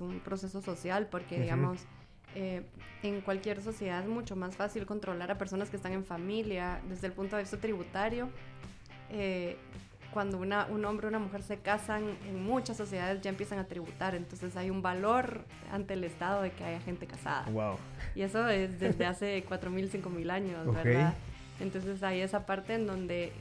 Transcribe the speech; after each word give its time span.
un 0.00 0.20
proceso 0.20 0.60
social 0.62 1.08
porque, 1.10 1.40
digamos, 1.40 1.86
eh, 2.34 2.62
en 3.02 3.20
cualquier 3.20 3.62
sociedad 3.62 4.02
es 4.02 4.08
mucho 4.08 4.36
más 4.36 4.56
fácil 4.56 4.86
controlar 4.86 5.30
a 5.30 5.38
personas 5.38 5.70
que 5.70 5.76
están 5.76 5.92
en 5.92 6.04
familia 6.04 6.80
desde 6.88 7.06
el 7.06 7.12
punto 7.12 7.36
de 7.36 7.42
vista 7.42 7.58
tributario. 7.58 8.28
Eh, 9.10 9.56
cuando 10.12 10.38
una, 10.38 10.66
un 10.66 10.84
hombre 10.84 11.06
o 11.06 11.10
una 11.10 11.18
mujer 11.18 11.42
se 11.42 11.58
casan, 11.58 12.16
en 12.26 12.42
muchas 12.42 12.76
sociedades 12.76 13.20
ya 13.20 13.30
empiezan 13.30 13.58
a 13.58 13.66
tributar, 13.66 14.14
entonces 14.14 14.56
hay 14.56 14.70
un 14.70 14.82
valor 14.82 15.44
ante 15.70 15.94
el 15.94 16.04
Estado 16.04 16.42
de 16.42 16.50
que 16.50 16.64
haya 16.64 16.80
gente 16.80 17.06
casada. 17.06 17.44
Wow. 17.50 17.76
Y 18.14 18.22
eso 18.22 18.48
es 18.48 18.80
desde 18.80 19.04
hace 19.06 19.44
4.000, 19.48 19.90
5.000 19.90 20.30
años, 20.30 20.74
¿verdad? 20.74 21.14
Entonces 21.60 22.02
hay 22.02 22.20
esa 22.20 22.46
parte 22.46 22.74
en 22.74 22.86
donde 22.86 23.32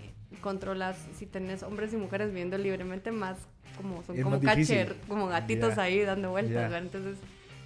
controlas, 0.42 0.98
si 1.16 1.26
tenés 1.26 1.64
hombres 1.64 1.94
y 1.94 1.98
mujeres 1.98 2.30
viviendo 2.30 2.58
libremente, 2.58 3.12
más 3.12 3.38
como 3.78 4.04
son 4.04 4.22
como 4.22 4.42
catcher, 4.42 4.96
como 5.08 5.28
gatitos 5.28 5.78
ahí 5.78 6.02
dando 6.02 6.32
vueltas, 6.32 6.56
¿verdad? 6.56 6.80
Entonces 6.80 7.18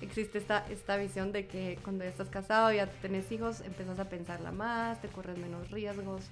existe 0.02 0.38
esta, 0.38 0.66
esta 0.70 0.98
visión 0.98 1.32
de 1.32 1.48
que 1.48 1.80
cuando 1.84 2.04
ya 2.04 2.10
estás 2.10 2.30
casado, 2.30 2.72
ya 2.72 2.88
tenés 2.88 3.32
hijos, 3.32 3.62
empiezas 3.62 4.00
a 4.00 4.10
pensarla 4.10 4.52
más, 4.52 5.02
te 5.02 5.08
corres 5.08 5.38
menos 5.38 5.70
riesgos. 5.72 6.30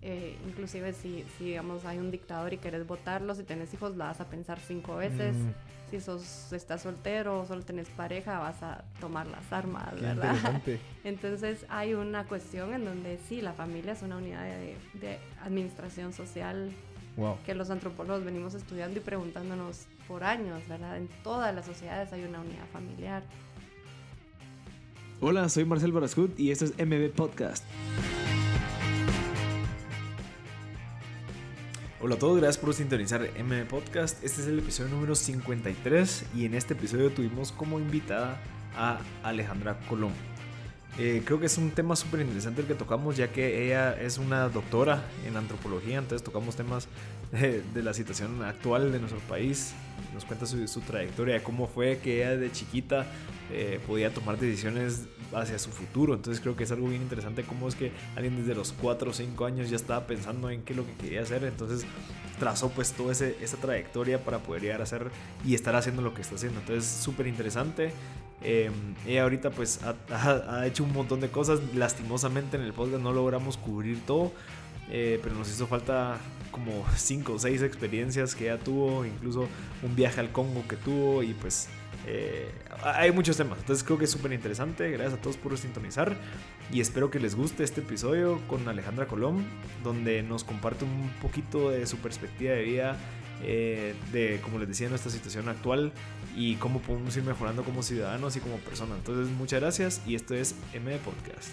Eh, 0.00 0.36
inclusive 0.46 0.92
si, 0.92 1.24
si, 1.36 1.46
digamos, 1.46 1.84
hay 1.84 1.98
un 1.98 2.12
dictador 2.12 2.52
y 2.52 2.58
querés 2.58 2.86
votarlo, 2.86 3.34
si 3.34 3.42
tenés 3.42 3.74
hijos, 3.74 3.96
la 3.96 4.06
vas 4.06 4.20
a 4.20 4.26
pensar 4.26 4.60
cinco 4.60 4.96
veces. 4.96 5.34
Mm. 5.36 5.50
Si 5.90 6.00
sos, 6.00 6.52
estás 6.52 6.82
soltero 6.82 7.40
o 7.40 7.46
solo 7.46 7.62
tenés 7.62 7.88
pareja, 7.88 8.38
vas 8.38 8.62
a 8.62 8.84
tomar 9.00 9.26
las 9.26 9.52
armas, 9.52 10.00
¿verdad? 10.00 10.36
Entonces 11.04 11.64
hay 11.68 11.94
una 11.94 12.24
cuestión 12.24 12.74
en 12.74 12.84
donde 12.84 13.18
sí, 13.28 13.40
la 13.40 13.54
familia 13.54 13.92
es 13.92 14.02
una 14.02 14.18
unidad 14.18 14.44
de, 14.44 14.76
de 15.00 15.18
administración 15.42 16.12
social 16.12 16.70
que 17.44 17.54
los 17.54 17.70
antropólogos 17.70 18.24
venimos 18.24 18.54
estudiando 18.54 18.98
y 18.98 19.02
preguntándonos 19.02 19.86
por 20.06 20.22
años, 20.22 20.66
¿verdad? 20.68 20.96
En 20.96 21.08
todas 21.24 21.54
las 21.54 21.66
sociedades 21.66 22.12
hay 22.12 22.24
una 22.24 22.40
unidad 22.40 22.66
familiar. 22.72 23.24
Hola, 25.20 25.48
soy 25.48 25.64
Marcel 25.64 25.90
Barascut 25.90 26.38
y 26.38 26.52
esto 26.52 26.64
es 26.66 26.74
MB 26.78 27.10
Podcast. 27.10 27.64
Hola 32.00 32.14
a 32.14 32.18
todos, 32.18 32.38
gracias 32.38 32.58
por 32.58 32.72
sintonizar 32.72 33.22
MB 33.22 33.66
Podcast. 33.66 34.22
Este 34.22 34.42
es 34.42 34.46
el 34.46 34.60
episodio 34.60 34.90
número 34.94 35.16
53 35.16 36.26
y 36.36 36.44
en 36.44 36.54
este 36.54 36.74
episodio 36.74 37.10
tuvimos 37.10 37.50
como 37.50 37.80
invitada 37.80 38.40
a 38.76 39.00
Alejandra 39.24 39.80
Colón. 39.88 40.12
Eh, 40.98 41.22
creo 41.24 41.38
que 41.38 41.46
es 41.46 41.56
un 41.58 41.70
tema 41.70 41.94
súper 41.94 42.20
interesante 42.20 42.60
el 42.60 42.66
que 42.66 42.74
tocamos, 42.74 43.16
ya 43.16 43.28
que 43.28 43.64
ella 43.66 43.96
es 44.00 44.18
una 44.18 44.48
doctora 44.48 45.04
en 45.24 45.36
antropología, 45.36 45.98
entonces 45.98 46.24
tocamos 46.24 46.56
temas 46.56 46.88
de, 47.32 47.82
la 47.82 47.94
situación 47.94 48.42
actual 48.42 48.92
de 48.92 48.98
nuestro 48.98 49.20
país. 49.20 49.74
Nos 50.14 50.24
cuenta 50.24 50.46
su, 50.46 50.66
su, 50.68 50.80
trayectoria, 50.80 51.42
cómo 51.42 51.66
fue 51.66 51.98
que 51.98 52.18
ella 52.18 52.36
de 52.36 52.50
chiquita 52.52 53.06
eh, 53.50 53.80
podía 53.86 54.12
tomar 54.12 54.38
decisiones 54.38 55.06
hacia 55.32 55.58
su 55.58 55.70
futuro. 55.70 56.14
Entonces 56.14 56.40
creo 56.40 56.56
que 56.56 56.64
es 56.64 56.72
algo 56.72 56.88
bien 56.88 57.02
interesante 57.02 57.42
cómo 57.42 57.68
es 57.68 57.74
que 57.74 57.92
alguien 58.14 58.36
desde 58.36 58.54
los 58.54 58.72
4 58.72 59.10
o 59.10 59.12
5 59.12 59.44
años 59.44 59.70
ya 59.70 59.76
estaba 59.76 60.06
pensando 60.06 60.50
en 60.50 60.62
qué 60.62 60.72
es 60.72 60.76
lo 60.76 60.86
que 60.86 60.92
quería 60.94 61.22
hacer. 61.22 61.44
Entonces 61.44 61.86
trazó 62.38 62.70
pues 62.70 62.92
toda 62.92 63.12
esa 63.12 63.56
trayectoria 63.56 64.22
para 64.22 64.38
poder 64.38 64.62
llegar 64.62 64.80
a 64.80 64.84
hacer 64.84 65.10
y 65.44 65.54
estar 65.54 65.74
haciendo 65.76 66.02
lo 66.02 66.14
que 66.14 66.22
está 66.22 66.34
haciendo. 66.34 66.60
Entonces 66.60 66.84
súper 66.84 67.26
interesante. 67.26 67.92
Eh, 68.42 68.70
ella 69.06 69.24
ahorita 69.24 69.50
pues 69.50 69.80
ha, 69.82 70.66
hecho 70.66 70.84
un 70.84 70.92
montón 70.92 71.20
de 71.20 71.28
cosas. 71.28 71.60
Lastimosamente 71.74 72.56
en 72.56 72.62
el 72.62 72.72
podcast 72.72 73.02
no 73.02 73.12
logramos 73.12 73.56
cubrir 73.56 74.00
todo. 74.06 74.32
Eh, 74.90 75.20
pero 75.22 75.34
nos 75.34 75.50
hizo 75.50 75.66
falta 75.66 76.18
como 76.58 76.84
5 76.96 77.32
o 77.32 77.38
6 77.38 77.62
experiencias 77.62 78.34
que 78.34 78.44
ella 78.44 78.58
tuvo. 78.58 79.04
Incluso 79.04 79.48
un 79.82 79.94
viaje 79.96 80.20
al 80.20 80.32
Congo 80.32 80.66
que 80.68 80.76
tuvo. 80.76 81.22
Y 81.22 81.34
pues 81.34 81.68
eh, 82.06 82.50
hay 82.82 83.12
muchos 83.12 83.36
temas. 83.36 83.58
Entonces 83.58 83.84
creo 83.84 83.98
que 83.98 84.04
es 84.04 84.10
súper 84.10 84.32
interesante. 84.32 84.90
Gracias 84.90 85.14
a 85.18 85.22
todos 85.22 85.36
por 85.36 85.56
sintonizar. 85.56 86.16
Y 86.72 86.80
espero 86.80 87.10
que 87.10 87.18
les 87.18 87.34
guste 87.34 87.64
este 87.64 87.80
episodio 87.80 88.40
con 88.48 88.68
Alejandra 88.68 89.06
Colón. 89.06 89.44
Donde 89.82 90.22
nos 90.22 90.44
comparte 90.44 90.84
un 90.84 91.10
poquito 91.22 91.70
de 91.70 91.86
su 91.86 91.98
perspectiva 91.98 92.54
de 92.54 92.62
vida 92.62 92.98
eh, 93.42 93.94
de, 94.12 94.40
como 94.42 94.58
les 94.58 94.68
decía, 94.68 94.88
nuestra 94.88 95.10
situación 95.10 95.48
actual 95.48 95.92
y 96.36 96.56
cómo 96.56 96.80
podemos 96.80 97.16
ir 97.16 97.22
mejorando 97.22 97.62
como 97.62 97.82
ciudadanos 97.82 98.36
y 98.36 98.40
como 98.40 98.56
personas. 98.56 98.98
Entonces, 98.98 99.32
muchas 99.34 99.60
gracias 99.60 100.02
y 100.06 100.14
esto 100.14 100.34
es 100.34 100.54
MD 100.74 100.98
Podcast. 100.98 101.50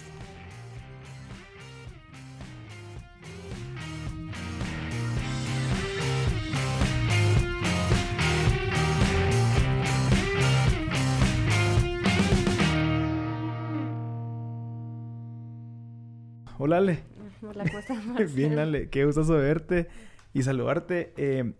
Hola 16.58 16.78
Ale. 16.78 17.00
Hola, 17.42 17.64
¿cómo 17.66 17.78
estás? 17.78 17.98
Bien 18.34 18.58
Ale, 18.58 18.88
qué 18.88 19.04
gusto 19.04 19.26
verte 19.34 19.88
y 20.32 20.42
saludarte. 20.42 21.12
Eh, 21.18 21.52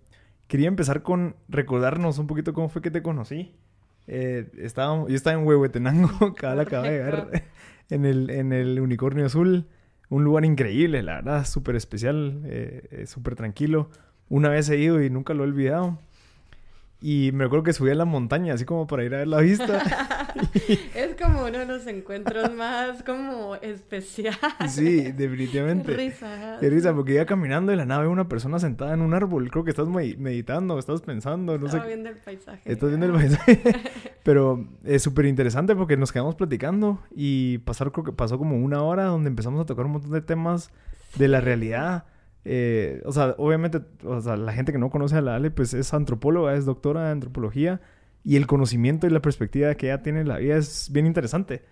quería 0.47 0.69
empezar 0.69 1.03
con 1.03 1.37
recordarnos 1.49 2.19
un 2.19 2.27
poquito 2.27 2.55
cómo 2.55 2.71
fue 2.71 2.81
que 2.81 2.91
te 2.91 3.03
conocí. 3.03 3.55
Eh, 4.07 4.51
estaba, 4.57 5.07
yo 5.07 5.15
estaba 5.15 5.39
en 5.39 5.47
Huehuetenango, 5.47 6.35
cada 6.35 6.63
acaba 6.63 6.85
de 6.85 6.93
llegar 6.93 7.43
en 7.91 8.07
el, 8.07 8.31
en 8.31 8.55
el 8.55 8.81
Unicornio 8.81 9.27
Azul. 9.27 9.67
Un 10.09 10.25
lugar 10.25 10.47
increíble, 10.47 11.03
la 11.03 11.17
verdad, 11.17 11.45
súper 11.45 11.77
especial, 11.77 12.41
eh, 12.47 12.89
eh 12.91 13.07
súper 13.07 13.35
tranquilo. 13.37 13.91
Una 14.31 14.49
vez 14.49 14.71
he 14.71 14.79
ido 14.79 15.03
y 15.03 15.11
nunca 15.11 15.35
lo 15.35 15.45
he 15.45 15.49
olvidado. 15.49 15.99
Y 17.01 17.31
me 17.33 17.45
acuerdo 17.45 17.63
que 17.63 17.73
subí 17.75 17.91
a 17.91 17.95
la 17.95 18.07
montaña, 18.07 18.55
así 18.55 18.65
como 18.65 18.87
para 18.87 19.05
ir 19.05 19.15
a 19.15 19.19
ver 19.19 19.29
la 19.29 19.41
vista. 19.41 19.83
es 20.95 21.15
como 21.23 21.45
uno 21.45 21.59
de 21.59 21.67
los 21.67 21.87
encuentros 21.87 22.55
más 22.55 23.03
como 23.03 23.55
especiales. 23.57 24.39
Sí, 24.69 25.13
definitivamente. 25.13 25.93
Qué 25.93 25.97
risa. 25.97 26.57
Qué 26.59 26.71
risa, 26.71 26.95
porque 26.95 27.13
iba 27.15 27.27
caminando 27.27 27.71
y 27.71 27.77
la 27.77 27.85
nave 27.85 28.09
una 28.09 28.29
persona 28.29 28.59
sentada 28.59 28.95
en 28.95 29.03
un 29.03 29.13
árbol. 29.13 29.51
Creo 29.51 29.63
que 29.63 29.71
estás 29.71 29.89
meditando, 29.89 30.79
estás 30.79 31.03
pensando, 31.03 31.59
no 31.59 31.67
Estaba 31.67 31.87
viendo 31.87 32.09
el 32.09 32.17
paisaje. 32.17 32.63
Estás 32.65 32.89
viendo 32.89 33.07
el 33.07 33.13
paisaje. 33.13 33.63
Pero 34.23 34.67
es 34.83 35.03
súper 35.03 35.27
interesante 35.27 35.77
porque 35.77 35.99
nos 35.99 36.13
quedamos 36.13 36.35
platicando 36.35 36.99
y 37.15 37.59
pasar, 37.59 37.93
creo 37.93 38.05
que 38.05 38.13
pasó 38.13 38.39
como 38.39 38.57
una 38.57 38.83
hora 38.83 39.05
donde 39.05 39.29
empezamos 39.29 39.61
a 39.61 39.67
tocar 39.67 39.85
un 39.85 39.93
montón 39.93 40.13
de 40.13 40.23
temas 40.23 40.71
de 41.17 41.29
la 41.29 41.41
realidad 41.43 42.07
eh, 42.49 43.03
o 43.05 43.11
sea, 43.11 43.35
obviamente, 43.39 43.81
o 44.05 44.21
sea, 44.21 44.37
la 44.37 44.53
gente 44.53 44.71
que 44.71 44.79
no 44.79 44.89
conoce 44.89 45.17
a 45.17 45.21
la 45.21 45.35
Ale, 45.35 45.51
pues 45.51 45.75
es 45.75 45.93
antropóloga, 45.93 46.55
es 46.55 46.65
doctora 46.65 47.07
de 47.07 47.11
antropología 47.11 47.81
y 48.23 48.37
el 48.37 48.47
conocimiento 48.47 49.09
y 49.09 49.11
la 49.11 49.21
perspectiva 49.21 49.75
que 49.75 49.87
ella 49.87 50.01
tiene 50.03 50.21
en 50.21 50.29
la 50.29 50.39
vida 50.39 50.57
es 50.57 50.91
bien 50.93 51.07
interesante. 51.07 51.65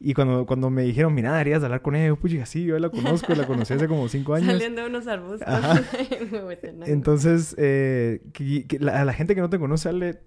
Y 0.00 0.14
cuando, 0.14 0.44
cuando 0.44 0.68
me 0.68 0.82
dijeron, 0.82 1.14
mira, 1.14 1.30
deberías 1.32 1.62
hablar 1.62 1.80
con 1.80 1.94
ella, 1.94 2.08
yo, 2.08 2.16
pues 2.16 2.34
sí, 2.48 2.64
yo 2.64 2.76
la 2.78 2.90
conozco, 2.90 3.34
la 3.36 3.46
conocí 3.46 3.72
hace 3.72 3.86
como 3.86 4.08
cinco 4.08 4.34
años. 4.34 4.48
Saliendo 4.48 4.82
de 4.82 4.88
unos 4.88 5.06
arbustos. 5.06 5.48
Entonces, 6.86 7.54
eh, 7.56 8.20
a 8.92 9.04
la 9.04 9.12
gente 9.12 9.36
que 9.36 9.40
no 9.40 9.48
te 9.48 9.60
conoce, 9.60 9.88
Ale, 9.88 10.18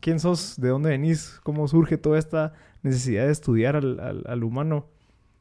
¿quién 0.00 0.20
sos? 0.20 0.54
¿De 0.60 0.68
dónde 0.68 0.90
venís? 0.90 1.40
¿Cómo 1.42 1.66
surge 1.66 1.98
toda 1.98 2.18
esta 2.18 2.54
necesidad 2.82 3.26
de 3.26 3.32
estudiar 3.32 3.74
al, 3.74 3.98
al, 3.98 4.22
al 4.24 4.44
humano? 4.44 4.86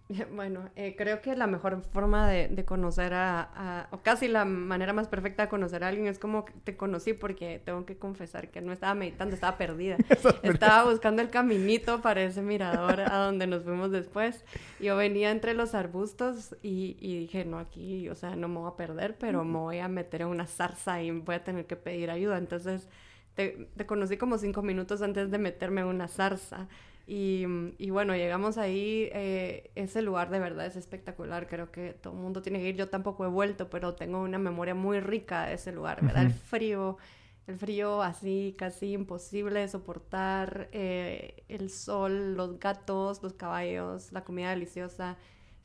Bueno, 0.36 0.70
eh, 0.76 0.96
creo 0.98 1.22
que 1.22 1.36
la 1.36 1.48
mejor 1.48 1.82
forma 1.82 2.30
de, 2.30 2.66
conocer 2.66 3.14
a, 3.14 3.88
o 3.92 4.00
casi 4.00 4.28
la 4.28 4.46
manera 4.46 4.94
más 4.94 5.08
perfecta 5.08 5.44
de 5.44 5.50
conocer 5.50 5.84
a 5.84 5.88
alguien 5.88 6.08
es 6.08 6.20
como 6.20 6.46
te 6.64 6.78
conocí 6.78 7.14
porque 7.14 7.62
tengo 7.64 7.86
que 7.86 7.98
confesar 7.98 8.50
que 8.50 8.62
no 8.62 8.72
estaba 8.72 8.94
meditando, 8.94 9.34
estaba 9.36 9.58
perdida. 9.58 9.98
estaba 10.44 10.90
buscando 10.90 11.22
el 11.22 11.30
caminito 11.30 12.02
para 12.02 12.24
ese 12.24 12.42
mirador 12.42 13.02
a 13.02 13.18
donde 13.18 13.48
nos 13.48 13.64
fuimos 13.64 13.92
después. 13.92 14.44
Yo 14.80 14.96
venía 14.96 15.32
entre 15.32 15.54
los 15.54 15.74
arbustos 15.74 16.56
y, 16.62 16.96
dije, 17.20 17.46
no, 17.46 17.60
aquí, 17.60 18.10
o 18.10 18.16
sea, 18.16 18.36
no 18.36 18.48
me 18.48 18.60
voy 18.60 18.72
a 18.72 18.76
perder, 18.76 19.18
pero 19.18 19.44
me 19.44 19.58
voy 19.58 19.80
a 19.80 19.88
meter 19.88 20.22
en 20.22 20.28
una 20.28 20.48
zarza 20.48 21.02
y 21.02 21.12
voy 21.12 21.36
a 21.36 21.44
tener 21.44 21.66
que 21.66 21.76
pedir 21.76 22.12
ayuda. 22.12 22.38
Entonces, 22.38 22.88
te, 23.34 23.68
te 23.76 23.86
conocí 23.86 24.18
como 24.18 24.38
cinco 24.38 24.62
minutos 24.62 25.02
antes 25.02 25.32
de 25.32 25.38
meterme 25.38 25.82
en 25.82 25.88
una 25.88 26.08
zarza. 26.08 26.68
Y, 27.08 27.46
y, 27.78 27.92
bueno, 27.92 28.16
llegamos 28.16 28.58
ahí, 28.58 29.10
eh, 29.14 29.70
ese 29.76 30.02
lugar 30.02 30.32
de 30.32 30.40
verdad 30.40 30.66
es 30.66 30.76
espectacular, 30.76 31.48
creo 31.48 31.72
que 31.72 31.94
todo 31.94 32.14
el 32.14 32.20
mundo 32.20 32.42
tiene 32.42 32.60
que 32.60 32.70
ir, 32.70 32.76
yo 32.76 32.90
tampoco 32.90 33.26
he 33.26 33.28
vuelto, 33.28 33.70
pero 33.70 33.94
tengo 33.94 34.20
una 34.22 34.40
memoria 34.40 34.74
muy 34.74 35.00
rica 35.00 35.46
de 35.46 35.54
ese 35.54 35.72
lugar, 35.72 36.04
¿verdad? 36.04 36.24
El 36.24 36.32
frío, 36.34 36.98
el 37.46 37.58
frío 37.58 38.02
así 38.02 38.56
casi 38.58 38.94
imposible 38.94 39.60
de 39.60 39.68
soportar, 39.68 40.68
eh, 40.72 41.44
el 41.48 41.70
sol, 41.70 42.36
los 42.36 42.60
gatos, 42.60 43.22
los 43.22 43.34
caballos, 43.34 44.12
la 44.12 44.24
comida 44.24 44.50
deliciosa. 44.50 45.16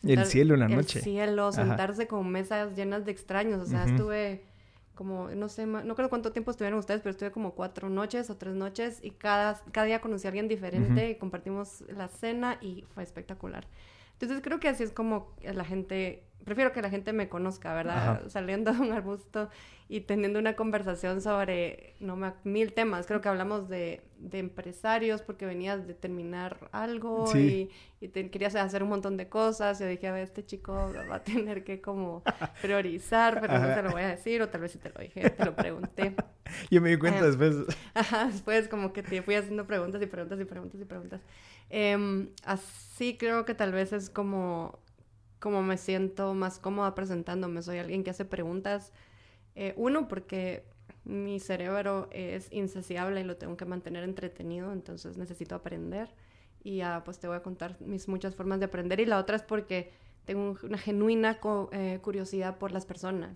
el 0.03 0.27
cielo 0.27 0.53
en 0.53 0.61
la 0.61 0.69
noche. 0.69 0.99
El 0.99 1.05
cielo, 1.05 1.53
sentarse 1.53 2.07
con 2.07 2.29
mesas 2.29 2.77
llenas 2.77 3.07
de 3.07 3.13
extraños, 3.13 3.63
o 3.63 3.67
sea, 3.67 3.87
estuve 3.87 4.45
como, 5.01 5.31
no 5.31 5.49
sé, 5.49 5.65
no 5.65 5.95
creo 5.95 6.11
cuánto 6.11 6.31
tiempo 6.31 6.51
estuvieron 6.51 6.79
ustedes, 6.79 7.01
pero 7.01 7.13
estuve 7.13 7.33
como 7.33 7.55
cuatro 7.55 7.89
noches 7.89 8.29
o 8.29 8.37
tres 8.37 8.55
noches 8.55 8.99
y 9.03 9.13
cada, 9.13 9.59
cada 9.73 9.87
día 9.87 10.03
conocí 10.03 10.27
a 10.27 10.29
alguien 10.29 10.47
diferente 10.47 11.09
y 11.09 11.15
compartimos 11.15 11.81
la 11.89 12.09
cena 12.09 12.59
y 12.61 12.85
fue 12.93 13.03
espectacular. 13.03 13.67
Entonces 14.13 14.43
creo 14.43 14.61
que 14.61 14.69
así 14.69 14.83
es 14.83 14.93
como 14.93 15.35
la 15.43 15.65
gente 15.65 16.30
prefiero 16.45 16.73
que 16.73 16.83
la 16.83 16.91
gente 16.91 17.13
me 17.13 17.29
conozca, 17.29 17.75
¿verdad? 17.75 18.29
Saliendo 18.29 18.73
de 18.73 18.81
un 18.81 18.93
arbusto 18.93 19.49
y 19.89 20.03
teniendo 20.03 20.39
una 20.39 20.55
conversación 20.55 21.21
sobre 21.21 21.95
no 21.99 22.17
mil 22.45 22.73
temas. 22.73 23.07
Creo 23.07 23.21
que 23.21 23.29
hablamos 23.29 23.69
de, 23.69 24.03
de 24.19 24.39
empresarios 24.39 25.23
porque 25.23 25.47
venías 25.47 25.87
de 25.87 25.95
terminar 25.95 26.69
algo 26.71 27.25
y, 27.37 27.71
y 28.01 28.09
te, 28.09 28.31
querías 28.31 28.55
hacer 28.55 28.83
un 28.83 28.89
montón 28.91 29.17
de 29.17 29.29
cosas. 29.29 29.81
Yo 29.81 29.87
dije, 29.87 30.07
a 30.07 30.13
ver, 30.13 30.23
este 30.23 30.45
chico 30.45 30.93
va 31.11 31.17
a 31.17 31.25
tener 31.25 31.65
que 31.65 31.81
como 31.81 32.23
priorizar, 32.63 33.41
pero 33.41 33.59
no 33.59 33.75
te 33.75 33.83
lo 33.83 33.91
voy 33.91 34.03
a 34.03 34.09
decir, 34.09 34.41
o 34.43 34.49
tal 34.49 34.61
vez 34.61 34.73
si 34.73 34.79
te 34.79 34.91
lo 34.91 35.01
dije, 35.01 35.29
te 35.31 35.45
lo 35.45 35.57
pregunté. 35.57 36.15
Yo 36.71 36.81
me 36.81 36.91
di 36.91 36.97
cuenta 36.97 37.21
em, 37.21 37.27
después. 37.27 37.77
Ajá, 37.95 38.27
después 38.27 38.69
como 38.69 38.93
que 38.93 39.03
te 39.03 39.23
fui 39.23 39.35
haciendo 39.35 39.67
preguntas 39.67 40.01
y 40.03 40.07
preguntas 40.07 40.41
y 40.41 40.45
preguntas 40.45 40.81
y 40.81 40.85
preguntas. 40.85 41.21
Em, 41.69 42.31
así 42.45 43.17
creo 43.17 43.45
que 43.45 43.55
tal 43.55 43.73
vez 43.73 43.93
es 43.93 44.11
como, 44.11 44.79
como 45.41 45.63
me 45.63 45.77
siento 45.77 46.35
más 46.35 46.59
cómoda 46.59 46.95
presentándome. 46.95 47.63
Soy 47.63 47.79
alguien 47.79 48.05
que 48.05 48.11
hace 48.11 48.25
preguntas 48.25 48.93
eh, 49.57 49.75
uno, 49.77 50.07
porque 50.07 50.65
mi 51.05 51.41
cerebro 51.41 52.09
es 52.13 52.53
insaciable 52.53 53.21
y 53.21 53.25
lo 53.25 53.37
tengo 53.37 53.57
que 53.57 53.65
mantener 53.65 54.05
entretenido, 54.05 54.73
entonces 54.73 55.17
necesito 55.17 55.55
aprender. 55.55 56.11
Y 56.63 56.77
ya, 56.77 57.03
pues 57.05 57.19
te 57.19 57.27
voy 57.27 57.37
a 57.37 57.43
contar 57.43 57.81
mis 57.81 58.07
muchas 58.07 58.35
formas 58.37 58.61
de 58.61 58.67
aprender. 58.67 59.01
Y 59.01 59.07
la 59.07 59.19
otra 59.19 59.37
es 59.37 59.43
porque 59.43 59.93
tengo 60.27 60.57
una 60.63 60.79
genuina 60.79 61.39
eh, 61.73 61.99
curiosidad 62.03 62.59
por 62.59 62.71
las 62.71 62.85
personas. 62.85 63.33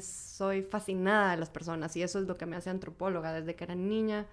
soy 0.00 0.62
fascinada 0.62 1.32
de 1.32 1.36
las 1.36 1.50
personas 1.50 1.94
y 1.96 2.02
eso 2.02 2.18
es 2.18 2.26
lo 2.26 2.36
que 2.36 2.46
me 2.46 2.56
hace 2.56 2.70
antropóloga. 2.70 3.32
Desde 3.32 3.54
que 3.54 3.64
era 3.64 3.74
niña 3.76 4.26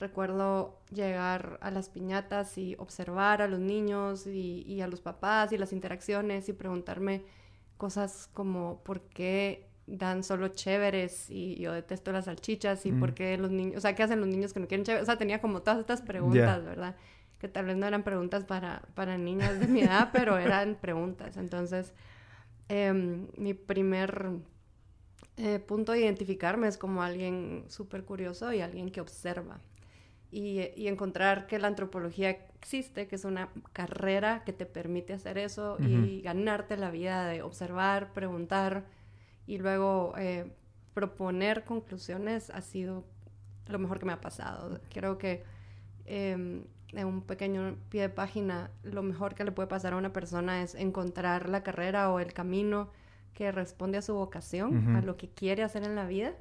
recuerdo 0.00 0.80
llegar 0.90 1.58
a 1.60 1.70
las 1.70 1.88
piñatas 1.88 2.56
y 2.58 2.76
observar 2.78 3.42
a 3.42 3.48
los 3.48 3.60
niños 3.60 4.26
y, 4.26 4.62
y 4.62 4.80
a 4.80 4.86
los 4.86 5.00
papás 5.00 5.52
y 5.52 5.58
las 5.58 5.72
interacciones 5.72 6.48
y 6.48 6.52
preguntarme 6.52 7.24
cosas 7.76 8.28
como 8.32 8.82
por 8.84 9.00
qué 9.00 9.68
dan 9.88 10.22
solo 10.22 10.48
chéveres 10.48 11.30
y 11.30 11.56
yo 11.56 11.72
detesto 11.72 12.12
las 12.12 12.26
salchichas 12.26 12.84
y 12.84 12.92
por 12.92 13.14
qué 13.14 13.38
los 13.38 13.50
niños, 13.50 13.78
o 13.78 13.80
sea, 13.80 13.94
¿qué 13.94 14.02
hacen 14.02 14.20
los 14.20 14.28
niños 14.28 14.52
que 14.52 14.60
no 14.60 14.68
quieren 14.68 14.84
chéveres? 14.84 15.04
O 15.04 15.06
sea, 15.06 15.16
tenía 15.16 15.40
como 15.40 15.62
todas 15.62 15.80
estas 15.80 16.02
preguntas, 16.02 16.62
¿verdad? 16.64 16.94
Que 17.38 17.48
tal 17.48 17.64
vez 17.64 17.76
no 17.76 17.86
eran 17.86 18.02
preguntas 18.02 18.44
para, 18.44 18.82
para 18.94 19.16
niñas 19.16 19.58
de 19.58 19.66
mi 19.66 19.80
edad, 19.80 20.10
pero 20.12 20.36
eran 20.36 20.76
preguntas. 20.80 21.36
Entonces, 21.38 21.94
em, 22.68 23.28
mi 23.38 23.54
primer 23.54 24.30
eh, 25.38 25.58
punto 25.60 25.92
de 25.92 26.00
identificarme 26.00 26.68
es 26.68 26.76
como 26.76 27.02
alguien 27.02 27.64
súper 27.68 28.04
curioso 28.04 28.52
y 28.52 28.60
alguien 28.60 28.90
que 28.90 29.00
observa. 29.00 29.58
Y, 30.30 30.60
y, 30.76 30.88
encontrar 30.88 31.46
que 31.46 31.58
la 31.58 31.68
antropología 31.68 32.28
existe, 32.28 33.06
que 33.08 33.16
es 33.16 33.24
una 33.24 33.48
carrera 33.72 34.42
que 34.44 34.52
te 34.52 34.66
permite 34.66 35.14
hacer 35.14 35.38
eso 35.38 35.78
y 35.80 36.20
ganarte 36.20 36.76
la 36.76 36.90
vida 36.90 37.26
de 37.26 37.40
observar, 37.40 38.12
preguntar, 38.12 38.84
y 39.46 39.56
luego 39.56 40.12
eh, 40.18 40.52
proponer 40.92 41.64
conclusiones 41.64 42.50
ha 42.50 42.60
sido 42.60 43.04
lo 43.66 43.78
mejor 43.78 43.98
que 43.98 44.04
me 44.06 44.12
ha 44.12 44.20
pasado. 44.20 44.80
Creo 44.90 45.16
que 45.16 45.44
em, 46.04 46.64
en 46.92 47.06
un 47.06 47.22
pequeño 47.22 47.76
pie 47.88 48.02
de 48.02 48.08
página, 48.10 48.70
lo 48.82 49.02
mejor 49.02 49.34
que 49.34 49.44
le 49.44 49.52
puede 49.52 49.68
pasar 49.68 49.94
a 49.94 49.96
una 49.96 50.12
persona 50.12 50.62
es 50.62 50.74
encontrar 50.74 51.48
la 51.48 51.62
carrera 51.62 52.10
o 52.12 52.20
el 52.20 52.32
camino 52.32 52.90
que 53.34 53.52
responde 53.52 53.98
a 53.98 54.02
su 54.02 54.14
vocación, 54.14 54.96
a 54.96 55.00
lo 55.00 55.16
que 55.16 55.28
quiere 55.28 55.62
hacer 55.62 55.84
en 55.84 55.94
la 55.94 56.06
vida. 56.06 56.34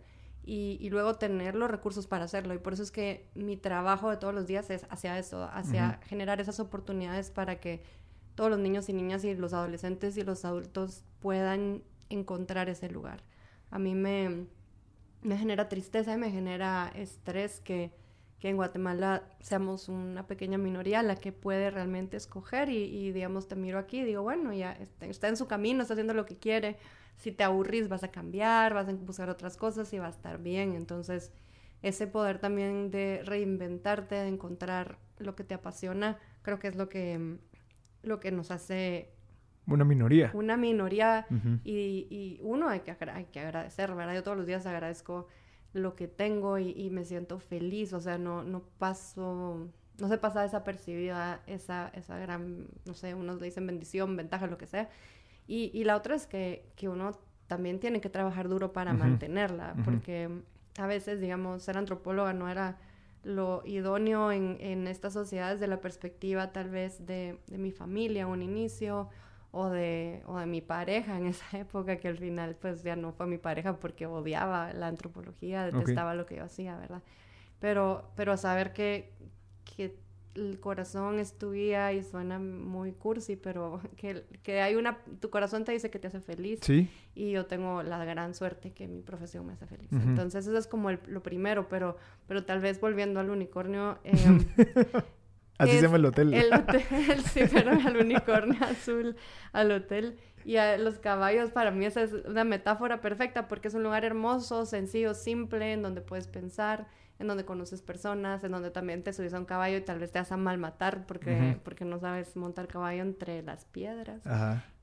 Y, 0.50 0.78
y, 0.80 0.90
luego 0.90 1.16
tener 1.16 1.56
los 1.56 1.70
recursos 1.70 2.08
para 2.08 2.24
hacerlo. 2.24 2.54
Y 2.54 2.58
por 2.58 2.72
eso 2.72 2.82
es 2.82 2.90
que 2.90 3.28
mi 3.36 3.58
trabajo 3.58 4.10
de 4.10 4.16
todos 4.16 4.34
los 4.34 4.48
días 4.48 4.70
es 4.70 4.86
hacia 4.90 5.20
eso, 5.20 5.44
hacia 5.44 6.00
generar 6.06 6.40
esas 6.40 6.62
oportunidades 6.62 7.32
para 7.32 7.60
que 7.60 7.84
todos 8.38 8.52
los 8.52 8.60
niños 8.60 8.88
y 8.88 8.94
niñas 8.94 9.26
y 9.26 9.36
los 9.36 9.52
adolescentes 9.52 10.16
y 10.16 10.24
los 10.24 10.46
adultos 10.46 11.04
puedan 11.20 11.82
encontrar 12.10 12.70
ese 12.70 12.88
lugar. 12.88 13.24
A 13.72 13.80
mí 13.80 13.96
me, 13.96 14.46
me 15.24 15.38
genera 15.38 15.68
tristeza 15.70 16.14
y 16.14 16.18
me 16.18 16.30
genera 16.30 16.92
estrés 16.96 17.60
que, 17.60 17.92
que, 18.40 18.50
en 18.50 18.56
Guatemala 18.56 19.24
seamos 19.40 19.90
una 19.90 20.28
pequeña 20.28 20.60
minoría 20.60 21.02
la 21.04 21.16
que 21.16 21.32
puede 21.32 21.72
realmente 21.72 22.16
escoger 22.16 22.70
y, 22.70 23.12
digamos, 23.12 23.48
te 23.48 23.56
miro 23.56 23.80
aquí 23.80 24.02
y 24.02 24.06
digo, 24.06 24.22
bueno, 24.22 24.54
ya 24.54 24.72
está, 24.74 25.08
está, 25.08 25.28
en 25.28 25.36
su 25.36 25.48
camino, 25.48 25.82
está 25.82 25.96
haciendo 25.96 26.14
lo 26.14 26.26
que 26.26 26.38
quiere. 26.38 26.78
Si 27.18 27.32
te 27.32 27.44
aburrís 27.44 27.90
vas 27.90 28.04
a 28.04 28.12
cambiar, 28.12 28.74
vas 28.74 28.88
a 28.88 28.94
buscar 28.94 29.30
otras 29.30 29.58
cosas 29.58 29.92
y 29.94 30.00
va 30.00 30.08
a 30.08 30.12
estar 30.12 30.42
bien. 30.42 30.74
Entonces, 30.74 31.34
ese 31.82 32.08
poder 32.08 32.40
también 32.40 32.90
de 32.90 33.22
reinventarte, 33.26 34.16
de 34.16 34.28
encontrar 34.28 34.98
lo 35.20 35.36
que 35.36 35.44
te 35.44 35.54
apasiona, 35.54 36.18
creo 36.42 36.60
que 36.60 36.68
es 36.68 36.76
lo 36.76 36.90
que, 36.90 37.38
lo 38.04 38.20
que 38.20 38.32
nos 38.32 38.52
hace 38.52 39.12
una 39.68 39.84
minoría. 39.84 40.32
Una 40.34 40.56
minoría 40.56 41.28
y, 41.64 42.08
y, 42.10 42.40
uno 42.42 42.70
hay 42.70 42.80
que, 42.82 42.96
hay 43.14 43.26
que 43.26 43.42
agradecer, 43.42 43.94
¿verdad? 43.94 44.16
Yo 44.16 44.24
todos 44.24 44.38
los 44.38 44.48
días 44.48 44.66
agradezco 44.66 45.28
lo 45.74 45.96
que 45.96 46.08
tengo 46.08 46.58
y, 46.58 46.72
y, 46.72 46.90
me 46.90 47.04
siento 47.04 47.40
feliz, 47.40 47.92
o 47.92 48.00
sea, 48.00 48.18
no, 48.18 48.44
no 48.44 48.62
paso, 48.78 49.68
no 50.00 50.08
se 50.08 50.18
pasa 50.18 50.42
desapercibida 50.42 51.42
esa, 51.48 51.90
esa 51.90 52.18
gran, 52.18 52.68
no 52.86 52.94
sé, 52.94 53.14
unos 53.14 53.42
le 53.42 53.46
dicen 53.46 53.68
bendición, 53.68 54.16
ventaja, 54.16 54.48
lo 54.48 54.58
que 54.58 54.68
sea. 54.68 54.90
Y, 55.48 55.72
y 55.74 55.84
la 55.86 55.96
otra 55.96 56.16
es 56.16 56.28
que, 56.28 56.70
que, 56.76 56.90
uno 56.90 57.12
también 57.48 57.80
tiene 57.80 58.02
que 58.02 58.10
trabajar 58.10 58.50
duro 58.50 58.74
para 58.74 58.94
mantenerla, 58.94 59.76
porque 59.86 60.30
a 60.78 60.88
veces, 60.88 61.22
digamos, 61.22 61.64
ser 61.64 61.78
antropóloga 61.78 62.34
no 62.34 62.50
era 62.50 62.78
lo 63.24 63.62
idóneo 63.66 64.32
en, 64.32 64.58
en 64.60 64.88
estas 64.88 65.14
sociedades 65.14 65.60
de 65.60 65.68
la 65.68 65.82
perspectiva 65.82 66.52
tal 66.52 66.70
vez 66.70 67.06
de, 67.06 67.40
de 67.48 67.58
mi 67.58 67.72
familia, 67.72 68.28
un 68.28 68.42
inicio, 68.42 69.10
o 69.52 69.70
de, 69.70 70.22
o 70.28 70.38
de 70.38 70.46
mi 70.46 70.62
pareja 70.62 71.18
en 71.18 71.26
esa 71.28 71.58
época, 71.58 71.98
que 71.98 72.08
al 72.08 72.18
final 72.18 72.56
pues 72.56 72.84
ya 72.84 72.96
no 72.96 73.12
fue 73.14 73.28
mi 73.28 73.38
pareja 73.38 73.80
porque 73.80 74.06
odiaba 74.06 74.74
la 74.74 74.88
antropología, 74.88 75.66
detestaba 75.66 76.14
lo 76.14 76.26
que 76.26 76.36
yo 76.36 76.44
hacía, 76.44 76.78
¿verdad? 76.78 77.02
Pero, 77.60 78.12
pero 78.16 78.38
saber 78.38 78.72
que, 78.74 79.14
que 79.76 79.96
el 80.38 80.60
corazón 80.60 81.20
es 81.20 81.38
tu 81.38 81.52
guía 81.52 81.92
y 81.94 82.04
suena 82.04 82.40
muy 82.40 82.94
cursi, 82.94 83.36
pero 83.36 83.82
que, 83.98 84.24
que, 84.44 84.62
hay 84.62 84.76
una, 84.76 85.00
tu 85.20 85.30
corazón 85.30 85.66
te 85.66 85.72
dice 85.72 85.90
que 85.90 86.00
te 86.00 86.08
hace 86.08 86.22
feliz. 86.22 86.60
Sí. 86.62 86.90
Y 87.16 87.32
yo 87.32 87.46
tengo 87.46 87.84
la 87.84 88.04
gran 88.06 88.34
suerte 88.34 88.72
que 88.72 88.88
mi 88.88 89.02
profesión 89.02 89.46
me 89.46 89.54
hace 89.54 89.66
feliz. 89.66 89.90
Entonces 89.92 90.48
eso 90.48 90.58
es 90.58 90.68
como 90.68 90.92
lo 90.92 91.24
primero, 91.24 91.68
pero, 91.68 91.98
pero 92.28 92.46
tal 92.46 92.60
vez 92.60 92.80
volviendo 92.80 93.20
al 93.20 93.30
unicornio, 93.30 94.00
eh, 94.04 94.16
Así 95.58 95.72
se 95.72 95.82
llama 95.82 95.98
el 95.98 96.06
hotel. 96.06 96.34
El 96.34 96.54
hotel, 96.54 96.84
sí, 97.34 97.42
pero 97.52 97.72
al 97.72 97.98
unicornio 97.98 98.64
azul, 98.64 99.16
al 99.54 99.72
hotel. 99.72 100.18
Y 100.46 100.58
a 100.58 100.78
los 100.78 101.00
caballos, 101.00 101.52
para 101.52 101.72
mí 101.72 101.86
esa 101.86 102.04
es 102.04 102.14
una 102.14 102.44
metáfora 102.44 103.02
perfecta 103.02 103.48
porque 103.48 103.68
es 103.68 103.74
un 103.74 103.84
lugar 103.84 104.06
hermoso, 104.06 104.66
sencillo, 104.66 105.14
simple, 105.14 105.74
en 105.74 105.82
donde 105.82 106.02
puedes 106.02 106.28
pensar, 106.28 106.88
en 107.20 107.28
donde 107.28 107.46
conoces 107.46 107.82
personas, 107.82 108.44
en 108.44 108.52
donde 108.52 108.70
también 108.70 109.04
te 109.04 109.12
subes 109.12 109.34
a 109.34 109.40
un 109.40 109.46
caballo 109.46 109.78
y 109.78 109.82
tal 109.82 110.00
vez 110.00 110.12
te 110.12 110.20
vas 110.20 110.32
a 110.32 110.38
mal 110.38 110.58
matar 110.58 111.06
porque, 111.08 111.58
porque 111.64 111.84
no 111.84 112.00
sabes 112.00 112.36
montar 112.36 112.68
caballo 112.68 113.02
entre 113.02 113.42
las 113.42 113.66
piedras. 113.66 114.22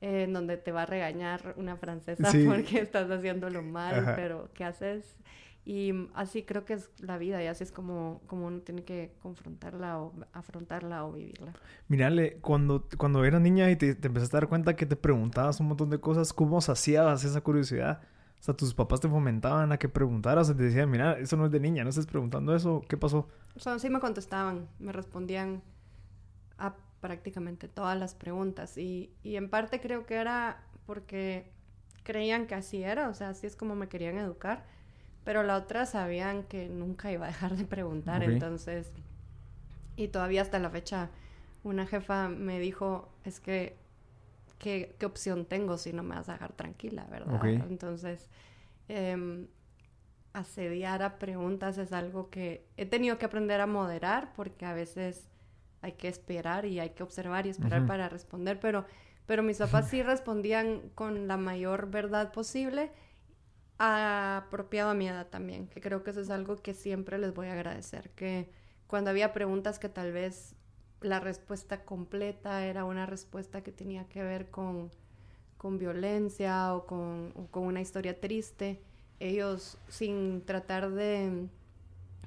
en 0.01 0.33
donde 0.33 0.57
te 0.57 0.73
va 0.73 0.83
a 0.83 0.87
regañar 0.87 1.55
una 1.57 1.77
francesa 1.77 2.31
porque 2.47 2.81
estás 2.81 3.11
haciéndolo 3.11 3.63
mal, 3.63 4.15
pero 4.17 4.51
¿qué 4.53 4.65
haces? 4.65 5.17
Y 5.67 5.93
así 6.15 6.43
creo 6.43 6.67
que 6.67 6.75
es 6.75 6.91
la 6.99 7.17
vida 7.17 7.43
y 7.43 7.47
así 7.47 7.65
es 7.65 7.73
como, 7.73 8.21
como 8.27 8.49
uno 8.49 8.61
tiene 8.61 8.85
que 8.85 9.15
confrontarla 9.23 9.99
o 9.99 10.13
afrontarla 10.35 11.07
o 11.07 11.13
vivirla. 11.13 11.55
Mírale, 11.89 12.37
cuando, 12.43 12.87
cuando 12.99 13.25
eras 13.25 13.41
niña 13.41 13.71
y 13.71 13.77
te, 13.77 13.95
te, 13.95 14.09
empezaste 14.09 14.37
a 14.37 14.41
dar 14.41 14.49
cuenta 14.51 14.77
que 14.77 14.85
te 14.85 14.97
preguntabas 14.97 15.61
un 15.61 15.69
montón 15.69 15.89
de 15.89 15.99
cosas, 15.99 16.35
¿cómo 16.35 16.61
saciabas 16.61 17.25
esa 17.25 17.41
curiosidad? 17.41 18.03
O 18.45 18.49
sea, 18.53 18.55
tus 18.55 18.75
papás 18.75 19.01
te 19.01 19.09
fomentaban 19.09 19.73
a 19.73 19.79
que 19.79 19.89
preguntaras 19.89 20.49
te 20.49 20.55
decían, 20.55 20.91
mira, 20.91 21.19
eso 21.19 21.37
no 21.39 21.47
es 21.47 21.51
de 21.51 21.61
niña, 21.61 21.83
no 21.83 21.89
estés 21.89 22.07
preguntando 22.07 22.55
eso, 22.55 22.83
¿qué 22.89 22.99
pasó? 22.99 23.27
O 23.57 23.61
sea, 23.61 23.79
sí 23.79 23.89
me 23.89 24.01
contestaban, 24.01 24.69
me 24.79 24.93
respondían 24.93 25.63
a 26.59 26.75
prácticamente 27.01 27.69
todas 27.69 27.99
las 27.99 28.15
preguntas 28.15 28.77
y, 28.77 29.11
y 29.23 29.37
en 29.37 29.49
parte 29.49 29.81
creo 29.81 30.05
que 30.05 30.17
era 30.17 30.63
porque 30.85 31.51
creían 32.03 32.47
que 32.47 32.55
así 32.55 32.83
era, 32.83 33.09
o 33.09 33.15
sea, 33.15 33.31
así 33.31 33.47
es 33.47 33.57
como 33.57 33.75
me 33.75 33.89
querían 33.89 34.19
educar 34.19 34.65
pero 35.25 35.43
la 35.43 35.57
otra 35.57 35.87
sabían 35.87 36.45
que 36.45 36.69
nunca 36.69 37.11
iba 37.11 37.25
a 37.25 37.29
dejar 37.29 37.57
de 37.57 37.65
preguntar, 37.65 38.23
entonces... 38.23 38.93
Y 39.97 40.09
todavía 40.09 40.43
hasta 40.43 40.59
la 40.59 40.71
fecha 40.71 41.09
una 41.63 41.87
jefa 41.87 42.29
me 42.29 42.59
dijo, 42.59 43.09
es 43.25 43.41
que, 43.41 43.77
¿qué, 44.65 44.97
qué 44.99 45.05
opción 45.05 45.45
tengo 45.45 45.77
si 45.77 45.93
no 45.93 46.03
me 46.03 46.15
vas 46.15 46.31
a 46.31 46.33
dejar 46.33 46.55
tranquila, 46.55 47.07
verdad? 47.11 47.39
Entonces, 47.69 48.31
eh, 48.89 49.47
asediar 50.33 51.03
a 51.03 51.19
preguntas 51.19 51.77
es 51.77 51.93
algo 51.93 52.31
que 52.31 52.67
he 52.79 52.87
tenido 52.87 53.19
que 53.19 53.27
aprender 53.27 53.61
a 53.61 53.67
moderar 53.67 54.33
porque 54.35 54.65
a 54.65 54.73
veces 54.73 55.29
hay 55.83 55.93
que 55.93 56.09
esperar 56.09 56.65
y 56.65 56.81
hay 56.81 56.91
que 56.91 57.03
observar 57.03 57.47
y 57.47 57.51
esperar 57.51 57.87
para 57.87 58.09
responder, 58.09 58.59
pero, 58.59 58.87
pero 59.27 59.43
mis 59.43 59.59
papás 59.59 59.91
sí 59.91 60.03
respondían 60.15 60.89
con 60.95 61.29
la 61.29 61.37
mayor 61.37 61.91
verdad 61.91 62.33
posible 62.33 62.91
apropiado 63.77 64.91
a 64.91 64.95
mi 64.95 65.09
edad 65.09 65.27
también, 65.27 65.67
que 65.69 65.83
creo 65.83 66.03
que 66.03 66.13
eso 66.13 66.23
es 66.23 66.31
algo 66.31 66.57
que 66.57 66.73
siempre 66.73 67.19
les 67.19 67.35
voy 67.35 67.49
a 67.49 67.53
agradecer, 67.53 68.09
que 68.13 68.51
cuando 68.87 69.11
había 69.11 69.35
preguntas 69.35 69.79
que 69.79 69.91
tal 69.91 70.11
vez 70.11 70.57
la 71.05 71.21
respuesta 71.21 71.85
completa 71.85 72.65
era 72.65 72.85
una 72.85 73.07
respuesta 73.07 73.63
que 73.63 73.73
tenía 73.73 74.05
que 74.09 74.23
ver 74.23 74.51
con, 74.51 74.91
con 75.59 75.79
violencia 75.79 76.75
o 76.75 76.87
con, 76.87 77.33
con 77.51 77.65
una 77.65 77.81
historia 77.81 78.19
triste, 78.21 78.81
ellos 79.21 79.79
sin 79.89 80.43
tratar 80.45 80.91
de 80.91 81.47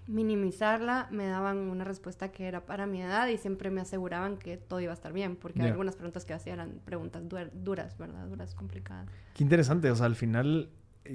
minimizarla, 0.08 1.10
me 1.12 1.28
daban 1.28 1.58
una 1.58 1.84
respuesta 1.84 2.32
que 2.32 2.48
era 2.48 2.66
para 2.66 2.86
mi 2.86 3.02
edad 3.02 3.28
y 3.28 3.38
siempre 3.38 3.72
me 3.72 3.82
aseguraban 3.82 4.38
que 4.38 4.56
todo 4.56 4.80
iba 4.80 4.92
a 4.92 4.94
estar 4.94 5.12
bien, 5.12 5.36
porque 5.36 5.64
algunas 5.64 5.96
preguntas 5.96 6.24
que 6.24 6.34
hacía 6.34 6.54
eran 6.54 6.80
preguntas 6.86 7.24
duras, 7.54 7.98
¿verdad? 7.98 8.26
Duras, 8.28 8.56
complicadas. 8.56 9.10
Qué 9.34 9.44
interesante, 9.44 9.92
o 9.92 9.96
sea, 9.96 10.06
al 10.06 10.16
final 10.16 10.70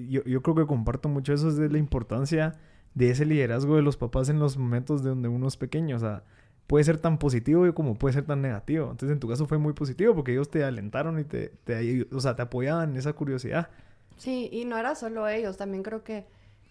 yo, 0.09 0.23
yo 0.25 0.43
creo 0.43 0.57
que 0.57 0.67
comparto 0.67 1.09
mucho 1.09 1.33
eso 1.33 1.53
de 1.53 1.71
la 1.71 1.79
importancia 1.79 2.55
de 2.95 3.11
ese 3.11 3.25
liderazgo 3.25 3.77
de 3.77 3.83
los 3.83 3.97
papás 3.97 4.29
en 4.29 4.39
los 4.39 4.59
momentos 4.59 5.03
de 5.03 5.11
donde 5.11 5.29
uno 5.29 5.49
es 5.49 5.57
pequeño, 5.57 5.97
o 5.97 6.01
sea, 6.01 6.25
puede 6.67 6.85
ser 6.85 6.99
tan 6.99 7.19
positivo 7.19 7.73
como 7.75 7.95
puede 7.95 8.15
ser 8.15 8.25
tan 8.25 8.43
negativo. 8.43 8.91
Entonces, 8.91 9.11
en 9.11 9.21
tu 9.21 9.29
caso 9.29 9.47
fue 9.47 9.59
muy 9.59 9.73
positivo 9.73 10.15
porque 10.15 10.33
ellos 10.33 10.51
te 10.51 10.65
alentaron 10.65 11.19
y 11.19 11.25
te, 11.25 11.49
te, 11.65 12.07
o 12.13 12.21
sea, 12.21 12.37
te 12.37 12.43
apoyaban 12.43 12.91
en 12.91 12.97
esa 12.97 13.13
curiosidad. 13.13 13.69
Sí, 14.17 14.49
y 14.53 14.65
no 14.65 14.77
era 14.79 14.95
solo 14.95 15.29
ellos, 15.29 15.57
también 15.57 15.83
creo 15.83 16.05
que, 16.05 16.27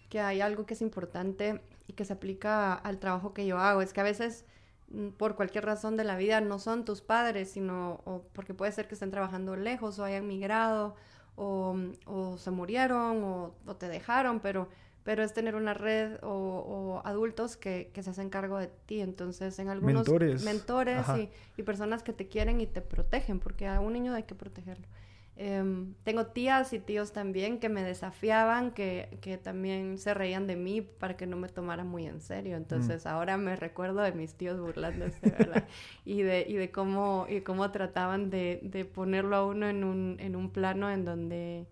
que 0.08 0.20
hay 0.20 0.40
algo 0.40 0.66
que 0.66 0.74
es 0.74 0.82
importante 0.82 1.60
y 1.86 1.92
que 1.94 2.04
se 2.04 2.12
aplica 2.12 2.74
al 2.74 2.98
trabajo 2.98 3.34
que 3.34 3.46
yo 3.46 3.58
hago. 3.58 3.82
Es 3.82 3.92
que 3.92 4.00
a 4.00 4.04
veces, 4.04 4.44
mm, 4.88 5.08
por 5.10 5.36
cualquier 5.36 5.64
razón 5.64 5.96
de 5.96 6.04
la 6.04 6.16
vida, 6.16 6.40
no 6.40 6.58
son 6.58 6.84
tus 6.84 7.02
padres, 7.02 7.50
sino 7.50 8.00
porque 8.32 8.54
puede 8.54 8.72
ser 8.72 8.88
que 8.88 8.94
estén 8.94 9.10
trabajando 9.10 9.56
lejos 9.56 9.98
o 9.98 10.04
hayan 10.04 10.26
migrado 10.26 10.94
o, 11.36 11.76
o 12.06 12.38
se 12.38 12.50
murieron 12.50 13.22
o, 13.24 13.54
o, 13.66 13.76
te 13.76 13.88
dejaron, 13.88 14.40
pero, 14.40 14.68
pero 15.04 15.22
es 15.22 15.32
tener 15.32 15.54
una 15.54 15.74
red 15.74 16.18
o, 16.22 17.02
adultos 17.04 17.56
que, 17.56 17.90
que, 17.92 18.02
se 18.02 18.10
hacen 18.10 18.30
cargo 18.30 18.58
de 18.58 18.68
ti. 18.86 19.00
Entonces, 19.00 19.58
en 19.58 19.68
algunos 19.68 20.06
mentores, 20.06 20.44
mentores 20.44 21.06
y, 21.16 21.28
y, 21.60 21.64
personas 21.64 22.02
que 22.02 22.12
te 22.12 22.28
quieren 22.28 22.60
y 22.60 22.66
te 22.66 22.80
protegen, 22.80 23.40
porque 23.40 23.66
a 23.66 23.80
un 23.80 23.92
niño 23.92 24.14
hay 24.14 24.22
que 24.24 24.34
protegerlo. 24.34 24.86
Em, 25.34 25.94
tengo 26.04 26.26
tías 26.26 26.74
y 26.74 26.78
tíos 26.78 27.12
también 27.12 27.58
que 27.58 27.70
me 27.70 27.82
desafiaban, 27.82 28.70
que, 28.72 29.16
que, 29.22 29.38
también 29.38 29.96
se 29.96 30.12
reían 30.12 30.46
de 30.46 30.56
mí 30.56 30.82
para 30.82 31.16
que 31.16 31.26
no 31.26 31.38
me 31.38 31.48
tomara 31.48 31.84
muy 31.84 32.06
en 32.06 32.20
serio. 32.20 32.56
Entonces 32.56 33.06
mm. 33.06 33.08
ahora 33.08 33.38
me 33.38 33.56
recuerdo 33.56 34.02
de 34.02 34.12
mis 34.12 34.34
tíos 34.34 34.60
burlándose, 34.60 35.18
¿verdad? 35.22 35.66
y, 36.04 36.22
de, 36.22 36.44
y 36.46 36.54
de 36.54 36.70
cómo, 36.70 37.26
y 37.30 37.40
cómo 37.40 37.70
trataban 37.70 38.28
de, 38.28 38.60
de 38.62 38.84
ponerlo 38.84 39.36
a 39.36 39.46
uno 39.46 39.68
en 39.68 39.84
un, 39.84 40.16
en 40.20 40.36
un 40.36 40.50
plano 40.50 40.90
en 40.90 41.04
donde 41.06 41.66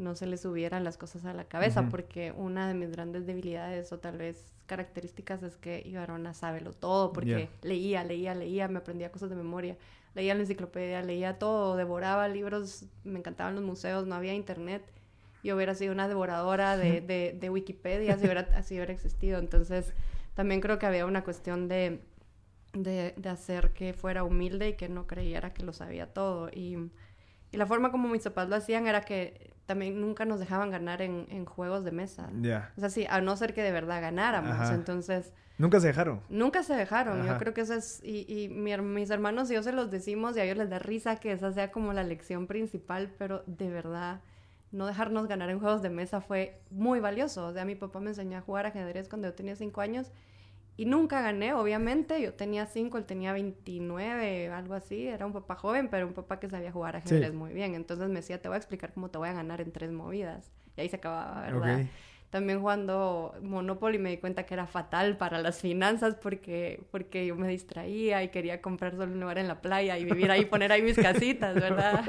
no 0.00 0.14
se 0.14 0.26
le 0.26 0.36
subieran 0.36 0.82
las 0.82 0.96
cosas 0.96 1.24
a 1.24 1.34
la 1.34 1.44
cabeza, 1.44 1.88
porque 1.88 2.32
una 2.32 2.66
de 2.66 2.74
mis 2.74 2.90
grandes 2.90 3.26
debilidades 3.26 3.92
o 3.92 3.98
tal 3.98 4.18
vez 4.18 4.52
características 4.66 5.42
es 5.42 5.56
que 5.56 5.82
Ibarona 5.84 6.34
sábelo 6.34 6.72
todo, 6.72 7.12
porque 7.12 7.48
leía, 7.62 8.02
leía, 8.04 8.34
leía, 8.34 8.68
me 8.68 8.78
aprendía 8.78 9.12
cosas 9.12 9.30
de 9.30 9.36
memoria 9.36 9.76
leía 10.14 10.34
la 10.34 10.40
enciclopedia, 10.40 11.02
leía 11.02 11.38
todo, 11.38 11.76
devoraba 11.76 12.28
libros, 12.28 12.86
me 13.04 13.18
encantaban 13.18 13.54
los 13.54 13.64
museos, 13.64 14.06
no 14.06 14.14
había 14.14 14.34
internet. 14.34 14.82
Yo 15.42 15.56
hubiera 15.56 15.74
sido 15.74 15.92
una 15.92 16.08
devoradora 16.08 16.76
de, 16.76 17.00
de, 17.00 17.36
de 17.38 17.50
Wikipedia 17.50 18.16
si 18.18 18.24
hubiera, 18.24 18.48
así 18.54 18.74
hubiera 18.74 18.92
existido. 18.92 19.38
Entonces, 19.38 19.94
también 20.34 20.60
creo 20.60 20.78
que 20.78 20.86
había 20.86 21.06
una 21.06 21.24
cuestión 21.24 21.68
de, 21.68 22.02
de, 22.74 23.14
de, 23.16 23.28
hacer 23.28 23.72
que 23.72 23.94
fuera 23.94 24.22
humilde 24.22 24.70
y 24.70 24.74
que 24.74 24.88
no 24.88 25.06
creyera 25.06 25.54
que 25.54 25.62
lo 25.62 25.72
sabía 25.72 26.12
todo. 26.12 26.50
Y, 26.50 26.76
y 27.52 27.56
la 27.56 27.66
forma 27.66 27.90
como 27.90 28.08
mis 28.08 28.22
papás 28.22 28.48
lo 28.48 28.56
hacían 28.56 28.86
era 28.86 29.00
que 29.00 29.49
también 29.70 30.00
nunca 30.00 30.24
nos 30.24 30.40
dejaban 30.40 30.68
ganar 30.72 31.00
en, 31.00 31.28
en 31.30 31.44
juegos 31.44 31.84
de 31.84 31.92
mesa. 31.92 32.28
O 32.76 32.80
sea, 32.80 32.90
sí, 32.90 33.06
a 33.08 33.20
no 33.20 33.36
ser 33.36 33.54
que 33.54 33.62
de 33.62 33.70
verdad 33.70 34.02
ganáramos. 34.02 34.68
Entonces 34.70 35.32
Nunca 35.58 35.78
se 35.78 35.86
dejaron. 35.86 36.22
Nunca 36.28 36.64
se 36.64 36.74
dejaron. 36.74 37.24
Yo 37.24 37.38
creo 37.38 37.54
que 37.54 37.60
eso 37.60 37.74
es. 37.74 38.02
Y, 38.02 38.26
y 38.26 38.48
mis 38.48 39.10
hermanos 39.10 39.48
y 39.48 39.54
yo 39.54 39.62
se 39.62 39.70
los 39.70 39.92
decimos 39.92 40.36
y 40.36 40.40
a 40.40 40.44
ellos 40.44 40.56
les 40.56 40.70
da 40.70 40.80
risa 40.80 41.20
que 41.20 41.30
esa 41.30 41.52
sea 41.52 41.70
como 41.70 41.92
la 41.92 42.02
lección 42.02 42.48
principal, 42.48 43.14
pero 43.16 43.44
de 43.46 43.70
verdad, 43.70 44.22
no 44.72 44.86
dejarnos 44.86 45.28
ganar 45.28 45.50
en 45.50 45.60
juegos 45.60 45.82
de 45.82 45.90
mesa 45.90 46.20
fue 46.20 46.60
muy 46.72 46.98
valioso. 46.98 47.46
O 47.46 47.52
sea, 47.52 47.64
mi 47.64 47.76
papá 47.76 48.00
me 48.00 48.08
enseñó 48.08 48.38
a 48.38 48.40
jugar 48.40 48.66
ajedrez 48.66 49.08
cuando 49.08 49.28
yo 49.28 49.34
tenía 49.34 49.54
cinco 49.54 49.82
años 49.82 50.10
y 50.76 50.86
nunca 50.86 51.20
gané, 51.20 51.52
obviamente. 51.52 52.20
Yo 52.22 52.34
tenía 52.34 52.66
cinco, 52.66 52.98
él 52.98 53.04
tenía 53.04 53.32
29, 53.32 54.48
algo 54.48 54.74
así. 54.74 55.06
Era 55.06 55.26
un 55.26 55.32
papá 55.32 55.54
joven, 55.54 55.88
pero 55.88 56.06
un 56.06 56.14
papá 56.14 56.40
que 56.40 56.48
sabía 56.48 56.72
jugar 56.72 56.96
ajedrez 56.96 57.34
muy 57.34 57.52
bien. 57.52 57.74
Entonces 57.74 58.08
me 58.08 58.16
decía, 58.16 58.40
te 58.40 58.48
voy 58.48 58.54
a 58.54 58.58
explicar 58.58 58.92
cómo 58.92 59.10
te 59.10 59.18
voy 59.18 59.28
a 59.28 59.32
ganar 59.32 59.60
en 59.60 59.72
tres 59.72 59.92
movidas. 59.92 60.50
Y 60.76 60.80
ahí 60.80 60.88
se 60.88 60.96
acababa, 60.96 61.42
¿verdad? 61.42 61.86
También 62.30 62.60
jugando 62.60 63.34
Monopoly 63.42 63.98
me 63.98 64.10
di 64.10 64.18
cuenta 64.18 64.46
que 64.46 64.54
era 64.54 64.68
fatal 64.68 65.16
para 65.16 65.42
las 65.42 65.60
finanzas 65.60 66.14
porque, 66.14 66.80
porque 66.92 67.26
yo 67.26 67.34
me 67.34 67.48
distraía 67.48 68.22
y 68.22 68.28
quería 68.28 68.62
comprar 68.62 68.92
solo 68.92 69.12
un 69.12 69.18
lugar 69.18 69.38
en 69.38 69.48
la 69.48 69.60
playa 69.60 69.98
y 69.98 70.04
vivir 70.04 70.30
ahí, 70.30 70.44
poner 70.44 70.70
ahí 70.70 70.80
mis 70.80 70.94
casitas, 70.96 71.56
¿verdad? 71.56 72.04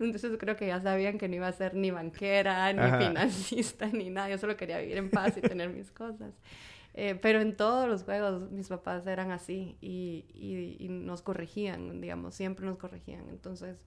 Entonces 0.00 0.38
creo 0.38 0.56
que 0.56 0.66
ya 0.66 0.80
sabían 0.80 1.18
que 1.18 1.28
no 1.28 1.36
iba 1.36 1.46
a 1.46 1.52
ser 1.52 1.74
ni 1.74 1.90
banquera, 1.90 2.72
ni 2.72 3.06
financista, 3.06 3.86
ni 3.88 4.08
nada. 4.08 4.30
Yo 4.30 4.38
solo 4.38 4.56
quería 4.56 4.78
vivir 4.78 4.96
en 4.96 5.10
paz 5.10 5.36
y 5.36 5.42
tener 5.42 5.68
mis 5.68 5.90
cosas. 5.90 6.32
Eh, 6.94 7.14
pero 7.14 7.40
en 7.40 7.56
todos 7.56 7.88
los 7.88 8.02
juegos 8.02 8.50
mis 8.50 8.68
papás 8.68 9.06
eran 9.06 9.30
así 9.30 9.76
y, 9.80 10.26
y, 10.34 10.76
y 10.84 10.88
nos 10.88 11.22
corregían, 11.22 12.00
digamos, 12.00 12.34
siempre 12.34 12.66
nos 12.66 12.78
corregían. 12.78 13.28
Entonces 13.28 13.84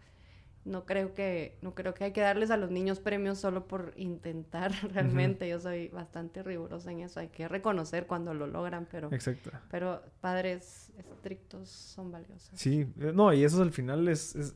no 0.66 0.86
creo 0.86 1.14
que 1.14 1.58
no 1.62 1.76
creo 1.76 1.94
que 1.94 2.06
hay 2.06 2.12
que 2.14 2.22
darles 2.22 2.50
a 2.52 2.58
los 2.58 2.72
niños 2.72 3.00
premios 3.00 3.38
solo 3.38 3.68
por 3.68 3.94
intentar 3.98 4.72
realmente 4.94 5.48
yo 5.50 5.60
soy 5.60 5.90
bastante 5.90 6.42
rigurosa 6.42 6.92
en 6.92 7.02
eso 7.02 7.20
hay 7.20 7.28
que 7.30 7.48
reconocer 7.48 8.08
cuando 8.08 8.34
lo 8.34 8.48
logran 8.48 8.88
pero 8.90 9.12
Exacto. 9.12 9.52
pero 9.70 10.02
padres 10.22 10.92
estrictos 10.98 11.70
son 11.70 12.12
valiosos 12.12 12.58
sí 12.58 12.88
eh, 13.00 13.12
no 13.14 13.34
y 13.34 13.44
eso 13.44 13.62
al 13.62 13.72
final 13.72 14.08
es, 14.08 14.56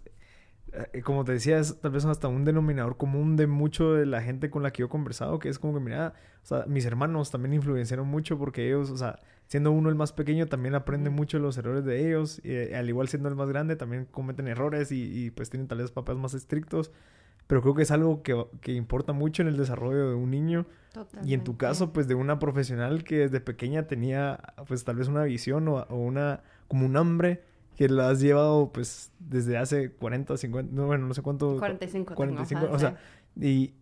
como 1.04 1.24
te 1.24 1.32
decía 1.32 1.60
es 1.60 1.80
tal 1.80 1.92
vez 1.92 2.06
hasta 2.06 2.28
un 2.28 2.46
denominador 2.46 2.98
común 2.98 3.36
de 3.36 3.48
mucho 3.48 3.94
de 3.94 4.06
la 4.06 4.22
gente 4.22 4.50
con 4.50 4.64
la 4.64 4.72
que 4.72 4.80
yo 4.82 4.88
he 4.88 4.90
conversado 4.90 5.40
que 5.40 5.50
es 5.50 5.60
como 5.60 5.74
que 5.74 5.80
mira 5.80 6.14
o 6.44 6.46
sea 6.46 6.66
mis 6.68 6.86
hermanos 6.86 7.32
también 7.32 7.54
influenciaron 7.54 8.08
mucho 8.08 8.38
porque 8.38 8.68
ellos 8.68 8.92
o 8.92 8.98
sea 8.98 9.20
siendo 9.48 9.72
uno 9.72 9.90
el 9.90 9.96
más 9.96 10.14
pequeño, 10.14 10.48
también 10.48 10.76
aprende 10.76 11.10
mucho 11.10 11.40
los 11.40 11.58
errores 11.58 11.86
de 11.86 12.08
ellos. 12.08 12.40
Y, 12.44 12.52
eh, 12.52 12.76
al 12.76 12.88
igual 12.88 13.08
siendo 13.08 13.30
el 13.30 13.36
más 13.36 13.50
grande, 13.50 13.76
también 13.76 14.06
cometen 14.06 14.48
errores 14.48 14.92
y, 14.92 15.32
pues 15.32 15.50
tienen 15.50 15.68
tal 15.68 15.80
vez 15.80 15.92
papás 15.92 16.18
más 16.18 16.34
estrictos. 16.34 16.92
Pero 17.48 17.62
creo 17.62 17.74
que 17.76 17.84
es 17.84 17.92
algo 17.92 18.24
que, 18.24 18.46
que 18.60 18.74
importa 18.74 19.14
mucho 19.14 19.42
en 19.42 19.48
el 19.48 19.56
desarrollo 19.56 20.10
de 20.10 20.16
un 20.16 20.30
niño. 20.30 20.66
Y 21.24 21.34
en 21.34 21.44
tu 21.44 21.56
caso, 21.56 21.94
pues 21.94 22.08
de 22.08 22.16
una 22.16 22.40
profesional 22.40 23.04
que 23.04 23.20
desde 23.20 23.40
pequeña 23.40 23.88
tenía 23.88 24.54
pues 24.68 24.84
tal 24.84 24.98
vez 24.98 25.08
una 25.08 25.24
visión 25.24 25.68
o, 25.68 25.86
una 25.90 26.42
como 26.68 26.86
un 26.86 26.98
hambre 26.98 27.44
que 27.78 27.88
la 27.88 28.10
has 28.10 28.20
llevado 28.20 28.72
pues 28.74 29.12
desde 29.20 29.58
hace 29.58 29.92
40, 29.92 30.36
50, 30.36 30.76
no, 30.76 30.88
bueno, 30.88 31.08
no 31.08 31.14
sé 31.14 31.22
cuánto. 31.22 31.58
45. 31.58 32.16
45, 32.16 32.68
o 32.72 32.80
sea, 32.80 32.98
y, 33.40 33.76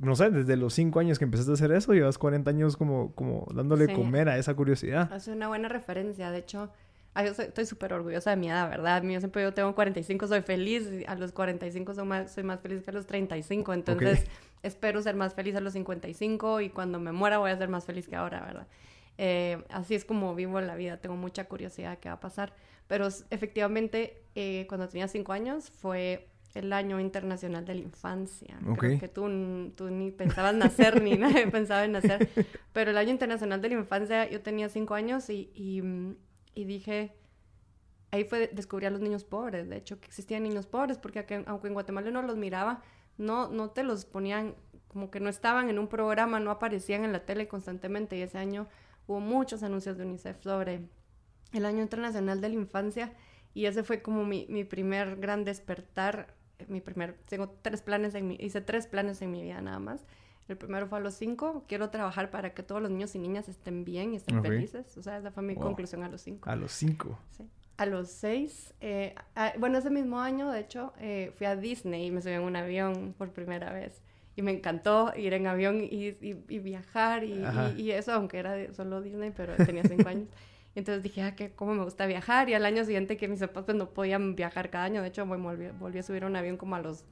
no 0.00 0.14
sé, 0.14 0.30
desde 0.30 0.56
los 0.56 0.74
cinco 0.74 1.00
años 1.00 1.18
que 1.18 1.24
empezaste 1.24 1.50
a 1.50 1.54
hacer 1.54 1.72
eso, 1.72 1.94
llevas 1.94 2.18
40 2.18 2.50
años 2.50 2.76
como, 2.76 3.12
como 3.14 3.46
dándole 3.54 3.92
comer 3.94 4.28
a 4.28 4.36
esa 4.36 4.54
curiosidad. 4.54 5.10
Es 5.12 5.26
una 5.26 5.48
buena 5.48 5.68
referencia, 5.68 6.30
de 6.30 6.38
hecho, 6.38 6.70
yo 7.16 7.30
estoy 7.42 7.64
súper 7.64 7.94
orgullosa 7.94 8.30
de 8.30 8.36
mi 8.36 8.48
edad, 8.48 8.68
¿verdad? 8.68 9.02
Yo 9.02 9.18
siempre 9.18 9.42
yo 9.42 9.52
tengo 9.54 9.74
45, 9.74 10.26
soy 10.28 10.42
feliz, 10.42 10.86
a 11.06 11.14
los 11.14 11.32
45 11.32 11.94
soy 11.94 12.04
más, 12.04 12.30
soy 12.30 12.44
más 12.44 12.60
feliz 12.60 12.82
que 12.82 12.90
a 12.90 12.94
los 12.94 13.06
35, 13.06 13.72
entonces 13.72 14.26
espero 14.62 15.00
ser 15.02 15.16
más 15.16 15.34
feliz 15.34 15.56
a 15.56 15.60
los 15.60 15.72
55 15.72 16.60
y 16.60 16.68
cuando 16.68 17.00
me 17.00 17.12
muera 17.12 17.38
voy 17.38 17.50
a 17.50 17.56
ser 17.56 17.68
más 17.68 17.86
feliz 17.86 18.06
que 18.06 18.16
ahora, 18.16 18.42
¿verdad? 18.42 18.66
Eh, 19.16 19.64
así 19.70 19.94
es 19.96 20.04
como 20.04 20.34
vivo 20.34 20.60
la 20.60 20.76
vida, 20.76 20.98
tengo 20.98 21.16
mucha 21.16 21.44
curiosidad 21.44 21.92
de 21.92 21.96
qué 21.96 22.08
va 22.08 22.16
a 22.16 22.20
pasar, 22.20 22.52
pero 22.88 23.06
efectivamente 23.30 24.24
eh, 24.34 24.66
cuando 24.68 24.88
tenía 24.88 25.06
cinco 25.06 25.32
años 25.32 25.70
fue 25.70 26.28
el 26.54 26.72
año 26.72 26.98
internacional 26.98 27.64
de 27.64 27.74
la 27.74 27.80
infancia. 27.82 28.58
Creo 28.78 28.98
que 28.98 29.08
tú, 29.08 29.72
tú 29.76 29.90
ni 29.90 30.10
pensabas 30.10 30.54
nacer, 30.54 31.02
ni 31.02 31.14
nadie 31.16 31.46
pensaba 31.46 31.84
en 31.84 31.92
nacer. 31.92 32.28
Pero 32.72 32.90
el 32.90 32.98
año 32.98 33.10
internacional 33.10 33.60
de 33.60 33.68
la 33.68 33.74
infancia, 33.74 34.28
yo 34.28 34.40
tenía 34.40 34.68
cinco 34.68 34.94
años 34.94 35.28
y, 35.30 35.50
y, 35.54 36.64
dije, 36.64 37.12
ahí 38.10 38.24
fue, 38.24 38.50
descubrí 38.52 38.86
a 38.86 38.90
los 38.90 39.00
niños 39.00 39.24
pobres, 39.24 39.68
de 39.68 39.76
hecho, 39.76 40.00
que 40.00 40.06
existían 40.06 40.42
niños 40.42 40.66
pobres, 40.66 40.98
porque 40.98 41.44
aunque 41.46 41.68
en 41.68 41.74
Guatemala 41.74 42.10
no 42.10 42.22
los 42.22 42.36
miraba, 42.36 42.82
no, 43.18 43.48
no 43.48 43.70
te 43.70 43.82
los 43.82 44.06
ponían, 44.06 44.54
como 44.88 45.10
que 45.10 45.20
no 45.20 45.28
estaban 45.28 45.68
en 45.68 45.78
un 45.78 45.88
programa, 45.88 46.40
no 46.40 46.50
aparecían 46.50 47.04
en 47.04 47.12
la 47.12 47.26
tele 47.26 47.46
constantemente. 47.46 48.16
Y 48.16 48.22
ese 48.22 48.38
año 48.38 48.66
hubo 49.06 49.20
muchos 49.20 49.62
anuncios 49.62 49.98
de 49.98 50.06
UNICEF 50.06 50.40
sobre 50.42 50.88
el 51.52 51.66
año 51.66 51.82
internacional 51.82 52.40
de 52.40 52.48
la 52.48 52.54
infancia. 52.54 53.12
Y 53.54 53.66
ese 53.66 53.82
fue 53.82 54.02
como 54.02 54.24
mi, 54.24 54.46
mi 54.48 54.64
primer 54.64 55.16
gran 55.16 55.44
despertar 55.44 56.38
mi 56.66 56.80
primer, 56.80 57.14
tengo 57.28 57.50
tres 57.62 57.82
planes 57.82 58.14
en 58.14 58.26
mi, 58.26 58.36
hice 58.40 58.60
tres 58.60 58.86
planes 58.86 59.22
en 59.22 59.30
mi 59.30 59.42
vida 59.42 59.60
nada 59.60 59.78
más. 59.78 60.04
El 60.48 60.56
primero 60.56 60.86
fue 60.88 60.98
a 60.98 61.00
los 61.00 61.14
cinco, 61.14 61.64
quiero 61.68 61.90
trabajar 61.90 62.30
para 62.30 62.54
que 62.54 62.62
todos 62.62 62.80
los 62.80 62.90
niños 62.90 63.14
y 63.14 63.18
niñas 63.18 63.48
estén 63.48 63.84
bien 63.84 64.14
y 64.14 64.16
estén 64.16 64.42
felices. 64.42 64.96
O 64.96 65.02
sea, 65.02 65.18
esa 65.18 65.30
fue 65.30 65.42
mi 65.42 65.54
conclusión 65.54 66.02
a 66.02 66.08
los 66.08 66.22
cinco. 66.22 66.48
A 66.48 66.56
los 66.56 66.72
cinco. 66.72 67.18
Sí. 67.36 67.46
A 67.76 67.84
los 67.84 68.08
seis, 68.08 68.74
eh, 68.80 69.14
bueno, 69.58 69.78
ese 69.78 69.90
mismo 69.90 70.20
año, 70.20 70.50
de 70.50 70.60
hecho, 70.60 70.94
eh, 70.98 71.32
fui 71.36 71.46
a 71.46 71.54
Disney 71.54 72.06
y 72.06 72.10
me 72.10 72.22
subí 72.22 72.32
en 72.32 72.42
un 72.42 72.56
avión 72.56 73.14
por 73.16 73.30
primera 73.30 73.72
vez. 73.72 74.02
Y 74.36 74.42
me 74.42 74.52
encantó 74.52 75.12
ir 75.16 75.34
en 75.34 75.46
avión 75.46 75.82
y, 75.82 76.16
y, 76.20 76.58
viajar 76.60 77.24
y, 77.24 77.44
y, 77.76 77.90
eso, 77.90 78.12
aunque 78.12 78.38
era 78.38 78.72
solo 78.72 79.02
Disney, 79.02 79.32
pero 79.36 79.54
tenía 79.56 79.84
cinco 79.84 80.08
años 80.08 80.28
entonces 80.78 81.02
dije, 81.02 81.22
ah, 81.22 81.34
que 81.34 81.50
cómo 81.50 81.74
me 81.74 81.84
gusta 81.84 82.06
viajar. 82.06 82.48
Y 82.48 82.54
al 82.54 82.64
año 82.64 82.84
siguiente 82.84 83.16
que 83.16 83.28
mis 83.28 83.40
papás 83.40 83.64
pues, 83.64 83.76
no 83.76 83.90
podían 83.90 84.34
viajar 84.34 84.70
cada 84.70 84.84
año, 84.84 85.02
de 85.02 85.08
hecho 85.08 85.26
volví, 85.26 85.68
volví 85.78 85.98
a 85.98 86.02
subir 86.02 86.24
un 86.24 86.36
avión 86.36 86.56
como 86.56 86.76
a 86.76 86.80
los 86.80 87.04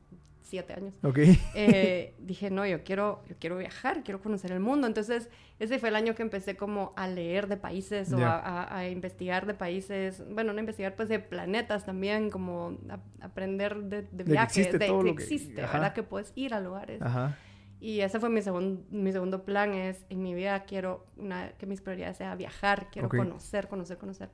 siete 0.46 0.74
años. 0.74 0.94
Ok. 1.02 1.18
Eh, 1.54 2.14
dije, 2.20 2.50
no, 2.50 2.64
yo 2.66 2.82
quiero, 2.84 3.22
yo 3.28 3.36
quiero 3.38 3.58
viajar, 3.58 4.02
quiero 4.04 4.20
conocer 4.20 4.52
el 4.52 4.60
mundo. 4.60 4.86
Entonces, 4.86 5.28
ese 5.58 5.78
fue 5.78 5.88
el 5.88 5.96
año 5.96 6.14
que 6.14 6.22
empecé 6.22 6.56
como 6.56 6.92
a 6.96 7.08
leer 7.08 7.48
de 7.48 7.56
países 7.56 8.12
o 8.12 8.18
a, 8.18 8.76
a, 8.76 8.88
investigar 8.88 9.46
de 9.46 9.54
países, 9.54 10.22
bueno, 10.30 10.52
no 10.52 10.60
investigar, 10.60 10.94
pues 10.94 11.08
de 11.08 11.18
planetas 11.18 11.84
también, 11.84 12.30
como 12.30 12.78
aprender 13.20 13.76
de, 13.84 14.02
de 14.02 14.24
viajes, 14.24 14.72
de, 14.72 14.78
que 14.78 15.10
existe, 15.10 15.62
¿verdad? 15.62 15.92
Que 15.92 16.02
puedes 16.02 16.32
ir 16.36 16.54
a 16.54 16.60
lugares. 16.60 17.02
Ajá. 17.02 17.36
Y 17.80 18.00
ese 18.00 18.18
fue 18.20 18.30
mi, 18.30 18.42
segundo 18.42 18.82
mi 18.90 19.12
segundo 19.12 19.44
plan, 19.44 19.74
es 19.74 20.06
en 20.08 20.22
mi 20.22 20.34
vida 20.34 20.64
quiero 20.64 21.06
una, 21.16 21.50
que 21.52 21.66
mis 21.66 21.80
prioridades 21.80 22.16
sea 22.16 22.34
viajar, 22.34 22.88
quiero 22.90 23.08
conocer, 23.08 23.68
conocer, 23.68 23.98
conocer. 23.98 24.30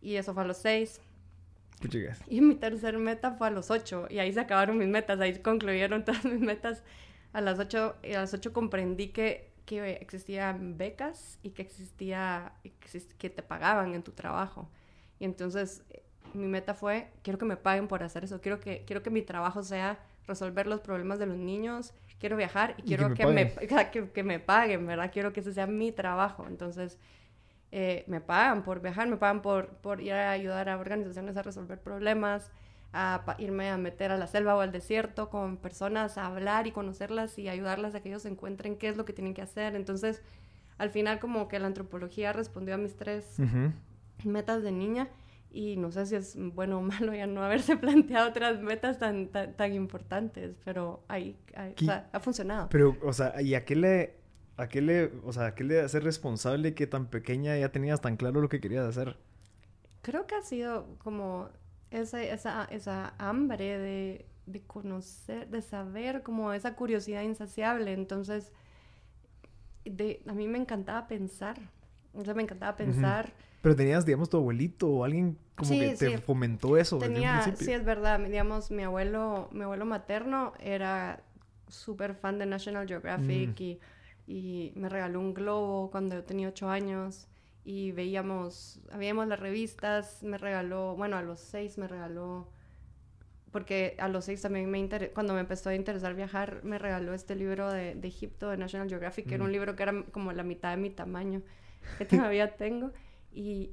Y 0.00 0.16
eso 0.16 0.34
fue 0.34 0.44
a 0.44 0.46
los 0.46 0.58
seis. 0.58 1.00
Y 2.28 2.40
mi 2.40 2.54
tercer 2.54 2.96
meta 2.98 3.32
fue 3.32 3.48
a 3.48 3.50
los 3.50 3.70
ocho. 3.70 4.06
Y 4.08 4.18
ahí 4.18 4.32
se 4.32 4.40
acabaron 4.40 4.78
mis 4.78 4.88
metas, 4.88 5.20
ahí 5.20 5.38
concluyeron 5.40 6.04
todas 6.04 6.24
mis 6.24 6.40
metas. 6.40 6.82
A 7.32 7.40
las 7.40 7.58
ocho, 7.58 7.96
y 8.02 8.14
a 8.14 8.20
las 8.20 8.32
ocho 8.32 8.52
comprendí 8.52 9.08
que, 9.08 9.50
que 9.66 9.98
existían 10.00 10.78
becas 10.78 11.38
y 11.42 11.50
que 11.50 11.62
existía, 11.62 12.52
que 13.18 13.30
te 13.30 13.42
pagaban 13.42 13.94
en 13.94 14.02
tu 14.02 14.12
trabajo. 14.12 14.70
Y 15.18 15.24
entonces 15.24 15.82
mi 16.34 16.46
meta 16.46 16.74
fue, 16.74 17.10
quiero 17.22 17.38
que 17.38 17.44
me 17.44 17.56
paguen 17.56 17.88
por 17.88 18.02
hacer 18.02 18.24
eso, 18.24 18.40
quiero 18.40 18.60
que, 18.60 18.84
quiero 18.86 19.02
que 19.02 19.10
mi 19.10 19.22
trabajo 19.22 19.62
sea 19.62 19.98
resolver 20.26 20.66
los 20.66 20.80
problemas 20.80 21.18
de 21.18 21.26
los 21.26 21.36
niños, 21.36 21.92
quiero 22.18 22.36
viajar 22.36 22.74
y 22.78 22.82
quiero 22.82 23.14
que, 23.14 23.26
me, 23.26 23.52
que, 24.12 24.22
me, 24.22 24.40
paguen, 24.40 24.86
¿verdad? 24.86 25.10
Quiero 25.12 25.32
que 25.32 25.40
ese 25.40 25.52
sea 25.52 25.66
mi 25.66 25.92
trabajo. 25.92 26.46
Entonces, 26.48 26.98
eh, 27.72 28.04
me 28.06 28.20
pagan 28.20 28.62
por 28.62 28.80
viajar, 28.80 29.08
me 29.08 29.16
pagan 29.16 29.42
por, 29.42 29.68
por 29.68 30.00
ir 30.00 30.12
a 30.12 30.30
ayudar 30.30 30.68
a 30.68 30.78
organizaciones 30.78 31.36
a 31.36 31.42
resolver 31.42 31.80
problemas, 31.80 32.50
a 32.92 33.36
irme 33.38 33.70
a 33.70 33.76
meter 33.76 34.10
a 34.10 34.16
la 34.16 34.26
selva 34.26 34.56
o 34.56 34.60
al 34.60 34.72
desierto 34.72 35.28
con 35.28 35.58
personas, 35.58 36.16
a 36.16 36.26
hablar 36.26 36.66
y 36.66 36.72
conocerlas 36.72 37.38
y 37.38 37.48
ayudarlas 37.48 37.94
a 37.94 38.00
que 38.00 38.08
ellos 38.08 38.24
encuentren 38.24 38.76
qué 38.76 38.88
es 38.88 38.96
lo 38.96 39.04
que 39.04 39.12
tienen 39.12 39.34
que 39.34 39.42
hacer. 39.42 39.74
Entonces, 39.74 40.22
al 40.78 40.90
final 40.90 41.18
como 41.18 41.48
que 41.48 41.58
la 41.58 41.66
antropología 41.66 42.32
respondió 42.32 42.74
a 42.74 42.78
mis 42.78 42.96
tres 42.96 43.36
metas 44.24 44.62
de 44.62 44.72
niña 44.72 45.08
y 45.56 45.76
no 45.76 45.90
sé 45.90 46.04
si 46.04 46.16
es 46.16 46.36
bueno 46.36 46.78
o 46.78 46.82
malo 46.82 47.14
ya 47.14 47.26
no 47.26 47.42
haberse 47.42 47.76
planteado 47.78 48.28
otras 48.28 48.60
metas 48.60 48.98
tan, 48.98 49.28
tan, 49.28 49.72
importantes, 49.72 50.54
pero 50.64 51.02
ahí, 51.08 51.34
ha 52.12 52.20
funcionado. 52.20 52.68
Pero, 52.68 52.94
o 53.02 53.12
sea, 53.14 53.40
¿y 53.40 53.54
a 53.54 53.64
qué 53.64 53.74
le, 53.74 54.16
a 54.58 54.68
qué 54.68 54.82
le, 54.82 55.12
o 55.24 55.32
sea, 55.32 55.46
a 55.46 55.54
qué 55.54 55.64
le 55.64 55.80
hace 55.80 55.98
responsable 55.98 56.74
que 56.74 56.86
tan 56.86 57.06
pequeña 57.06 57.56
ya 57.56 57.72
tenías 57.72 58.02
tan 58.02 58.18
claro 58.18 58.42
lo 58.42 58.50
que 58.50 58.60
querías 58.60 58.86
hacer? 58.86 59.16
Creo 60.02 60.26
que 60.26 60.34
ha 60.34 60.42
sido 60.42 60.98
como 60.98 61.48
esa, 61.90 62.22
esa, 62.22 62.66
esa 62.66 63.14
hambre 63.16 63.78
de, 63.78 64.26
de 64.44 64.60
conocer, 64.60 65.48
de 65.48 65.62
saber, 65.62 66.22
como 66.22 66.52
esa 66.52 66.76
curiosidad 66.76 67.22
insaciable. 67.22 67.94
Entonces, 67.94 68.52
de, 69.86 70.22
a 70.28 70.34
mí 70.34 70.48
me 70.48 70.58
encantaba 70.58 71.08
pensar. 71.08 71.58
O 72.12 72.22
sea, 72.24 72.34
me 72.34 72.42
encantaba 72.42 72.76
pensar. 72.76 73.32
Pero 73.66 73.74
tenías, 73.74 74.06
digamos, 74.06 74.30
tu 74.30 74.36
abuelito 74.36 74.88
o 74.88 75.02
alguien 75.02 75.36
como 75.56 75.70
que 75.70 75.96
te 75.96 76.18
fomentó 76.18 76.76
eso 76.76 76.98
Tenía, 76.98 77.52
Sí, 77.56 77.72
es 77.72 77.84
verdad. 77.84 78.20
Digamos, 78.20 78.70
mi 78.70 78.84
abuelo, 78.84 79.48
mi 79.50 79.62
abuelo 79.62 79.84
materno 79.84 80.52
era 80.60 81.24
súper 81.66 82.14
fan 82.14 82.38
de 82.38 82.46
National 82.46 82.86
Geographic 82.86 83.60
y, 83.60 83.80
y, 84.28 84.72
me 84.76 84.88
regaló 84.88 85.18
un 85.18 85.34
globo 85.34 85.90
cuando 85.90 86.14
yo 86.14 86.22
tenía 86.22 86.46
ocho 86.46 86.70
años 86.70 87.26
y 87.64 87.90
veíamos, 87.90 88.78
habíamos 88.92 89.26
las 89.26 89.40
revistas, 89.40 90.22
me 90.22 90.38
regaló, 90.38 90.94
bueno, 90.94 91.16
a 91.16 91.22
los 91.22 91.40
seis 91.40 91.76
me 91.76 91.88
regaló, 91.88 92.48
porque 93.50 93.96
a 93.98 94.06
los 94.06 94.26
seis 94.26 94.42
también 94.42 94.70
me 94.70 94.78
interesó, 94.78 95.12
cuando 95.12 95.34
me 95.34 95.40
empezó 95.40 95.70
a 95.70 95.74
interesar 95.74 96.14
viajar, 96.14 96.60
me 96.62 96.78
regaló 96.78 97.14
este 97.14 97.34
libro 97.34 97.72
de, 97.72 97.96
de 97.96 98.06
Egipto, 98.06 98.48
de 98.48 98.58
National 98.58 98.88
Geographic, 98.88 99.26
que 99.26 99.34
era 99.34 99.42
un 99.42 99.50
libro 99.50 99.74
que 99.74 99.82
era 99.82 100.04
como 100.12 100.30
la 100.30 100.44
mitad 100.44 100.70
de 100.70 100.76
mi 100.76 100.90
tamaño, 100.90 101.42
que 101.98 102.04
todavía 102.30 102.56
tengo. 102.56 102.92
Y, 103.36 103.70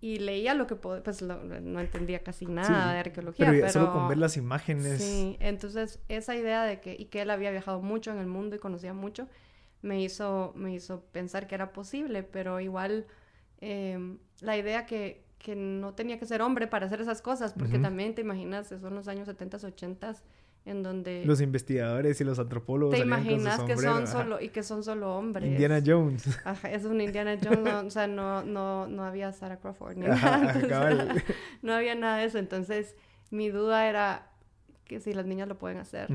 y 0.00 0.18
leía 0.18 0.54
lo 0.54 0.66
que 0.66 0.76
pues 0.76 1.22
no 1.22 1.80
entendía 1.80 2.22
casi 2.22 2.46
nada 2.46 2.92
de 2.92 2.98
arqueología 2.98 3.46
pero, 3.50 3.68
solo 3.70 3.92
con 3.92 4.08
ver 4.08 4.18
las 4.18 4.36
imágenes. 4.36 5.02
Sí 5.02 5.36
entonces 5.40 6.00
esa 6.08 6.34
idea 6.34 6.64
de 6.64 6.80
que 6.80 6.96
y 6.98 7.06
que 7.06 7.22
él 7.22 7.30
había 7.30 7.50
viajado 7.50 7.80
mucho 7.80 8.10
en 8.10 8.18
el 8.18 8.26
mundo 8.26 8.56
y 8.56 8.58
conocía 8.58 8.94
mucho 8.94 9.28
me 9.82 10.02
hizo 10.02 10.52
me 10.54 10.74
hizo 10.74 11.02
pensar 11.12 11.46
que 11.46 11.54
era 11.54 11.72
posible 11.72 12.22
pero 12.22 12.60
igual 12.60 13.06
em, 13.60 14.18
la 14.40 14.56
idea 14.56 14.86
que, 14.86 15.24
que 15.38 15.56
no 15.56 15.94
tenía 15.94 16.18
que 16.18 16.26
ser 16.26 16.42
hombre 16.42 16.66
para 16.66 16.86
hacer 16.86 17.00
esas 17.00 17.22
cosas 17.22 17.54
porque 17.54 17.78
también 17.78 18.14
te 18.14 18.20
imaginas 18.20 18.68
son 18.68 18.94
los 18.94 19.08
años 19.08 19.26
70 19.26 19.58
80 19.58 20.14
en 20.66 20.82
donde 20.82 21.24
los 21.24 21.40
investigadores 21.40 22.20
y 22.20 22.24
los 22.24 22.40
antropólogos 22.40 22.96
te 22.96 23.02
imaginas 23.02 23.60
que 23.60 23.76
son 23.76 24.06
solo 24.08 24.40
y 24.40 24.48
que 24.48 24.64
son 24.64 24.82
solo 24.82 25.16
hombres. 25.16 25.48
Indiana 25.48 25.80
Jones. 25.84 26.38
Ajá, 26.44 26.70
es 26.72 26.84
un 26.84 27.00
Indiana 27.00 27.38
Jones 27.42 27.72
o 27.72 27.90
sea 27.90 28.08
no 28.08 28.42
no 28.44 28.88
no 28.88 29.04
había 29.04 29.32
Sarah 29.32 29.58
Crawford 29.58 29.96
ni 29.96 30.06
nada, 30.08 31.14
no 31.62 31.72
había 31.72 31.94
nada 31.94 32.18
de 32.18 32.24
eso. 32.24 32.38
Entonces 32.38 32.96
mi 33.30 33.48
duda 33.48 33.88
era 33.88 34.32
que 34.84 34.98
si 34.98 35.14
las 35.14 35.24
niñas 35.24 35.46
lo 35.48 35.56
pueden 35.56 35.78
hacer. 35.78 36.08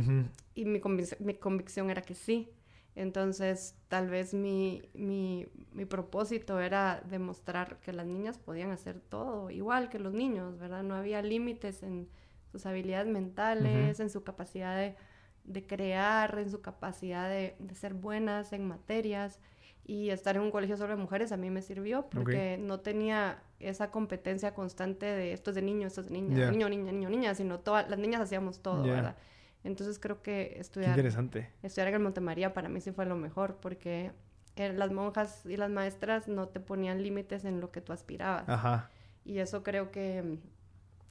Y 0.53 0.65
mi, 0.65 0.81
mi 1.19 1.33
convicción 1.35 1.89
era 1.89 2.01
que 2.01 2.13
sí. 2.13 2.49
Entonces 2.93 3.75
tal 3.87 4.09
vez 4.09 4.33
mi, 4.33 4.81
mi, 4.93 5.47
mi 5.71 5.85
propósito 5.85 6.59
era 6.59 7.01
demostrar 7.09 7.79
que 7.79 7.93
las 7.93 8.05
niñas 8.05 8.37
podían 8.37 8.71
hacer 8.71 8.99
todo 8.99 9.49
igual 9.49 9.87
que 9.87 9.97
los 9.97 10.11
niños 10.11 10.59
verdad 10.59 10.83
no 10.83 10.95
había 10.95 11.21
límites 11.21 11.83
en 11.83 12.09
sus 12.51 12.65
habilidades 12.65 13.07
mentales, 13.07 13.99
en 13.99 14.09
su 14.09 14.23
capacidad 14.23 14.75
de, 14.77 14.95
de, 15.43 15.65
crear, 15.65 16.37
en 16.37 16.49
su 16.49 16.61
capacidad 16.61 17.29
de, 17.29 17.55
de, 17.59 17.75
ser 17.75 17.93
buenas 17.93 18.53
en 18.53 18.67
materias. 18.67 19.39
Y 19.83 20.11
estar 20.11 20.35
en 20.35 20.43
un 20.43 20.51
colegio 20.51 20.77
solo 20.77 20.95
de 20.95 21.01
mujeres 21.01 21.31
a 21.31 21.37
mí 21.37 21.49
me 21.49 21.61
sirvió 21.61 22.07
porque 22.09 22.57
no 22.57 22.79
tenía 22.79 23.41
esa 23.59 23.89
competencia 23.89 24.53
constante 24.53 25.05
de 25.07 25.33
esto 25.33 25.51
es 25.51 25.55
de 25.55 25.63
niño, 25.63 25.87
esto 25.87 26.01
es 26.01 26.07
de 26.07 26.13
niña, 26.13 26.51
niño, 26.51 26.69
niña, 26.69 26.91
niño, 26.91 27.09
niña, 27.09 27.35
sino 27.35 27.59
todas 27.59 27.89
las 27.89 27.97
niñas 27.97 28.21
hacíamos 28.21 28.61
todo, 28.61 28.83
¿verdad? 28.83 29.15
Entonces 29.63 29.99
creo 29.99 30.21
que 30.21 30.55
estudiar, 30.59 30.91
interesante. 30.91 31.49
estudiar 31.61 31.89
en 31.89 31.95
el 31.95 31.99
Montemaría 32.01 32.53
para 32.53 32.69
mí 32.69 32.81
sí 32.81 32.91
fue 32.91 33.05
lo 33.05 33.15
mejor 33.15 33.57
porque 33.57 34.11
eh, 34.55 34.73
las 34.73 34.91
monjas 34.91 35.45
y 35.45 35.55
las 35.55 35.69
maestras 35.69 36.27
no 36.27 36.47
te 36.47 36.59
ponían 36.59 37.03
límites 37.03 37.45
en 37.45 37.61
lo 37.61 37.71
que 37.71 37.81
tú 37.81 37.93
aspirabas. 37.93 38.47
Ajá. 38.49 38.89
Y 39.23 39.39
eso 39.39 39.63
creo 39.63 39.91
que 39.91 40.39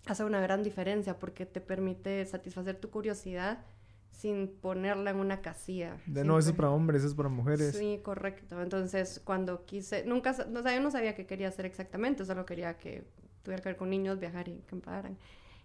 hace 0.07 0.25
una 0.25 0.41
gran 0.41 0.63
diferencia 0.63 1.19
porque 1.19 1.47
te 1.47 1.61
permite 1.61 2.25
satisfacer 2.27 2.77
tu 2.77 2.91
curiosidad 2.91 3.65
sin 4.11 4.49
ponerla 4.49 5.11
en 5.11 5.17
una 5.17 5.41
casilla. 5.41 5.97
De 6.07 6.25
no, 6.25 6.39
eso 6.39 6.51
es 6.51 6.57
para 6.57 6.71
hombres, 6.71 7.01
eso 7.01 7.09
es 7.09 7.15
para 7.15 7.29
mujeres. 7.29 7.75
Sí, 7.77 8.01
correcto. 8.03 8.61
Entonces, 8.61 9.21
cuando 9.25 9.65
quise, 9.65 10.05
nunca, 10.05 10.33
o 10.33 10.63
sea, 10.63 10.75
yo 10.75 10.81
no 10.83 10.91
sabía 10.91 11.15
qué 11.15 11.25
quería 11.27 11.49
hacer 11.49 11.65
exactamente, 11.65 12.25
solo 12.27 12.45
quería 12.45 12.77
que 12.77 13.05
tuviera 13.43 13.63
que 13.63 13.71
ver 13.71 13.77
con 13.77 13.89
niños, 13.89 14.19
viajar 14.19 14.49
y 14.49 14.63
que 14.67 14.77
me 14.77 14.83
pagaran. 14.83 15.17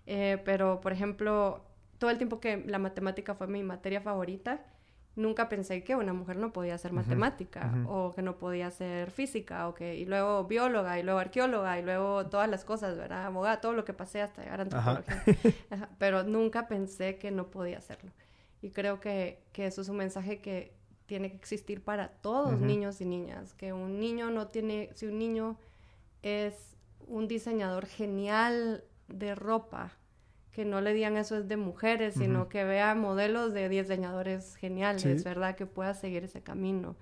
Eh, 0.06 0.42
pero, 0.46 0.80
por 0.80 0.94
ejemplo, 0.94 1.66
todo 1.98 2.10
el 2.10 2.18
tiempo 2.18 2.40
que 2.40 2.64
la 2.66 2.80
matemática 2.80 3.36
fue 3.36 3.48
mi 3.48 3.64
materia 3.64 4.00
favorita, 4.00 4.66
nunca 5.16 5.48
pensé 5.50 5.84
que 5.84 5.96
una 5.96 6.14
mujer 6.14 6.38
no 6.38 6.52
podía 6.52 6.76
hacer 6.76 6.92
matemática 6.92 7.74
o 7.88 8.14
que 8.14 8.22
no 8.22 8.38
podía 8.38 8.68
hacer 8.68 9.12
física 9.12 9.68
o 9.68 9.74
que 9.74 9.96
y 9.96 10.06
luego 10.06 10.44
bióloga 10.46 11.00
y 11.00 11.04
luego 11.04 11.20
arqueóloga 11.20 11.80
y 11.80 11.84
luego 11.84 12.26
todas 12.28 12.50
las 12.50 12.66
cosas, 12.66 12.98
¿verdad? 12.98 13.26
Abogada, 13.26 13.62
todo 13.62 13.74
lo 13.74 13.86
que 13.86 13.94
pasé 13.94 14.22
hasta 14.22 14.44
llegar 14.44 14.60
a 14.60 14.64
antropología. 14.64 15.24
Pero 16.00 16.24
nunca 16.24 16.68
pensé 16.68 17.18
que 17.18 17.32
no 17.32 17.48
podía 17.50 17.78
hacerlo. 17.78 18.12
Y 18.62 18.72
creo 18.72 19.00
que, 19.00 19.44
que, 19.54 19.68
eso 19.68 19.82
es 19.82 19.90
un 19.90 19.98
mensaje 19.98 20.40
que 20.40 20.74
tiene 21.06 21.30
que 21.30 21.38
existir 21.38 21.84
para 21.84 22.10
todos 22.10 22.60
niños 22.60 23.00
y 23.00 23.06
niñas, 23.06 23.54
que 23.54 23.74
un 23.74 24.00
niño 24.00 24.32
no 24.32 24.48
tiene, 24.48 24.90
si 24.96 25.06
un 25.06 25.20
niño 25.20 25.58
es 26.24 26.76
un 27.08 27.28
diseñador 27.28 27.86
genial 27.86 28.84
de 29.08 29.36
ropa, 29.36 29.92
que 30.56 30.64
no 30.64 30.80
le 30.80 30.94
digan 30.94 31.18
eso 31.18 31.36
es 31.36 31.50
de 31.50 31.58
mujeres, 31.58 32.14
sino 32.14 32.48
que 32.48 32.64
vea 32.64 32.96
modelos 32.96 33.54
de 33.54 33.68
diseñadores 33.68 34.56
geniales, 34.56 35.22
¿verdad? 35.26 35.58
Que 35.58 35.66
pueda 35.66 35.94
seguir 35.94 36.24
ese 36.24 36.44
camino. 36.44 36.96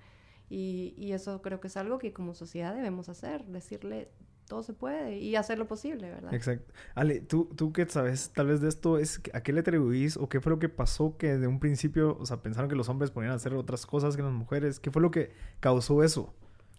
Y, 0.50 0.92
y, 0.98 1.12
eso 1.12 1.40
creo 1.40 1.60
que 1.60 1.68
es 1.68 1.76
algo 1.76 1.98
que 1.98 2.12
como 2.12 2.34
sociedad 2.34 2.74
debemos 2.74 3.08
hacer, 3.08 3.44
decirle 3.44 4.10
todo 4.48 4.64
se 4.64 4.72
puede 4.72 5.20
y 5.20 5.36
hacer 5.36 5.56
lo 5.56 5.68
posible, 5.68 6.10
¿verdad? 6.10 6.34
Exacto. 6.34 6.74
Ale, 6.96 7.20
tú, 7.20 7.48
tú 7.54 7.72
que 7.72 7.86
sabes 7.86 8.32
tal 8.34 8.48
vez 8.48 8.60
de 8.60 8.68
esto, 8.68 8.98
es 8.98 9.20
¿a 9.32 9.40
qué 9.40 9.52
le 9.52 9.60
atribuís 9.60 10.16
o 10.16 10.28
qué 10.28 10.40
fue 10.40 10.50
lo 10.50 10.58
que 10.58 10.68
pasó 10.68 11.16
que 11.16 11.38
de 11.38 11.46
un 11.46 11.60
principio, 11.60 12.18
o 12.18 12.26
sea, 12.26 12.42
pensaron 12.42 12.68
que 12.68 12.74
los 12.74 12.88
hombres 12.88 13.12
podían 13.12 13.30
hacer 13.30 13.54
otras 13.54 13.86
cosas 13.86 14.16
que 14.16 14.22
las 14.22 14.32
mujeres? 14.32 14.80
¿Qué 14.80 14.90
fue 14.90 15.00
lo 15.00 15.12
que 15.12 15.32
causó 15.60 16.02
eso? 16.02 16.34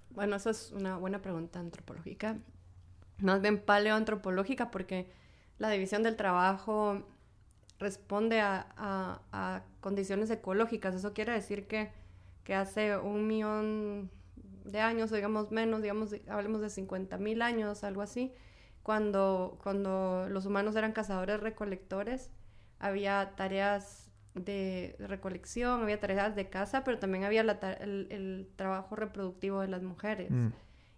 Bueno, 0.09 0.35
esa 0.35 0.49
es 0.49 0.73
una 0.73 0.97
buena 0.97 1.21
pregunta 1.21 1.61
antropológica, 1.61 2.37
más 3.19 3.41
bien 3.41 3.59
paleoantropológica, 3.59 4.71
porque 4.71 5.09
la 5.57 5.69
división 5.69 6.03
del 6.03 6.15
trabajo 6.15 7.03
responde 7.79 8.39
a, 8.41 9.63
condiciones 9.81 10.29
ecológicas. 10.29 10.95
Eso 10.95 11.13
quiere 11.13 11.33
decir 11.33 11.67
que, 11.67 11.91
hace 12.53 12.97
un 12.97 13.27
millón, 13.27 14.09
de 14.63 14.79
años, 14.79 15.11
digamos 15.11 15.51
menos, 15.51 15.81
digamos, 15.81 16.15
hablemos 16.27 16.61
de 16.61 16.69
50 16.69 17.17
mil 17.17 17.41
años, 17.41 17.83
algo 17.83 18.01
así, 18.01 18.33
cuando, 18.81 19.59
cuando 19.61 20.27
los 20.29 20.45
humanos 20.45 20.75
eran 20.75 20.91
cazadores 20.91 21.39
recolectores, 21.39 22.31
había 22.79 23.33
tareas 23.35 24.11
de 24.33 24.95
recolección, 24.99 25.83
había 25.83 25.99
tareas 25.99 26.35
de 26.35 26.49
caza, 26.49 26.83
pero 26.83 26.99
también 26.99 27.23
había 27.23 27.41
el, 27.41 28.49
trabajo 28.55 28.95
reproductivo 28.95 29.61
de 29.61 29.67
las 29.67 29.81
mujeres. 29.81 30.29
Mm. 30.29 30.47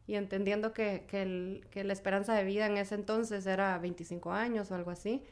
Y 0.08 0.16
entendiendo 0.16 0.72
que, 0.74 1.06
que, 1.08 1.84
la 1.84 1.94
esperanza 1.94 2.34
de 2.34 2.46
vida 2.46 2.66
en 2.66 2.78
ese 2.78 2.96
entonces 2.96 3.46
era 3.46 3.78
25 3.78 4.32
años 4.32 4.72
o 4.72 4.76
algo 4.76 4.90
así, 4.90 5.24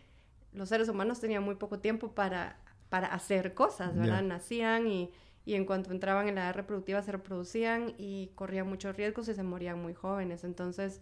los 0.52 0.70
seres 0.70 0.90
humanos 0.90 1.22
tenían 1.22 1.44
muy 1.44 1.56
poco 1.56 1.80
tiempo 1.80 2.12
para, 2.12 2.60
para 2.90 3.08
hacer 3.08 3.54
cosas, 3.54 3.96
¿verdad? 3.96 4.22
Nacían 4.22 4.88
y, 4.88 5.12
y, 5.46 5.56
en 5.56 5.66
cuanto 5.66 5.92
entraban 5.92 6.28
en 6.28 6.36
la 6.36 6.42
edad 6.42 6.56
reproductiva 6.56 7.02
se 7.02 7.14
reproducían 7.14 7.94
y 7.98 8.32
corrían 8.36 8.68
muchos 8.68 8.96
riesgos 8.98 9.30
y 9.30 9.34
se 9.34 9.44
morían 9.44 9.82
muy 9.82 9.94
jóvenes. 9.94 10.44
Entonces 10.44 11.02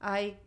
hay, 0.00 0.38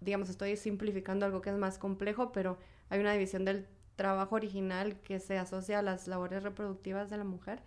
digamos, 0.00 0.28
estoy 0.28 0.56
simplificando 0.56 1.24
algo 1.24 1.40
que 1.40 1.50
es 1.50 1.56
más 1.56 1.78
complejo, 1.78 2.32
pero 2.32 2.58
hay 2.88 2.98
una 2.98 3.12
división 3.12 3.44
del 3.44 3.68
trabajo 3.94 4.34
original 4.34 5.00
que 5.00 5.20
se 5.20 5.38
asocia 5.38 5.78
a 5.78 5.82
las 5.82 6.08
labores 6.08 6.42
reproductivas 6.42 7.10
de 7.10 7.16
la 7.16 7.24
mujer. 7.24 7.62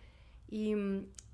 Y, 0.49 0.75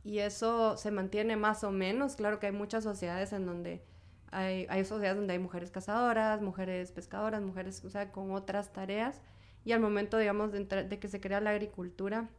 y 0.06 0.20
eso 0.20 0.78
se 0.78 0.92
mantiene 0.92 1.36
más 1.36 1.64
o 1.64 1.72
menos. 1.72 2.16
Claro 2.16 2.40
que 2.40 2.46
hay 2.46 2.52
muchas 2.52 2.84
sociedades 2.84 3.34
en 3.34 3.48
donde 3.48 3.84
hay, 4.30 4.68
hay 4.70 4.86
sociedades 4.86 5.18
donde 5.18 5.34
hay 5.34 5.40
mujeres 5.40 5.72
cazadoras, 5.72 6.44
mujeres 6.44 6.92
pescadoras, 6.92 7.42
mujeres, 7.42 7.84
o 7.84 7.90
sea, 7.90 8.12
con 8.12 8.32
otras 8.32 8.72
tareas. 8.72 9.20
Y 9.66 9.72
al 9.72 9.80
momento, 9.80 10.20
digamos, 10.20 10.52
de, 10.52 11.00
que 11.00 11.08
se 11.08 11.20
crea 11.20 11.42
la 11.42 11.50
agricultura, 11.50 12.30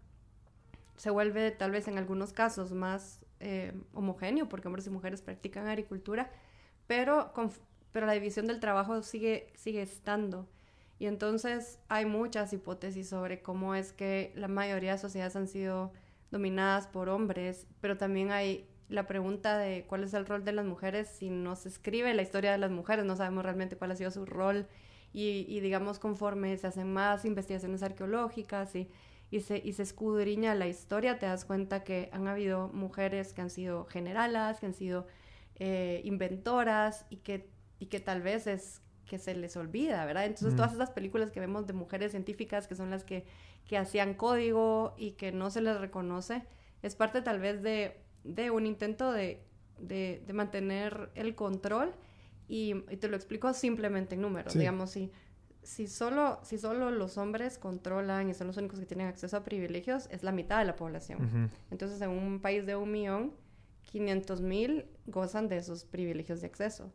se 0.96 1.10
vuelve 1.10 1.50
tal 1.50 1.72
vez 1.72 1.88
en 1.88 1.98
algunos 1.98 2.32
casos 2.32 2.70
más 2.70 3.18
eh, 3.40 3.72
homogéneo, 3.94 4.48
porque 4.48 4.68
hombres 4.68 4.86
y 4.86 4.90
mujeres 4.90 5.20
practican 5.20 5.66
agricultura, 5.66 6.30
pero, 6.86 7.32
con, 7.32 7.50
pero 7.90 8.06
la 8.06 8.12
división 8.12 8.46
del 8.46 8.60
trabajo 8.60 9.02
sigue, 9.02 9.52
sigue 9.56 9.82
estando. 9.82 10.46
Y 11.00 11.06
entonces 11.06 11.80
hay 11.88 12.06
muchas 12.06 12.52
hipótesis 12.52 13.08
sobre 13.08 13.42
cómo 13.42 13.74
es 13.74 13.92
que 13.92 14.32
la 14.36 14.46
mayoría 14.46 14.92
de 14.92 14.98
sociedades 14.98 15.34
han 15.34 15.48
sido 15.48 15.92
dominadas 16.36 16.86
por 16.86 17.08
hombres, 17.08 17.66
pero 17.80 17.96
también 17.96 18.30
hay 18.30 18.68
la 18.88 19.06
pregunta 19.06 19.58
de 19.58 19.84
cuál 19.86 20.04
es 20.04 20.14
el 20.14 20.26
rol 20.26 20.44
de 20.44 20.52
las 20.52 20.64
mujeres 20.64 21.08
si 21.08 21.30
no 21.30 21.56
se 21.56 21.68
escribe 21.68 22.12
la 22.14 22.22
historia 22.22 22.52
de 22.52 22.58
las 22.58 22.70
mujeres, 22.70 23.04
no 23.04 23.16
sabemos 23.16 23.42
realmente 23.42 23.76
cuál 23.76 23.90
ha 23.90 23.96
sido 23.96 24.10
su 24.10 24.26
rol 24.26 24.66
y, 25.12 25.60
digamos 25.60 25.98
conforme 25.98 26.56
se 26.58 26.66
hacen 26.66 26.92
más 26.92 27.24
investigaciones 27.24 27.82
arqueológicas 27.82 28.76
y, 28.76 28.88
y, 29.30 29.40
se, 29.40 29.62
y 29.64 29.72
se 29.72 29.82
escudriña 29.82 30.54
la 30.54 30.68
historia, 30.68 31.18
te 31.18 31.24
das 31.26 31.46
cuenta 31.46 31.84
que 31.84 32.10
han 32.12 32.28
habido 32.28 32.68
mujeres 32.68 33.32
que 33.32 33.40
han 33.40 33.50
sido 33.50 33.86
generalas, 33.86 34.60
que 34.60 34.66
han 34.66 34.74
sido 34.74 35.06
eh, 35.56 36.02
inventoras 36.04 37.06
y 37.08 37.16
que, 37.16 37.48
y 37.78 37.86
que 37.86 37.98
tal 37.98 38.20
vez 38.20 38.46
es 38.46 38.82
que 39.06 39.18
se 39.18 39.34
les 39.34 39.56
olvida, 39.56 40.04
¿verdad? 40.04 40.26
Entonces 40.26 40.56
todas 40.56 40.74
esas 40.74 40.90
películas 40.90 41.30
que 41.30 41.40
vemos 41.40 41.66
de 41.66 41.72
mujeres 41.72 42.10
científicas 42.10 42.66
que 42.66 42.74
son 42.74 42.90
las 42.90 43.04
que, 43.04 43.24
que 43.66 43.78
hacían 43.78 44.14
código 44.14 44.94
y 44.96 45.12
que 45.12 45.32
no 45.32 45.50
se 45.50 45.60
les 45.60 45.80
reconoce, 45.80 46.42
es 46.82 46.94
parte 46.96 47.22
tal 47.22 47.40
vez 47.40 47.62
de, 47.62 47.96
de 48.24 48.50
un 48.50 48.66
intento 48.66 49.12
de, 49.12 49.42
de, 49.78 50.22
de, 50.26 50.32
mantener 50.32 51.10
el 51.14 51.34
control 51.34 51.94
y, 52.48 52.74
te 52.96 53.08
lo 53.08 53.16
explico 53.16 53.52
simplemente 53.54 54.14
en 54.14 54.20
números, 54.20 54.54
digamos, 54.54 54.90
si, 54.90 55.10
si, 55.62 55.88
solo, 55.88 56.38
si 56.42 56.58
solo 56.58 56.90
los 56.90 57.18
hombres 57.18 57.58
controlan 57.58 58.30
y 58.30 58.34
son 58.34 58.46
los 58.48 58.56
únicos 58.56 58.78
que 58.78 58.86
tienen 58.86 59.08
acceso 59.08 59.36
a 59.36 59.44
privilegios, 59.44 60.08
es 60.10 60.22
la 60.22 60.32
mitad 60.32 60.58
de 60.58 60.64
la 60.64 60.76
población. 60.76 61.50
Entonces 61.70 62.00
en 62.00 62.10
un 62.10 62.40
país 62.40 62.66
de 62.66 62.76
un 62.76 62.90
millón, 62.90 63.34
500 63.82 64.40
mil 64.40 64.86
gozan 65.06 65.48
de 65.48 65.56
esos 65.56 65.84
privilegios 65.84 66.40
de 66.40 66.46
acceso. 66.46 66.92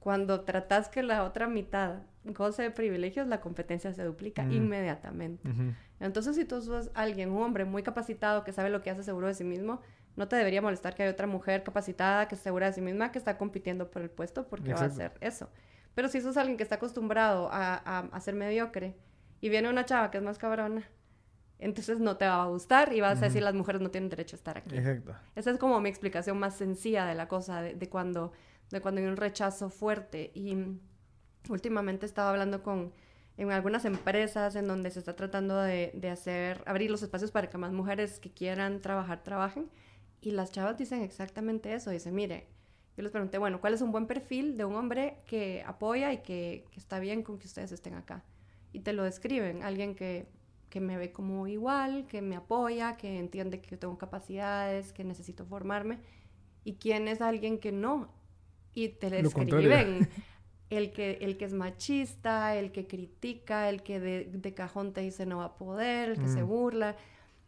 Cuando 0.00 0.40
tratas 0.40 0.88
que 0.88 1.02
la 1.02 1.24
otra 1.24 1.46
mitad 1.46 2.00
goce 2.24 2.62
de 2.62 2.70
privilegios, 2.70 3.26
la 3.28 3.40
competencia 3.40 3.92
se 3.92 4.02
duplica 4.02 4.42
inmediatamente. 4.44 5.48
Entonces, 6.00 6.36
si 6.36 6.46
tú 6.46 6.60
sos 6.62 6.90
alguien, 6.94 7.30
un 7.30 7.42
hombre 7.42 7.66
muy 7.66 7.82
capacitado 7.82 8.42
que 8.42 8.52
sabe 8.52 8.70
lo 8.70 8.82
que 8.82 8.90
hace 8.90 9.02
seguro 9.02 9.26
de 9.26 9.34
sí 9.34 9.44
mismo, 9.44 9.80
no 10.16 10.26
te 10.26 10.36
debería 10.36 10.62
molestar 10.62 10.94
que 10.94 11.02
hay 11.02 11.10
otra 11.10 11.26
mujer 11.26 11.62
capacitada 11.62 12.28
que 12.28 12.34
es 12.34 12.40
segura 12.40 12.66
de 12.66 12.72
sí 12.72 12.80
misma 12.80 13.12
que 13.12 13.18
está 13.18 13.38
compitiendo 13.38 13.90
por 13.90 14.02
el 14.02 14.10
puesto 14.10 14.48
porque 14.48 14.74
va 14.74 14.80
a 14.80 14.84
hacer 14.86 15.12
eso. 15.20 15.50
Pero 15.94 16.08
si 16.08 16.20
sos 16.20 16.36
alguien 16.36 16.56
que 16.56 16.62
está 16.62 16.76
acostumbrado 16.76 17.48
a, 17.52 17.74
a, 17.98 18.20
ser 18.20 18.34
mediocre 18.34 18.96
y 19.40 19.48
viene 19.48 19.68
una 19.68 19.84
chava 19.84 20.10
que 20.10 20.18
es 20.18 20.24
más 20.24 20.38
cabrona, 20.38 20.84
entonces 21.58 22.00
no 22.00 22.16
te 22.16 22.26
va 22.26 22.42
a 22.42 22.46
gustar 22.46 22.92
y 22.92 23.00
vas 23.00 23.20
a 23.22 23.26
decir 23.26 23.42
las 23.42 23.54
mujeres 23.54 23.82
no 23.82 23.90
tienen 23.90 24.08
derecho 24.08 24.36
a 24.36 24.38
estar 24.38 24.56
aquí. 24.56 24.76
Exacto. 24.76 25.14
Esa 25.36 25.50
es 25.50 25.58
como 25.58 25.78
mi 25.80 25.90
explicación 25.90 26.38
más 26.38 26.54
sencilla 26.54 27.04
de 27.04 27.14
la 27.14 27.28
cosa, 27.28 27.60
de 27.60 27.88
cuando 27.88 28.32
de 28.70 28.80
cuando 28.80 29.00
hay 29.00 29.06
un 29.06 29.16
rechazo 29.16 29.70
fuerte. 29.70 30.30
Y 30.34 30.56
últimamente 31.48 32.06
estaba 32.06 32.30
hablando 32.30 32.62
con 32.62 32.92
en 33.36 33.50
algunas 33.52 33.86
empresas 33.86 34.54
en 34.54 34.68
donde 34.68 34.90
se 34.90 34.98
está 34.98 35.16
tratando 35.16 35.56
de, 35.56 35.92
de, 35.94 36.10
hacer, 36.10 36.62
abrir 36.66 36.90
los 36.90 37.02
espacios 37.02 37.30
para 37.30 37.48
que 37.48 37.56
más 37.56 37.72
mujeres 37.72 38.20
que 38.20 38.30
quieran 38.30 38.80
trabajar, 38.80 39.22
trabajen. 39.22 39.70
Y 40.20 40.32
las 40.32 40.52
chavas 40.52 40.76
dicen 40.76 41.02
exactamente 41.02 41.72
eso. 41.72 41.90
Dicen, 41.90 42.14
mire, 42.14 42.48
yo 42.96 43.02
les 43.02 43.12
pregunté, 43.12 43.38
bueno, 43.38 43.60
¿cuál 43.60 43.72
es 43.72 43.80
un 43.80 43.92
buen 43.92 44.06
perfil 44.06 44.58
de 44.58 44.66
un 44.66 44.74
hombre 44.74 45.22
que 45.26 45.62
apoya 45.66 46.12
y 46.12 46.18
que, 46.18 46.66
que 46.70 46.78
está 46.78 46.98
bien 46.98 47.22
con 47.22 47.38
que 47.38 47.46
ustedes 47.46 47.72
estén 47.72 47.94
acá? 47.94 48.24
Y 48.72 48.80
te 48.80 48.92
lo 48.92 49.04
describen, 49.04 49.62
alguien 49.62 49.94
que, 49.94 50.28
que 50.68 50.80
me 50.80 50.98
ve 50.98 51.10
como 51.10 51.46
igual, 51.46 52.06
que 52.06 52.20
me 52.20 52.36
apoya, 52.36 52.98
que 52.98 53.18
entiende 53.18 53.60
que 53.60 53.70
yo 53.70 53.78
tengo 53.78 53.96
capacidades, 53.96 54.92
que 54.92 55.04
necesito 55.04 55.46
formarme. 55.46 55.98
¿Y 56.62 56.74
quién 56.74 57.08
es 57.08 57.22
alguien 57.22 57.58
que 57.58 57.72
no? 57.72 58.12
Y 58.74 58.88
te 58.88 59.10
describen 59.10 60.08
el 60.70 60.92
que, 60.92 61.18
el 61.20 61.36
que 61.36 61.44
es 61.44 61.52
machista, 61.52 62.56
el 62.56 62.72
que 62.72 62.86
critica, 62.86 63.68
el 63.68 63.82
que 63.82 64.00
de, 64.00 64.54
cajón 64.54 64.92
te 64.92 65.00
dice 65.00 65.26
no 65.26 65.38
va 65.38 65.46
a 65.46 65.54
poder, 65.56 66.10
el 66.10 66.20
que 66.20 66.28
se 66.28 66.42
mm. 66.42 66.48
burla. 66.48 66.96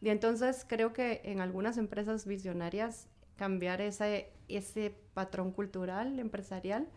Y 0.00 0.08
entonces 0.08 0.66
creo 0.68 0.92
que 0.92 1.20
en 1.24 1.40
algunas 1.40 1.78
empresas 1.78 2.26
visionarias 2.26 3.06
cambiar 3.37 3.80
ese, 3.80 4.30
ese 4.48 4.94
patrón 5.14 5.52
cultural 5.52 6.18
empresarial 6.18 6.88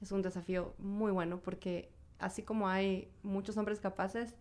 es 0.00 0.12
un 0.12 0.22
desafío 0.22 0.74
muy 0.78 1.12
bueno 1.12 1.40
porque 1.40 1.90
así 2.18 2.42
como 2.42 2.68
hay 2.68 3.08
muchos 3.22 3.56
hombres 3.56 3.80
capaces, 3.80 4.34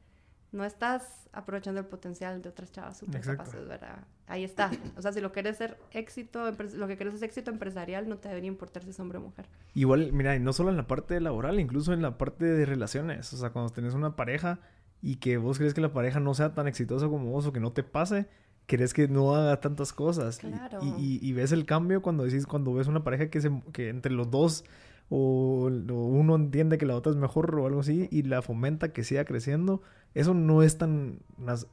no 0.54 0.64
estás 0.64 1.28
aprovechando 1.34 1.82
el 1.82 1.88
potencial 1.88 2.42
de 2.42 2.50
otras 2.50 2.72
chavas 2.72 2.98
súper 2.98 3.22
capaces, 3.22 3.68
¿verdad? 3.68 4.06
Ahí 4.28 4.44
está. 4.44 4.72
O 4.96 5.02
sea, 5.02 5.12
si 5.12 5.20
lo 5.20 5.32
quieres 5.32 5.58
ser 5.58 5.78
éxito, 5.92 6.52
lo 6.76 6.88
que 6.88 6.96
quieres 6.96 7.16
es 7.16 7.24
éxito 7.24 7.50
empresarial, 7.52 8.08
no 8.08 8.18
te 8.18 8.30
debería 8.30 8.48
importar 8.48 8.84
si 8.84 8.92
es 8.92 9.00
hombre 9.00 9.18
o 9.18 9.22
mujer. 9.22 9.48
Igual, 9.74 10.14
mira, 10.14 10.36
y 10.36 10.40
no 10.40 10.54
solo 10.54 10.70
en 10.70 10.78
la 10.78 10.88
parte 10.88 11.20
laboral, 11.20 11.60
incluso 11.60 11.92
en 11.92 12.04
la 12.04 12.18
parte 12.18 12.46
de 12.46 12.66
relaciones. 12.66 13.34
O 13.34 13.38
sea, 13.38 13.50
cuando 13.50 13.74
tenés 13.74 13.96
una 13.96 14.16
pareja 14.16 14.60
y 15.02 15.16
que 15.16 15.38
vos 15.38 15.58
crees 15.58 15.74
que 15.74 15.82
la 15.82 15.92
pareja 15.92 16.20
no 16.20 16.36
sea 16.36 16.54
tan 16.54 16.68
exitosa 16.68 17.08
como 17.08 17.32
vos 17.32 17.48
o 17.48 17.52
que 17.52 17.60
no 17.60 17.74
te 17.74 17.84
pase, 17.84 18.28
crees 18.68 18.94
que 18.94 19.08
no 19.08 19.36
haga 19.36 19.60
tantas 19.60 19.92
cosas. 19.92 20.38
Claro. 20.38 20.80
Y, 20.82 21.20
y, 21.28 21.34
ves 21.34 21.52
el 21.52 21.66
cambio 21.66 22.04
cuando 22.04 22.24
decís, 22.24 22.46
cuando 22.46 22.74
ves 22.74 22.88
una 22.88 23.04
pareja 23.04 23.30
que, 23.30 23.42
se, 23.42 23.52
que 23.74 23.90
entre 23.90 24.12
los 24.12 24.30
dos 24.30 24.64
o, 25.10 25.70
uno 25.70 26.36
entiende 26.36 26.78
que 26.78 26.86
la 26.86 26.96
otra 26.96 27.12
es 27.12 27.18
mejor 27.18 27.54
o 27.60 27.68
algo 27.68 27.82
así 27.82 28.08
y 28.12 28.24
la 28.24 28.42
fomenta 28.42 28.94
que 28.94 29.04
siga 29.04 29.26
creciendo, 29.26 29.82
eso 30.14 30.34
no 30.34 30.64
es 30.64 30.78
tan, 30.78 31.20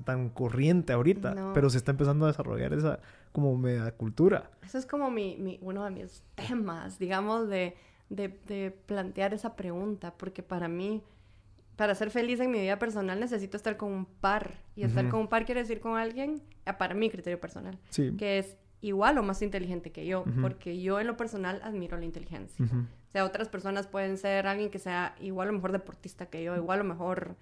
tan 0.04 0.30
corriente 0.30 0.92
ahorita, 0.92 1.52
pero 1.54 1.70
se 1.70 1.78
está 1.78 1.92
empezando 1.92 2.24
a 2.24 2.28
desarrollar 2.28 2.72
esa 2.72 3.00
como 3.32 3.56
media 3.56 3.92
cultura. 3.92 4.50
Eso 4.62 4.78
es 4.78 4.86
como 4.86 5.10
mi, 5.10 5.36
mi 5.36 5.58
uno 5.62 5.84
de 5.84 5.90
mis 5.90 6.22
temas, 6.34 6.98
digamos, 6.98 7.48
de, 7.48 7.76
de, 8.08 8.76
plantear 8.86 9.34
esa 9.34 9.56
pregunta, 9.56 10.14
porque 10.16 10.42
para 10.42 10.68
mí, 10.68 11.02
para 11.76 11.94
ser 11.94 12.10
feliz 12.10 12.40
en 12.40 12.50
mi 12.50 12.60
vida 12.60 12.78
personal 12.78 13.20
necesito 13.20 13.56
estar 13.56 13.76
con 13.76 13.92
un 13.92 14.06
par, 14.06 14.58
y 14.74 14.82
estar 14.82 15.08
con 15.08 15.20
un 15.20 15.28
par 15.28 15.44
quiere 15.44 15.60
decir 15.60 15.80
con 15.80 15.96
alguien, 15.96 16.42
para 16.78 16.94
mi 16.94 17.10
criterio 17.10 17.40
personal, 17.40 17.78
que 18.18 18.38
es 18.38 18.56
igual 18.80 19.18
o 19.18 19.22
más 19.22 19.42
inteligente 19.42 19.92
que 19.92 20.06
yo, 20.06 20.24
porque 20.40 20.80
yo 20.80 21.00
en 21.00 21.06
lo 21.06 21.16
personal 21.16 21.60
admiro 21.62 21.98
la 21.98 22.04
inteligencia. 22.04 22.66
O 23.10 23.12
sea, 23.12 23.24
otras 23.24 23.48
personas 23.48 23.88
pueden 23.88 24.18
ser 24.18 24.46
alguien 24.46 24.70
que 24.70 24.78
sea 24.78 25.16
igual 25.18 25.48
o 25.48 25.52
mejor 25.52 25.72
deportista 25.72 26.26
que 26.26 26.44
yo, 26.44 26.54
igual 26.54 26.80
o 26.82 26.84
mejor 26.84 27.34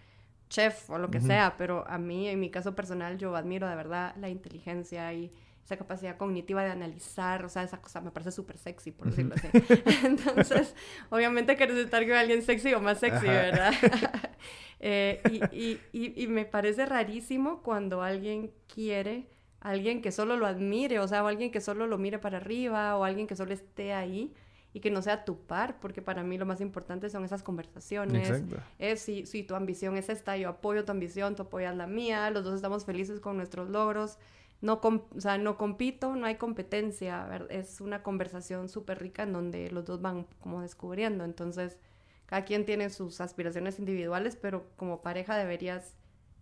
chef 0.48 0.88
o 0.88 0.98
lo 0.98 1.10
que 1.10 1.20
sea, 1.20 1.56
pero 1.58 1.86
a 1.86 1.98
mí, 1.98 2.26
en 2.26 2.40
mi 2.40 2.50
caso 2.50 2.74
personal, 2.74 3.18
yo 3.18 3.36
admiro 3.36 3.68
de 3.68 3.76
verdad 3.76 4.14
la 4.16 4.30
inteligencia 4.30 5.12
y 5.12 5.30
esa 5.62 5.76
capacidad 5.76 6.16
cognitiva 6.16 6.64
de 6.64 6.70
analizar, 6.70 7.44
o 7.44 7.50
sea, 7.50 7.62
esa 7.62 7.82
cosa 7.82 8.00
me 8.00 8.10
parece 8.10 8.32
súper 8.32 8.56
sexy, 8.56 8.90
por 8.90 9.10
decirlo 9.10 9.34
así. 9.34 9.48
Entonces, 10.06 10.74
obviamente 11.10 11.56
quieres 11.56 11.76
estar 11.76 12.02
con 12.06 12.16
alguien 12.16 12.40
sexy 12.40 12.72
o 12.72 12.80
más 12.80 12.98
sexy, 12.98 13.26
¿verdad? 13.26 13.72
Eh, 14.80 15.20
y, 15.50 15.80
y, 15.92 16.22
y, 16.22 16.28
me 16.28 16.44
parece 16.44 16.86
rarísimo 16.86 17.64
cuando 17.64 18.00
alguien 18.00 18.52
quiere, 18.72 19.26
alguien 19.58 20.00
que 20.00 20.12
solo 20.12 20.36
lo 20.36 20.46
admire, 20.46 21.00
o 21.00 21.08
sea, 21.08 21.24
o 21.24 21.26
alguien 21.26 21.50
que 21.50 21.60
solo 21.60 21.88
lo 21.88 21.98
mire 21.98 22.20
para 22.20 22.36
arriba, 22.36 22.96
o 22.96 23.02
alguien 23.02 23.26
que 23.26 23.34
solo 23.34 23.52
esté 23.52 23.92
ahí, 23.92 24.32
y 24.72 24.80
que 24.80 24.90
no 24.90 25.02
sea 25.02 25.24
tu 25.24 25.46
par, 25.46 25.80
porque 25.80 26.02
para 26.02 26.22
mí 26.22 26.36
lo 26.36 26.46
más 26.46 26.60
importante 26.60 27.08
son 27.08 27.24
esas 27.24 27.42
conversaciones. 27.42 28.42
Es 28.78 29.00
si, 29.00 29.24
si 29.26 29.42
tu 29.42 29.54
ambición 29.54 29.96
es 29.96 30.08
esta, 30.08 30.36
yo 30.36 30.50
apoyo 30.50 30.84
tu 30.84 30.92
ambición, 30.92 31.36
tú 31.36 31.42
apoyas 31.44 31.76
la 31.76 31.86
mía, 31.86 32.30
los 32.30 32.44
dos 32.44 32.54
estamos 32.54 32.84
felices 32.84 33.20
con 33.20 33.36
nuestros 33.36 33.70
logros. 33.70 34.18
no, 34.60 34.80
o 34.82 35.20
sea, 35.20 35.38
no 35.38 35.56
compito, 35.56 36.14
no 36.16 36.26
hay 36.26 36.36
competencia, 36.36 37.46
es 37.48 37.80
una 37.80 38.02
conversación 38.02 38.68
súper 38.68 39.00
rica 39.00 39.22
en 39.22 39.32
donde 39.32 39.70
los 39.70 39.84
dos 39.84 40.02
van 40.02 40.26
como 40.40 40.60
descubriendo, 40.62 41.24
entonces 41.24 41.78
cada 42.26 42.44
quien 42.44 42.66
tiene 42.66 42.90
sus 42.90 43.22
aspiraciones 43.22 43.78
individuales, 43.78 44.36
pero 44.36 44.68
como 44.76 45.00
pareja 45.00 45.36
deberías 45.36 45.94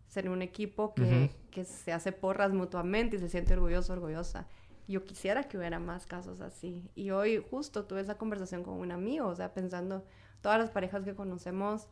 ser 0.09 0.29
un 0.29 0.43
equipo 0.43 0.95
que, 0.95 1.31
que 1.51 1.65
se 1.65 1.93
hace 1.93 2.11
porras 2.11 2.53
mutuamente 2.53 3.17
y 3.17 3.19
se 3.21 3.29
siente 3.29 3.55
orgulloso, 3.55 3.93
orgullosa. 3.93 4.49
Yo 4.89 5.05
quisiera 5.05 5.45
que 5.45 5.59
hubiera 5.59 5.79
más 5.79 6.07
casos 6.07 6.41
así. 6.41 6.89
Y 6.95 7.11
hoy 7.11 7.45
justo 7.51 7.85
tuve 7.85 8.01
esa 8.01 8.17
conversación 8.17 8.63
con 8.63 8.75
un 8.75 8.93
amigo, 8.93 9.27
o 9.27 9.35
sea, 9.35 9.53
pensando, 9.53 10.05
todas 10.41 10.59
las 10.59 10.71
parejas 10.71 11.05
que 11.05 11.15
conocemos, 11.15 11.89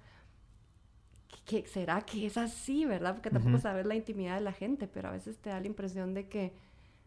¿qué 1.44 1.66
será 1.66 2.02
que 2.02 2.26
es 2.26 2.36
así, 2.36 2.84
verdad? 2.84 3.14
Porque 3.14 3.30
tampoco 3.30 3.58
sabes 3.58 3.86
la 3.86 3.94
intimidad 3.94 4.36
de 4.36 4.42
la 4.42 4.52
gente, 4.52 4.86
pero 4.86 5.08
a 5.08 5.12
veces 5.12 5.38
te 5.38 5.50
da 5.50 5.60
la 5.60 5.66
impresión 5.66 6.14
de 6.14 6.28
que, 6.28 6.54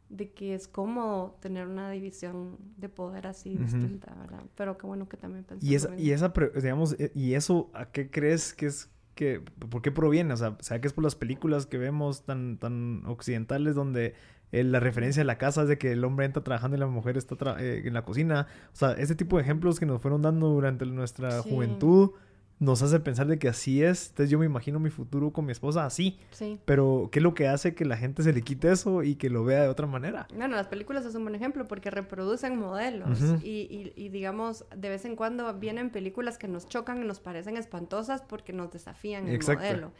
de 0.09 0.31
que 0.31 0.53
es 0.53 0.67
cómodo 0.67 1.37
tener 1.39 1.67
una 1.67 1.89
división 1.89 2.57
de 2.77 2.89
poder 2.89 3.27
así 3.27 3.55
distinta, 3.55 4.13
¿verdad? 4.15 4.43
Pero 4.55 4.77
qué 4.77 4.85
bueno 4.87 5.07
que 5.07 5.17
también 5.17 5.43
pensamos. 5.43 5.69
Y 5.69 5.75
esa, 5.75 5.95
y 5.95 6.11
esa, 6.11 6.33
digamos, 6.55 6.93
eh, 6.99 7.11
¿y 7.15 7.33
eso 7.33 7.69
a 7.73 7.91
qué 7.91 8.09
crees 8.09 8.53
que 8.53 8.67
es 8.67 8.89
que, 9.15 9.41
por 9.41 9.81
qué 9.81 9.91
proviene? 9.91 10.33
O 10.33 10.37
sea, 10.37 10.57
¿será 10.59 10.79
que 10.79 10.87
es 10.87 10.93
por 10.93 11.03
las 11.03 11.15
películas 11.15 11.65
que 11.65 11.77
vemos 11.77 12.23
tan, 12.23 12.57
tan 12.57 13.05
occidentales 13.05 13.75
donde 13.75 14.13
eh, 14.51 14.63
la 14.63 14.79
referencia 14.79 15.21
de 15.21 15.25
la 15.25 15.37
casa 15.37 15.63
es 15.63 15.67
de 15.67 15.77
que 15.77 15.91
el 15.91 16.03
hombre 16.03 16.25
entra 16.25 16.43
trabajando 16.43 16.77
y 16.77 16.79
la 16.79 16.87
mujer 16.87 17.17
está 17.17 17.35
eh, 17.59 17.83
en 17.85 17.93
la 17.93 18.03
cocina? 18.03 18.47
O 18.73 18.75
sea, 18.75 18.91
ese 18.93 19.15
tipo 19.15 19.37
de 19.37 19.43
ejemplos 19.43 19.79
que 19.79 19.85
nos 19.85 20.01
fueron 20.01 20.21
dando 20.21 20.47
durante 20.47 20.85
nuestra 20.85 21.41
juventud 21.41 22.11
nos 22.59 22.81
hace 22.81 22.99
pensar 22.99 23.27
de 23.27 23.37
que 23.37 23.47
así 23.47 23.83
es. 23.83 24.09
Entonces 24.09 24.29
yo 24.29 24.39
me 24.39 24.45
imagino 24.45 24.79
mi 24.79 24.89
futuro 24.89 25.31
con 25.31 25.45
mi 25.45 25.51
esposa 25.51 25.85
así. 25.85 26.19
Sí. 26.31 26.59
Pero 26.65 27.09
¿qué 27.11 27.19
es 27.19 27.23
lo 27.23 27.33
que 27.33 27.47
hace 27.47 27.75
que 27.75 27.85
la 27.85 27.97
gente 27.97 28.23
se 28.23 28.33
le 28.33 28.41
quite 28.41 28.71
eso 28.71 29.03
y 29.03 29.15
que 29.15 29.29
lo 29.29 29.43
vea 29.43 29.61
de 29.61 29.67
otra 29.67 29.85
manera? 29.87 30.27
Bueno, 30.35 30.55
las 30.55 30.67
películas 30.67 31.05
es 31.05 31.13
un 31.15 31.23
buen 31.23 31.35
ejemplo 31.35 31.67
porque 31.67 31.91
reproducen 31.91 32.57
modelos 32.57 33.19
y, 33.43 33.93
y, 33.95 34.09
digamos, 34.09 34.65
de 34.75 34.89
vez 34.89 35.05
en 35.05 35.15
cuando 35.15 35.53
vienen 35.53 35.89
películas 35.91 36.37
que 36.37 36.47
nos 36.47 36.67
chocan 36.67 37.03
y 37.03 37.05
nos 37.05 37.19
parecen 37.19 37.57
espantosas 37.57 38.23
porque 38.23 38.53
nos 38.53 38.71
desafían 38.71 39.27
el 39.27 39.39
modelo. 39.39 39.91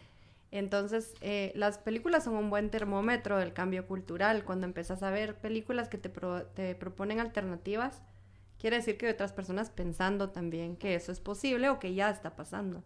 Entonces, 0.52 1.14
eh, 1.22 1.52
las 1.56 1.78
películas 1.78 2.24
son 2.24 2.36
un 2.36 2.50
buen 2.50 2.70
termómetro 2.70 3.38
del 3.38 3.54
cambio 3.54 3.86
cultural. 3.86 4.46
Cuando 4.46 4.66
empiezas 4.66 5.04
a 5.04 5.12
ver 5.12 5.36
películas 5.36 5.90
que 5.90 5.98
te, 5.98 6.10
te 6.10 6.76
proponen 6.76 7.20
alternativas, 7.20 8.02
Quiere 8.60 8.78
decir 8.78 8.98
que 8.98 9.06
hay 9.06 9.14
otras 9.14 9.34
personas 9.34 9.70
pensando 9.70 10.30
también 10.32 10.78
que 10.78 10.96
eso 10.96 11.12
es 11.12 11.20
posible 11.20 11.70
o 11.70 11.80
que 11.80 11.94
ya 11.94 12.10
está 12.10 12.36
pasando. 12.36 12.84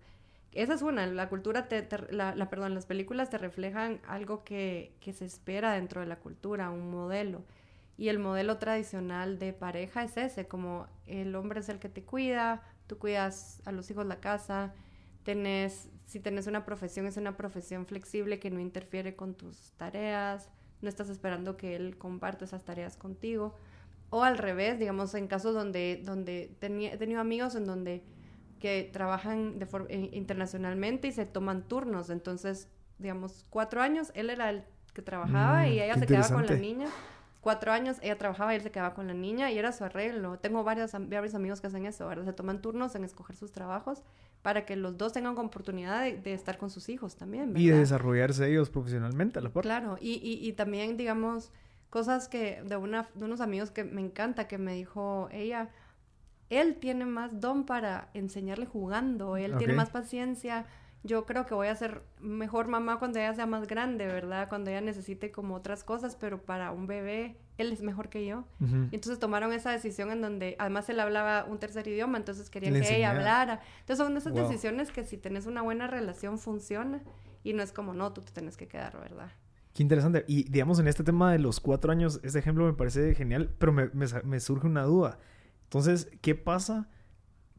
Esa 0.51 0.73
es 0.73 0.81
una, 0.81 1.07
la 1.07 1.29
cultura, 1.29 1.69
te, 1.69 1.87
la, 2.11 2.49
perdón, 2.49 2.75
las 2.75 2.85
películas 2.85 3.29
te 3.29 3.37
reflejan 3.37 4.01
algo 4.05 4.43
que, 4.43 4.93
que 4.99 5.13
se 5.13 5.23
espera 5.23 5.71
dentro 5.73 6.01
de 6.01 6.07
la 6.07 6.17
cultura, 6.17 6.71
un 6.71 6.91
modelo. 6.91 7.43
Y 7.97 8.09
el 8.09 8.19
modelo 8.19 8.57
tradicional 8.57 9.39
de 9.39 9.53
pareja 9.53 10.03
es 10.03 10.17
ese, 10.17 10.47
como 10.47 10.87
el 11.05 11.35
hombre 11.35 11.61
es 11.61 11.69
el 11.69 11.79
que 11.79 11.87
te 11.87 12.03
cuida, 12.03 12.63
tú 12.87 12.97
cuidas 12.97 13.61
a 13.63 13.71
los 13.71 13.89
hijos 13.89 14.05
la 14.05 14.19
casa, 14.19 14.73
tenés, 15.23 15.87
si 16.11 16.19
tenés 16.19 16.45
una 16.45 16.65
profesión, 16.65 17.05
es 17.05 17.15
una 17.15 17.37
profesión 17.37 17.85
flexible 17.85 18.37
que 18.37 18.51
no 18.51 18.59
interfiere 18.59 19.15
con 19.15 19.33
tus 19.33 19.71
tareas, 19.77 20.49
no 20.81 20.89
estás 20.89 21.07
esperando 21.09 21.55
que 21.55 21.77
él 21.77 21.97
comparte 21.97 22.43
esas 22.43 22.65
tareas 22.65 22.97
contigo. 22.97 23.55
O 24.09 24.25
al 24.25 24.37
revés, 24.37 24.77
digamos, 24.77 25.13
en 25.13 25.27
casos 25.27 25.53
donde, 25.53 26.01
donde 26.03 26.53
he 26.59 26.97
tenido 26.97 27.21
amigos 27.21 27.55
en 27.55 27.65
donde 27.65 28.03
que 28.59 28.89
trabajan 28.91 29.57
de 29.57 29.65
eh, 29.87 30.09
internacionalmente 30.11 31.07
y 31.07 31.13
se 31.13 31.25
toman 31.25 31.63
turnos. 31.63 32.09
Entonces, 32.09 32.67
digamos, 32.99 33.45
cuatro 33.49 33.81
años, 33.81 34.11
él 34.13 34.29
era 34.29 34.49
el 34.49 34.65
que 34.93 35.01
trabajaba 35.01 35.65
y 35.69 35.77
mm, 35.77 35.81
ella 35.81 35.95
se 35.95 36.07
quedaba 36.07 36.27
con 36.27 36.45
la 36.45 36.55
niña. 36.57 36.89
Cuatro 37.41 37.71
años, 37.71 37.97
ella 38.01 38.17
trabajaba 38.17 38.53
y 38.53 38.57
él 38.57 38.61
se 38.61 38.71
quedaba 38.71 38.93
con 38.93 39.07
la 39.07 39.15
niña 39.15 39.51
y 39.51 39.57
era 39.57 39.71
su 39.71 39.83
arreglo. 39.83 40.37
Tengo 40.37 40.63
varios, 40.63 40.91
varios 40.93 41.33
amigos 41.33 41.59
que 41.59 41.67
hacen 41.67 41.87
eso, 41.87 42.07
¿verdad? 42.07 42.25
Se 42.25 42.33
toman 42.33 42.61
turnos 42.61 42.93
en 42.93 43.03
escoger 43.03 43.35
sus 43.35 43.51
trabajos 43.51 44.03
para 44.43 44.65
que 44.65 44.75
los 44.75 44.97
dos 44.97 45.13
tengan 45.13 45.35
oportunidad 45.37 46.03
de, 46.03 46.33
estar 46.33 46.59
con 46.59 46.69
sus 46.69 46.87
hijos 46.89 47.15
también. 47.15 47.53
Y 47.57 47.67
de 47.67 47.79
desarrollarse 47.79 48.47
ellos 48.47 48.69
profesionalmente 48.69 49.39
a 49.39 49.41
la 49.41 49.49
par. 49.49 49.63
Claro, 49.63 49.97
y, 49.99 50.19
y, 50.23 50.47
y 50.47 50.53
también, 50.53 50.97
digamos, 50.97 51.51
cosas 51.89 52.27
que 52.27 52.61
de, 52.63 52.77
una, 52.77 53.09
de 53.15 53.25
unos 53.25 53.41
amigos 53.41 53.71
que 53.71 53.83
me 53.83 54.01
encanta, 54.01 54.47
que 54.47 54.59
me 54.59 54.73
dijo 54.73 55.27
ella, 55.31 55.69
él 56.51 56.75
tiene 56.75 57.05
más 57.05 57.39
don 57.39 57.65
para 57.65 58.09
enseñarle 58.13 58.65
jugando, 58.65 59.37
él 59.37 59.55
tiene 59.57 59.73
más 59.73 59.89
paciencia. 59.89 60.65
Yo 61.03 61.25
creo 61.25 61.45
que 61.45 61.55
voy 61.55 61.67
a 61.67 61.75
ser 61.75 62.03
mejor 62.19 62.67
mamá 62.67 62.99
cuando 62.99 63.19
ella 63.19 63.33
sea 63.33 63.47
más 63.47 63.67
grande, 63.67 64.05
¿verdad? 64.05 64.47
Cuando 64.49 64.69
ella 64.69 64.81
necesite 64.81 65.31
como 65.31 65.55
otras 65.55 65.83
cosas, 65.83 66.15
pero 66.15 66.43
para 66.43 66.71
un 66.71 66.85
bebé, 66.85 67.37
él 67.57 67.71
es 67.71 67.81
mejor 67.81 68.09
que 68.09 68.25
yo. 68.25 68.45
Entonces 68.91 69.17
tomaron 69.17 69.51
esa 69.51 69.71
decisión 69.71 70.11
en 70.11 70.21
donde, 70.21 70.55
además 70.59 70.89
él 70.89 70.99
hablaba 70.99 71.45
un 71.45 71.57
tercer 71.57 71.87
idioma, 71.87 72.17
entonces 72.17 72.49
querían 72.49 72.73
que 72.73 72.97
ella 72.97 73.11
hablara. 73.11 73.61
Entonces 73.79 74.05
son 74.05 74.15
esas 74.15 74.33
decisiones 74.33 74.91
que 74.91 75.03
si 75.03 75.17
tenés 75.17 75.47
una 75.47 75.61
buena 75.61 75.87
relación 75.87 76.37
funciona 76.37 77.01
y 77.43 77.53
no 77.53 77.63
es 77.63 77.71
como, 77.71 77.93
no, 77.93 78.13
tú 78.13 78.21
te 78.21 78.31
tienes 78.31 78.57
que 78.57 78.67
quedar, 78.67 78.99
¿verdad? 78.99 79.31
Qué 79.73 79.83
interesante. 79.83 80.25
Y 80.27 80.43
digamos, 80.49 80.79
en 80.79 80.87
este 80.87 81.03
tema 81.03 81.31
de 81.31 81.39
los 81.39 81.59
cuatro 81.59 81.91
años, 81.91 82.19
ese 82.23 82.39
ejemplo 82.39 82.65
me 82.65 82.73
parece 82.73 83.15
genial, 83.15 83.49
pero 83.57 83.71
me, 83.71 83.89
me, 83.93 84.39
surge 84.39 84.67
una 84.67 84.83
duda. 84.83 85.17
Entonces, 85.63 86.09
¿qué 86.21 86.35
pasa 86.35 86.89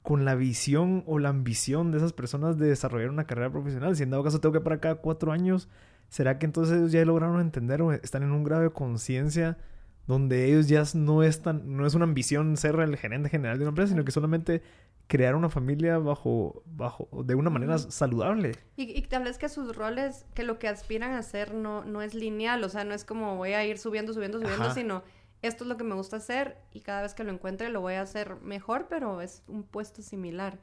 con 0.02 0.24
la 0.24 0.34
visión 0.34 1.04
o 1.06 1.18
la 1.18 1.28
ambición 1.28 1.90
de 1.90 1.98
esas 1.98 2.12
personas 2.12 2.58
de 2.58 2.68
desarrollar 2.68 3.10
una 3.10 3.26
carrera 3.26 3.50
profesional? 3.50 3.96
Si 3.96 4.02
en 4.02 4.10
dado 4.10 4.24
caso 4.24 4.40
tengo 4.40 4.52
que 4.52 4.60
para 4.60 4.80
cada 4.80 4.96
cuatro 4.96 5.32
años, 5.32 5.68
¿será 6.08 6.38
que 6.38 6.46
entonces 6.46 6.76
ellos 6.76 6.92
ya 6.92 7.04
lograron 7.04 7.40
entender 7.40 7.82
o 7.82 7.92
están 7.92 8.22
en 8.22 8.32
un 8.32 8.44
grado 8.44 8.62
de 8.62 8.70
conciencia 8.70 9.58
donde 10.06 10.46
ellos 10.46 10.68
ya 10.68 10.82
no 10.94 11.22
es 11.22 11.42
tan, 11.42 11.76
no 11.76 11.86
es 11.86 11.94
una 11.94 12.04
ambición 12.04 12.56
ser 12.56 12.74
el 12.80 12.96
gerente 12.96 13.28
general 13.28 13.58
de 13.58 13.64
una 13.64 13.70
empresa, 13.70 13.92
sino 13.92 14.04
que 14.04 14.10
solamente 14.10 14.62
crear 15.06 15.34
una 15.34 15.48
familia 15.48 15.98
bajo, 15.98 16.62
bajo, 16.66 17.08
de 17.24 17.34
una 17.34 17.50
manera 17.50 17.78
saludable. 17.78 18.52
Y, 18.76 18.96
y, 18.98 19.02
tal 19.02 19.24
vez 19.24 19.38
que 19.38 19.48
sus 19.48 19.76
roles, 19.76 20.24
que 20.34 20.42
lo 20.42 20.58
que 20.58 20.68
aspiran 20.68 21.12
a 21.12 21.18
hacer 21.18 21.54
no, 21.54 21.84
no 21.84 22.02
es 22.02 22.14
lineal, 22.14 22.64
o 22.64 22.68
sea, 22.68 22.84
no 22.84 22.94
es 22.94 23.04
como 23.04 23.36
voy 23.36 23.52
a 23.52 23.64
ir 23.64 23.78
subiendo, 23.78 24.12
subiendo, 24.12 24.40
subiendo, 24.40 24.72
sino 24.72 25.02
esto 25.42 25.64
es 25.64 25.68
lo 25.68 25.76
que 25.76 25.84
me 25.84 25.94
gusta 25.94 26.16
hacer 26.16 26.56
y 26.72 26.80
cada 26.80 27.02
vez 27.02 27.14
que 27.14 27.24
lo 27.24 27.32
encuentre 27.32 27.68
lo 27.68 27.80
voy 27.80 27.94
a 27.94 28.02
hacer 28.02 28.36
mejor, 28.40 28.86
pero 28.88 29.20
es 29.20 29.42
un 29.48 29.64
puesto 29.64 30.00
similar. 30.00 30.58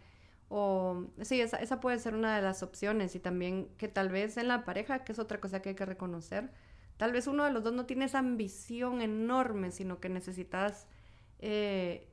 O 0.48 1.06
sí, 1.22 1.42
esa, 1.42 1.58
esa 1.58 1.80
puede 1.80 2.00
ser 2.00 2.16
una 2.16 2.36
de 2.36 2.42
las 2.42 2.64
opciones 2.64 3.14
y 3.16 3.20
también 3.20 3.70
que 3.78 3.88
tal 3.88 4.10
vez 4.10 4.38
en 4.38 4.48
la 4.48 4.66
pareja, 4.66 5.04
que 5.04 5.12
es 5.12 5.20
otra 5.20 5.40
cosa 5.40 5.62
que 5.62 5.70
hay 5.70 5.76
que 5.76 5.86
reconocer, 5.86 6.50
tal 6.98 7.12
vez 7.12 7.28
uno 7.28 7.44
de 7.44 7.52
los 7.52 7.64
dos 7.64 7.74
no 7.74 7.86
tiene 7.86 8.06
esa 8.06 8.20
ambición 8.20 9.02
enorme, 9.02 9.72
sino 9.72 10.00
que 10.00 10.10
necesitas 10.10 10.88
eh, 11.40 12.08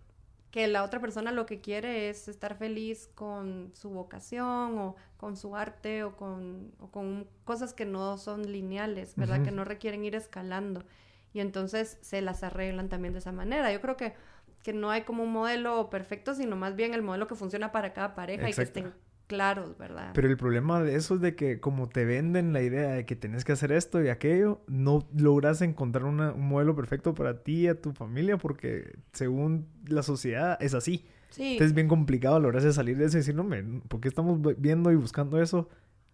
que 0.50 0.68
la 0.68 0.84
otra 0.84 1.00
persona 1.00 1.32
lo 1.32 1.46
que 1.46 1.60
quiere 1.60 2.08
es 2.08 2.28
estar 2.28 2.56
feliz 2.56 3.08
con 3.14 3.72
su 3.74 3.90
vocación 3.90 4.78
o 4.78 4.96
con 5.16 5.36
su 5.36 5.56
arte 5.56 6.02
o 6.04 6.16
con, 6.16 6.72
con 6.90 7.26
cosas 7.44 7.74
que 7.74 7.84
no 7.84 8.16
son 8.16 8.50
lineales, 8.50 9.16
¿verdad? 9.16 9.42
Que 9.42 9.50
no 9.50 9.64
requieren 9.64 10.04
ir 10.04 10.14
escalando. 10.14 10.84
Y 11.32 11.40
entonces 11.40 11.98
se 12.00 12.22
las 12.22 12.42
arreglan 12.42 12.88
también 12.88 13.12
de 13.12 13.18
esa 13.18 13.32
manera. 13.32 13.72
Yo 13.72 13.80
creo 13.80 13.96
que, 13.96 14.14
que 14.62 14.72
no 14.72 14.90
hay 14.90 15.02
como 15.02 15.24
un 15.24 15.32
modelo 15.32 15.90
perfecto, 15.90 16.34
sino 16.34 16.56
más 16.56 16.76
bien 16.76 16.94
el 16.94 17.02
modelo 17.02 17.26
que 17.26 17.34
funciona 17.34 17.72
para 17.72 17.92
cada 17.92 18.14
pareja 18.14 18.48
y 18.48 18.52
que 18.52 18.62
estén 18.62 18.92
claros, 19.26 19.76
¿verdad? 19.76 20.10
Pero 20.14 20.28
el 20.28 20.36
problema 20.36 20.82
de 20.82 20.94
eso 20.94 21.16
es 21.16 21.20
de 21.20 21.34
que 21.34 21.60
como 21.60 21.88
te 21.88 22.04
venden 22.04 22.52
la 22.52 22.62
idea 22.62 22.92
de 22.92 23.04
que 23.04 23.16
tienes 23.16 23.44
que 23.44 23.52
hacer 23.52 23.72
esto 23.72 24.02
y 24.02 24.08
aquello, 24.08 24.62
no 24.66 25.06
logras 25.16 25.62
encontrar 25.62 26.04
un 26.04 26.16
modelo 26.40 26.74
perfecto 26.74 27.14
para 27.14 27.42
ti 27.42 27.62
y 27.62 27.68
a 27.68 27.80
tu 27.80 27.92
familia 27.92 28.36
porque 28.36 28.96
según 29.12 29.66
la 29.86 30.02
sociedad 30.02 30.56
es 30.60 30.74
así. 30.74 31.06
Sí. 31.30 31.42
Entonces 31.52 31.68
es 31.68 31.74
bien 31.74 31.88
complicado 31.88 32.38
lograr 32.40 32.72
salir 32.72 32.96
de 32.96 33.06
eso 33.06 33.16
y 33.16 33.20
decir, 33.20 33.34
no, 33.34 33.44
me, 33.44 33.62
¿por 33.88 34.00
qué 34.00 34.08
estamos 34.08 34.40
viendo 34.58 34.90
y 34.92 34.96
buscando 34.96 35.40
eso? 35.40 35.68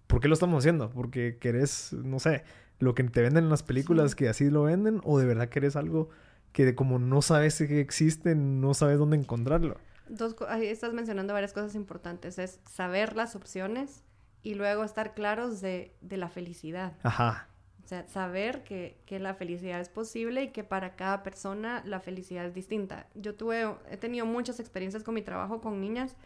¿Por 0.06 0.20
qué 0.20 0.28
lo 0.28 0.34
estamos 0.34 0.58
haciendo? 0.58 0.90
¿Porque 0.90 1.38
querés, 1.38 1.92
no 1.92 2.18
sé, 2.18 2.44
lo 2.82 2.94
que 2.94 3.04
te 3.04 3.22
venden 3.22 3.44
en 3.44 3.50
las 3.50 3.62
películas 3.62 4.14
que 4.14 4.28
así 4.28 4.50
lo 4.50 4.64
venden? 4.64 5.00
¿O 5.04 5.18
de 5.18 5.26
verdad 5.26 5.48
querés 5.48 5.76
algo 5.76 6.10
que 6.52 6.74
como 6.74 6.98
no 6.98 7.22
sabes 7.22 7.58
que 7.58 7.80
existe, 7.80 8.34
no 8.34 8.74
sabes 8.74 8.98
dónde 8.98 9.16
encontrarlo? 9.16 9.78
dos, 10.08 10.36
ahí 10.48 10.66
estás 10.66 10.92
mencionando 10.92 11.32
varias 11.32 11.52
cosas 11.52 11.74
importantes. 11.74 12.38
Es 12.38 12.60
saber 12.68 13.16
las 13.16 13.36
opciones 13.36 14.04
y 14.42 14.54
luego 14.54 14.84
estar 14.84 15.14
claros 15.14 15.60
de, 15.60 15.94
de 16.00 16.16
la 16.16 16.28
felicidad. 16.28 16.94
Ajá. 17.02 17.48
O 17.84 17.88
sea, 17.88 18.06
saber 18.08 18.62
que, 18.62 19.00
que, 19.06 19.18
la 19.18 19.34
felicidad 19.34 19.80
es 19.80 19.88
posible 19.88 20.44
y 20.44 20.48
que 20.48 20.62
para 20.62 20.94
cada 20.94 21.22
persona 21.22 21.82
la 21.84 22.00
felicidad 22.00 22.46
es 22.46 22.54
distinta. 22.54 23.08
Yo 23.14 23.34
tuve, 23.34 23.74
he 23.90 23.96
tenido 23.96 24.24
muchas 24.24 24.60
experiencias 24.60 25.02
con 25.02 25.14
mi 25.14 25.22
trabajo 25.22 25.60
con 25.60 25.80
niñas 25.80 26.16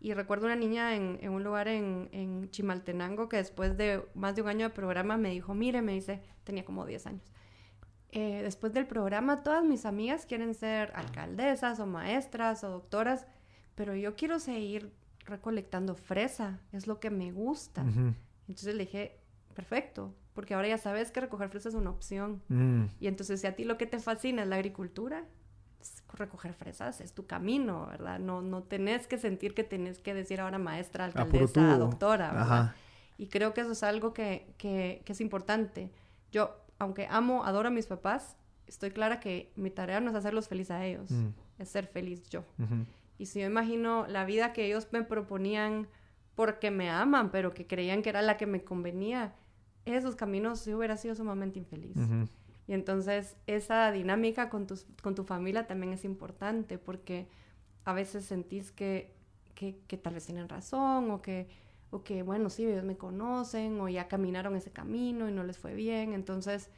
y 0.00 0.14
recuerdo 0.14 0.46
una 0.46 0.56
niña 0.56 0.96
en, 0.96 1.18
en 1.20 1.30
un 1.30 1.44
lugar 1.44 1.68
en, 1.68 2.08
en, 2.12 2.50
Chimaltenango 2.50 3.28
que 3.28 3.36
después 3.36 3.76
de 3.76 4.02
más 4.14 4.34
de 4.34 4.42
un 4.42 4.48
año 4.48 4.68
de 4.68 4.74
programa 4.74 5.16
me 5.16 5.30
dijo, 5.30 5.54
mire, 5.54 5.82
me 5.82 5.92
dice, 5.92 6.22
tenía 6.44 6.64
como 6.64 6.86
10 6.86 7.06
años, 7.06 7.32
eh, 8.12 8.40
después 8.42 8.72
del 8.72 8.86
programa 8.86 9.42
todas 9.42 9.64
mis 9.64 9.84
amigas 9.84 10.26
quieren 10.26 10.54
ser 10.54 10.92
alcaldesas 10.96 11.78
o 11.78 11.86
maestras 11.86 12.64
o 12.64 12.70
doctoras, 12.70 13.26
pero 13.74 13.94
yo 13.94 14.16
quiero 14.16 14.40
seguir 14.40 14.92
recolectando 15.26 15.94
fresa, 15.94 16.60
es 16.72 16.86
lo 16.86 16.98
que 16.98 17.10
me 17.10 17.30
gusta. 17.30 17.82
Entonces 18.48 18.74
le 18.74 18.84
dije, 18.84 19.20
perfecto, 19.54 20.14
porque 20.32 20.54
ahora 20.54 20.68
ya 20.68 20.78
sabes 20.78 21.10
que 21.12 21.20
recoger 21.20 21.50
fresas 21.50 21.74
es 21.74 21.80
una 21.80 21.90
opción. 21.90 22.42
Mm. 22.48 22.86
Y 22.98 23.06
entonces 23.06 23.40
si 23.40 23.46
a 23.46 23.54
ti 23.54 23.64
lo 23.64 23.78
que 23.78 23.86
te 23.86 24.00
fascina 24.00 24.42
es 24.42 24.48
la 24.48 24.56
agricultura, 24.56 25.24
recoger 26.14 26.52
fresas 26.54 27.00
es 27.00 27.12
tu 27.12 27.26
camino, 27.26 27.86
¿verdad? 27.86 28.18
No, 28.18 28.42
no 28.42 28.62
tenés 28.62 29.06
que 29.06 29.18
sentir 29.18 29.54
que 29.54 29.64
tenés 29.64 29.98
que 29.98 30.14
decir 30.14 30.40
ahora 30.40 30.58
maestra, 30.58 31.04
alcaldesa, 31.04 31.60
doctora, 31.78 32.32
¿verdad? 32.32 32.42
Ajá. 32.62 32.74
Y 33.18 33.26
creo 33.28 33.52
que 33.54 33.60
eso 33.60 33.72
es 33.72 33.82
algo 33.82 34.12
que, 34.12 34.54
que, 34.58 35.02
que 35.04 35.12
es 35.12 35.20
importante. 35.20 35.90
Yo, 36.32 36.56
aunque 36.78 37.06
amo, 37.10 37.44
adoro 37.44 37.68
a 37.68 37.70
mis 37.70 37.86
papás, 37.86 38.36
estoy 38.66 38.90
clara 38.90 39.20
que 39.20 39.52
mi 39.56 39.70
tarea 39.70 40.00
no 40.00 40.10
es 40.10 40.16
hacerlos 40.16 40.48
felices 40.48 40.70
a 40.72 40.84
ellos, 40.84 41.10
Mm. 41.10 41.28
es 41.58 41.68
ser 41.68 41.86
feliz 41.86 42.28
yo. 42.30 42.44
Y 43.18 43.26
si 43.26 43.40
yo 43.40 43.46
imagino 43.46 44.06
la 44.06 44.24
vida 44.24 44.52
que 44.54 44.64
ellos 44.66 44.88
me 44.92 45.02
proponían 45.02 45.86
porque 46.34 46.70
me 46.70 46.88
aman, 46.88 47.30
pero 47.30 47.52
que 47.52 47.66
creían 47.66 48.00
que 48.02 48.08
era 48.08 48.22
la 48.22 48.36
que 48.38 48.46
me 48.46 48.64
convenía, 48.64 49.34
esos 49.84 50.14
caminos 50.16 50.64
yo 50.64 50.78
hubiera 50.78 50.96
sido 50.96 51.14
sumamente 51.14 51.58
infeliz. 51.58 51.96
Y 52.70 52.72
entonces 52.72 53.36
esa 53.48 53.90
dinámica 53.90 54.48
con, 54.48 54.68
tus, 54.68 54.86
con 55.02 55.16
tu 55.16 55.24
familia 55.24 55.66
también 55.66 55.92
es 55.92 56.04
importante 56.04 56.78
porque 56.78 57.26
a 57.84 57.92
veces 57.92 58.24
sentís 58.24 58.70
que, 58.70 59.12
que, 59.56 59.80
que 59.88 59.96
tal 59.96 60.14
vez 60.14 60.26
tienen 60.26 60.48
razón 60.48 61.10
o 61.10 61.20
que, 61.20 61.48
o 61.90 62.04
que, 62.04 62.22
bueno, 62.22 62.48
sí, 62.48 62.64
ellos 62.64 62.84
me 62.84 62.96
conocen 62.96 63.80
o 63.80 63.88
ya 63.88 64.06
caminaron 64.06 64.54
ese 64.54 64.70
camino 64.70 65.28
y 65.28 65.32
no 65.32 65.42
les 65.42 65.58
fue 65.58 65.74
bien. 65.74 66.12
Entonces, 66.12 66.70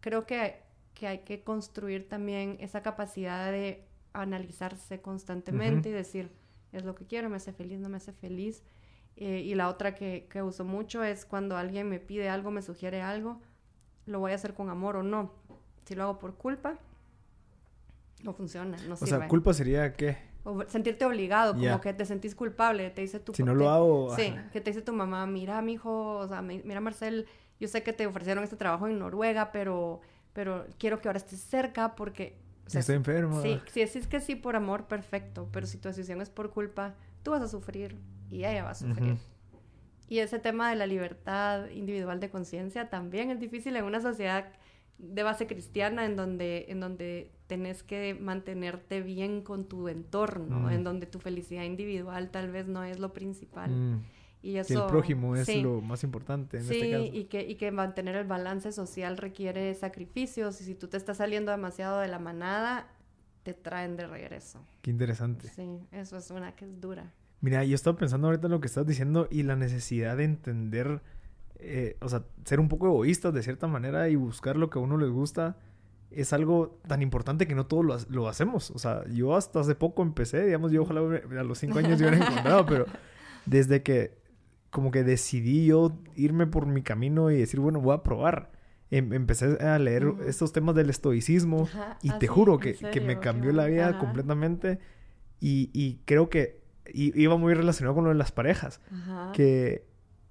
creo 0.00 0.24
que, 0.24 0.62
que 0.94 1.06
hay 1.08 1.18
que 1.18 1.42
construir 1.42 2.08
también 2.08 2.56
esa 2.60 2.80
capacidad 2.80 3.52
de 3.52 3.84
analizarse 4.14 5.02
constantemente 5.02 5.90
y 5.90 5.92
decir, 5.92 6.32
es 6.72 6.86
lo 6.86 6.94
que 6.94 7.04
quiero, 7.04 7.28
me 7.28 7.36
hace 7.36 7.52
feliz, 7.52 7.80
no 7.80 7.90
me 7.90 7.98
hace 7.98 8.14
feliz. 8.14 8.62
Eh, 9.16 9.42
y 9.44 9.54
la 9.56 9.68
otra 9.68 9.94
que, 9.94 10.26
que 10.30 10.40
uso 10.40 10.64
mucho 10.64 11.04
es 11.04 11.26
cuando 11.26 11.58
alguien 11.58 11.86
me 11.86 12.00
pide 12.00 12.30
algo, 12.30 12.50
me 12.50 12.62
sugiere 12.62 13.02
algo, 13.02 13.42
lo 14.06 14.20
voy 14.20 14.32
a 14.32 14.34
hacer 14.36 14.54
con 14.54 14.70
amor 14.70 14.96
o 14.96 15.02
no. 15.02 15.30
Si 15.84 15.94
lo 15.94 16.04
hago 16.04 16.18
por 16.18 16.34
culpa, 16.34 16.78
no 18.22 18.32
funciona, 18.32 18.76
no 18.88 18.94
O 18.94 18.96
sirve. 18.96 19.18
sea, 19.18 19.28
culpa 19.28 19.52
sería 19.52 19.92
qué? 19.94 20.16
O 20.44 20.62
sentirte 20.68 21.04
obligado, 21.04 21.54
como 21.54 21.80
que 21.80 21.92
te 21.92 22.04
sentís 22.06 22.34
culpable, 22.34 22.90
te 22.90 23.02
dice 23.02 23.18
tu 23.18 23.34
Si 23.34 23.42
no 23.42 23.52
te- 23.52 23.58
lo 23.58 23.68
hago. 23.70 24.14
Sí, 24.16 24.26
ajá. 24.28 24.48
que 24.52 24.60
te 24.60 24.70
dice 24.70 24.82
tu 24.82 24.92
mamá, 24.92 25.26
mira, 25.26 25.60
mijo, 25.60 26.18
o 26.18 26.28
sea, 26.28 26.40
mi- 26.40 26.62
mira, 26.64 26.80
Marcel, 26.80 27.26
yo 27.58 27.68
sé 27.68 27.82
que 27.82 27.92
te 27.92 28.06
ofrecieron 28.06 28.44
este 28.44 28.56
trabajo 28.56 28.86
en 28.86 28.98
Noruega, 28.98 29.50
pero, 29.52 30.00
pero 30.32 30.66
quiero 30.78 31.00
que 31.00 31.08
ahora 31.08 31.18
estés 31.18 31.40
cerca 31.40 31.94
porque... 31.96 32.36
o 32.66 32.70
sea, 32.70 32.80
Estoy 32.80 32.94
enfermo. 32.96 33.42
Sí, 33.42 33.60
si 33.72 33.80
decís 33.80 34.06
que 34.06 34.20
sí 34.20 34.36
por 34.36 34.54
amor, 34.56 34.84
perfecto, 34.84 35.48
pero 35.52 35.66
si 35.66 35.78
tu 35.78 35.88
decisión 35.88 36.20
es 36.20 36.30
por 36.30 36.50
culpa, 36.50 36.94
tú 37.24 37.32
vas 37.32 37.42
a 37.42 37.48
sufrir 37.48 37.96
y 38.30 38.44
ella 38.44 38.62
va 38.64 38.70
a 38.70 38.74
sufrir. 38.76 39.12
Ujú. 39.14 39.20
Y 40.08 40.18
ese 40.20 40.38
tema 40.38 40.70
de 40.70 40.76
la 40.76 40.86
libertad 40.86 41.68
individual 41.70 42.20
de 42.20 42.30
conciencia 42.30 42.88
también 42.90 43.30
es 43.30 43.40
difícil 43.40 43.74
en 43.76 43.84
una 43.84 44.00
sociedad 44.00 44.46
de 44.98 45.22
base 45.22 45.46
cristiana 45.46 46.04
en 46.06 46.16
donde, 46.16 46.66
en 46.68 46.80
donde 46.80 47.30
tenés 47.48 47.82
que 47.82 48.14
mantenerte 48.14 49.02
bien 49.02 49.42
con 49.42 49.66
tu 49.68 49.88
entorno, 49.88 50.60
Mm. 50.60 50.70
en 50.70 50.84
donde 50.84 51.06
tu 51.06 51.18
felicidad 51.18 51.64
individual 51.64 52.30
tal 52.30 52.50
vez 52.50 52.66
no 52.66 52.82
es 52.84 52.98
lo 52.98 53.12
principal. 53.12 53.70
Mm. 53.70 54.02
Y 54.42 54.52
Que 54.54 54.60
eso... 54.60 54.84
el 54.84 54.90
prójimo 54.90 55.34
es 55.34 55.46
sí. 55.46 55.60
lo 55.60 55.80
más 55.80 56.04
importante 56.04 56.58
en 56.58 56.64
Sí, 56.64 56.74
este 56.76 56.90
caso. 56.92 57.04
y 57.12 57.24
que, 57.24 57.42
y 57.42 57.54
que 57.56 57.70
mantener 57.72 58.14
el 58.16 58.26
balance 58.26 58.70
social 58.72 59.16
requiere 59.18 59.74
sacrificios 59.74 60.60
y 60.60 60.64
si 60.64 60.74
tú 60.76 60.86
te 60.88 60.96
estás 60.96 61.16
saliendo 61.16 61.50
demasiado 61.50 61.98
de 62.00 62.08
la 62.08 62.18
manada, 62.20 62.86
te 63.42 63.54
traen 63.54 63.96
de 63.96 64.06
regreso. 64.06 64.60
Qué 64.82 64.90
interesante. 64.90 65.48
Sí, 65.48 65.80
eso 65.92 66.16
es 66.16 66.30
una 66.30 66.54
que 66.54 66.64
es 66.64 66.80
dura. 66.80 67.12
Mira, 67.40 67.64
yo 67.64 67.74
estaba 67.74 67.96
pensando 67.96 68.26
ahorita 68.28 68.46
en 68.46 68.52
lo 68.52 68.60
que 68.60 68.66
estás 68.66 68.86
diciendo 68.86 69.28
y 69.30 69.42
la 69.42 69.56
necesidad 69.56 70.16
de 70.16 70.24
entender, 70.24 71.00
eh, 71.58 71.96
o 72.00 72.08
sea, 72.08 72.24
ser 72.44 72.60
un 72.60 72.68
poco 72.68 72.86
egoístas 72.86 73.32
de 73.34 73.42
cierta 73.42 73.66
manera 73.66 74.08
y 74.08 74.16
buscar 74.16 74.56
lo 74.56 74.70
que 74.70 74.78
a 74.78 74.82
uno 74.82 74.96
les 74.96 75.10
gusta 75.10 75.56
es 76.10 76.32
algo 76.32 76.78
tan 76.86 77.02
importante 77.02 77.46
que 77.46 77.54
no 77.54 77.66
todos 77.66 77.84
lo, 77.84 77.96
lo 78.08 78.28
hacemos. 78.28 78.70
O 78.70 78.78
sea, 78.78 79.04
yo 79.08 79.34
hasta 79.36 79.60
hace 79.60 79.74
poco 79.74 80.02
empecé, 80.02 80.44
digamos, 80.46 80.72
yo 80.72 80.82
ojalá 80.82 81.00
a 81.38 81.44
los 81.44 81.58
cinco 81.58 81.78
años 81.78 81.98
yo 82.00 82.08
hubiera 82.08 82.24
encontrado, 82.24 82.64
pero 82.66 82.86
desde 83.46 83.82
que 83.82 84.16
como 84.70 84.90
que 84.90 85.04
decidí 85.04 85.66
yo 85.66 85.92
irme 86.16 86.46
por 86.46 86.66
mi 86.66 86.82
camino 86.82 87.30
y 87.30 87.36
decir, 87.38 87.60
bueno, 87.60 87.80
voy 87.80 87.94
a 87.94 88.02
probar. 88.02 88.50
em- 88.90 89.12
empecé 89.12 89.56
a 89.62 89.78
leer 89.78 90.06
Ujú. 90.06 90.22
estos 90.24 90.52
temas 90.52 90.74
del 90.74 90.90
estoicismo 90.90 91.62
Ajá, 91.64 91.98
y 92.02 92.10
ah, 92.10 92.18
te 92.18 92.28
juro 92.28 92.54
¿en 92.54 92.60
que, 92.60 92.74
que 92.74 93.00
me 93.00 93.18
cambió 93.18 93.52
la 93.52 93.66
vida 93.66 93.88
Ajá. 93.88 93.98
completamente 93.98 94.78
y, 95.40 95.70
y 95.72 96.00
creo 96.04 96.28
que 96.30 96.60
iba 96.94 97.36
muy 97.36 97.54
relacionado 97.54 97.94
con 97.94 98.04
lo 98.04 98.10
de 98.10 98.16
las 98.16 98.32
parejas, 98.32 98.80
Ajá. 98.92 99.32
que 99.32 99.84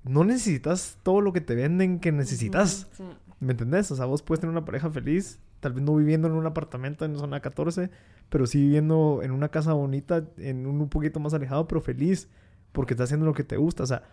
no 0.03 0.23
necesitas 0.23 0.97
todo 1.03 1.21
lo 1.21 1.33
que 1.33 1.41
te 1.41 1.55
venden 1.55 1.99
que 1.99 2.11
necesitas, 2.11 2.87
Ujú, 2.99 3.09
sí. 3.11 3.17
¿me 3.39 3.51
entendés? 3.51 3.89
O 3.91 3.95
sea, 3.95 4.05
vos 4.05 4.21
puedes 4.21 4.39
tener 4.39 4.51
una 4.51 4.65
pareja 4.65 4.89
feliz, 4.89 5.39
tal 5.59 5.73
vez 5.73 5.83
no 5.83 5.95
viviendo 5.95 6.27
en 6.27 6.33
un 6.33 6.45
apartamento 6.45 7.05
en 7.05 7.15
zona 7.17 7.39
14, 7.39 7.89
pero 8.29 8.45
sí 8.45 8.59
viviendo 8.61 9.21
en 9.23 9.31
una 9.31 9.49
casa 9.49 9.73
bonita, 9.73 10.23
en 10.37 10.67
un, 10.67 10.79
un 10.81 10.89
poquito 10.89 11.19
más 11.19 11.33
alejado, 11.33 11.67
pero 11.67 11.81
feliz, 11.81 12.27
porque 12.71 12.93
estás 12.93 13.05
haciendo 13.07 13.25
lo 13.25 13.33
que 13.33 13.43
te 13.43 13.57
gusta, 13.57 13.83
o 13.83 13.87
sea, 13.87 14.03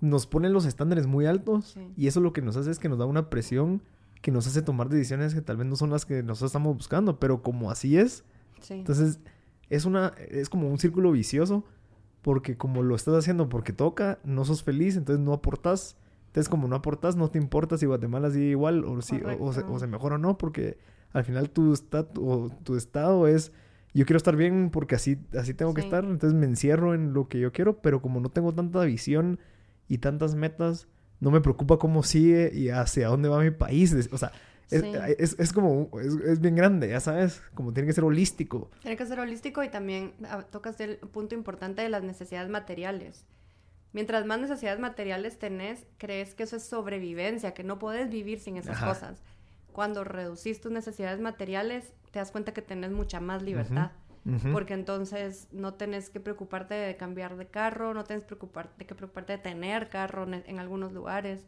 nos 0.00 0.26
ponen 0.26 0.52
los 0.52 0.64
estándares 0.66 1.06
muy 1.06 1.26
altos 1.26 1.72
Sí. 1.72 1.92
y 1.96 2.06
eso 2.06 2.20
lo 2.20 2.32
que 2.32 2.42
nos 2.42 2.56
hace 2.56 2.70
es 2.70 2.78
que 2.78 2.88
nos 2.88 2.98
da 2.98 3.06
una 3.06 3.30
presión 3.30 3.82
que 4.22 4.30
nos 4.30 4.46
hace 4.46 4.60
tomar 4.62 4.88
decisiones 4.88 5.34
que 5.34 5.40
tal 5.40 5.56
vez 5.56 5.66
no 5.66 5.76
son 5.76 5.90
las 5.90 6.04
que 6.04 6.22
nosotros 6.22 6.50
estamos 6.50 6.76
buscando, 6.76 7.18
pero 7.18 7.42
como 7.42 7.70
así 7.70 7.96
es, 7.98 8.24
Sí. 8.60 8.74
entonces 8.74 9.20
es 9.70 9.84
una 9.84 10.14
es 10.30 10.48
como 10.48 10.68
un 10.68 10.78
círculo 10.78 11.12
vicioso 11.12 11.64
porque 12.22 12.56
como 12.56 12.82
lo 12.82 12.96
estás 12.96 13.14
haciendo 13.14 13.48
porque 13.48 13.72
toca, 13.72 14.18
no 14.24 14.44
sos 14.44 14.62
feliz, 14.62 14.96
entonces 14.96 15.24
no 15.24 15.32
aportas. 15.32 15.96
Entonces 16.26 16.48
como 16.48 16.66
no 16.68 16.76
aportas, 16.76 17.16
no 17.16 17.30
te 17.30 17.38
importa 17.38 17.78
si 17.78 17.86
Guatemala 17.86 18.30
sigue 18.30 18.46
igual 18.46 18.84
o 18.84 19.00
si 19.00 19.16
o, 19.22 19.44
o 19.44 19.52
se, 19.52 19.62
o 19.62 19.78
se 19.78 19.86
mejora 19.86 20.16
o 20.16 20.18
no, 20.18 20.36
porque 20.36 20.76
al 21.12 21.24
final 21.24 21.50
tu 21.50 21.72
estado 21.72 22.08
o 22.16 22.50
tu 22.64 22.76
estado 22.76 23.26
es 23.26 23.52
yo 23.94 24.04
quiero 24.04 24.18
estar 24.18 24.36
bien 24.36 24.70
porque 24.70 24.96
así 24.96 25.18
así 25.38 25.54
tengo 25.54 25.72
que 25.72 25.80
estar, 25.80 26.04
entonces 26.04 26.38
me 26.38 26.44
encierro 26.46 26.94
en 26.94 27.14
lo 27.14 27.28
que 27.28 27.40
yo 27.40 27.52
quiero, 27.52 27.80
pero 27.80 28.02
como 28.02 28.20
no 28.20 28.28
tengo 28.28 28.52
tanta 28.52 28.84
visión 28.84 29.38
y 29.88 29.98
tantas 29.98 30.34
metas, 30.34 30.88
no 31.20 31.30
me 31.30 31.40
preocupa 31.40 31.78
cómo 31.78 32.02
sigue 32.02 32.50
y 32.52 32.68
hacia 32.68 33.08
dónde 33.08 33.28
va 33.28 33.40
mi 33.40 33.52
país, 33.52 34.10
o 34.12 34.18
sea, 34.18 34.32
es, 34.70 34.80
Sí. 34.82 34.92
es, 35.18 35.36
es 35.38 35.52
como 35.52 35.88
es, 36.00 36.14
es 36.24 36.40
bien 36.40 36.56
grande, 36.56 36.88
ya 36.88 37.00
sabes, 37.00 37.40
como 37.54 37.72
tiene 37.72 37.86
que 37.86 37.92
ser 37.92 38.04
holístico. 38.04 38.70
Tiene 38.82 38.96
que 38.96 39.06
ser 39.06 39.20
holístico 39.20 39.62
y 39.62 39.68
también 39.68 40.14
ah, 40.28 40.42
tocas 40.42 40.80
el 40.80 40.96
punto 40.98 41.34
importante 41.34 41.82
de 41.82 41.88
las 41.88 42.02
necesidades 42.02 42.48
materiales. 42.50 43.24
Mientras 43.92 44.26
más 44.26 44.40
necesidades 44.40 44.78
materiales 44.80 45.38
tenés, 45.38 45.86
crees 45.96 46.34
que 46.34 46.42
eso 46.42 46.56
es 46.56 46.64
sobrevivencia, 46.64 47.54
que 47.54 47.64
no 47.64 47.78
puedes 47.78 48.10
vivir 48.10 48.40
sin 48.40 48.56
esas 48.56 48.76
Ajá. 48.76 48.88
cosas. 48.88 49.22
Cuando 49.72 50.04
reducís 50.04 50.60
tus 50.60 50.72
necesidades 50.72 51.20
materiales, 51.20 51.92
te 52.10 52.18
das 52.18 52.30
cuenta 52.30 52.52
que 52.52 52.62
tenés 52.62 52.90
mucha 52.90 53.20
más 53.20 53.42
libertad. 53.42 53.92
Ujú. 54.26 54.50
Porque 54.52 54.74
entonces 54.74 55.46
no 55.52 55.74
tenés 55.74 56.10
que 56.10 56.18
preocuparte 56.18 56.74
de 56.74 56.96
cambiar 56.96 57.36
de 57.36 57.46
carro, 57.46 57.94
no 57.94 58.02
tenés 58.04 58.24
preocuparte, 58.24 58.84
que 58.84 58.94
preocuparte 58.94 59.34
de 59.34 59.38
tener 59.38 59.88
carro 59.88 60.24
en, 60.24 60.42
en 60.46 60.58
algunos 60.58 60.92
lugares, 60.92 61.46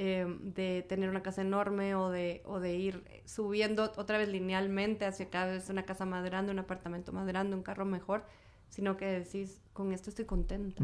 eh, 0.00 0.26
de 0.40 0.84
tener 0.88 1.10
una 1.10 1.22
casa 1.22 1.42
enorme 1.42 1.94
o 1.96 2.08
de, 2.10 2.40
o 2.44 2.60
de 2.60 2.76
ir 2.76 3.02
subiendo 3.24 3.92
otra 3.96 4.16
vez 4.16 4.28
linealmente 4.28 5.04
hacia 5.04 5.28
cada 5.28 5.52
vez 5.52 5.68
una 5.70 5.82
casa 5.84 6.06
más 6.06 6.24
grande, 6.24 6.52
un 6.52 6.58
apartamento 6.60 7.12
más 7.12 7.26
grande, 7.26 7.56
un 7.56 7.62
carro 7.64 7.84
mejor, 7.84 8.24
sino 8.68 8.96
que 8.96 9.06
decís, 9.06 9.60
con 9.72 9.92
esto 9.92 10.10
estoy 10.10 10.24
contenta 10.24 10.82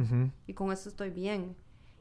y 0.49 0.55
con 0.55 0.73
esto 0.73 0.89
estoy 0.89 1.11
bien. 1.11 1.55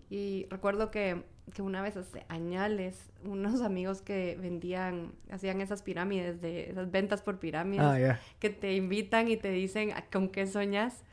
Y 0.09 0.47
recuerdo 0.49 0.89
que, 0.91 1.23
que 1.53 1.61
una 1.61 1.81
vez 1.81 1.97
hace 1.97 2.25
añales, 2.29 3.11
unos 3.23 3.61
amigos 3.69 4.01
que 4.01 4.35
vendían, 4.41 5.13
hacían 5.29 5.61
esas 5.61 5.81
pirámides, 5.83 6.41
de 6.41 6.69
esas 6.71 6.89
ventas 6.91 7.21
por 7.21 7.39
pirámides, 7.39 7.85
Ah, 7.85 8.19
que 8.39 8.49
te 8.49 8.75
invitan 8.75 9.27
y 9.27 9.37
te 9.37 9.49
dicen 9.51 9.91
"¿A- 9.91 10.05
con 10.11 10.29
qué 10.29 10.47
soñas 10.47 11.03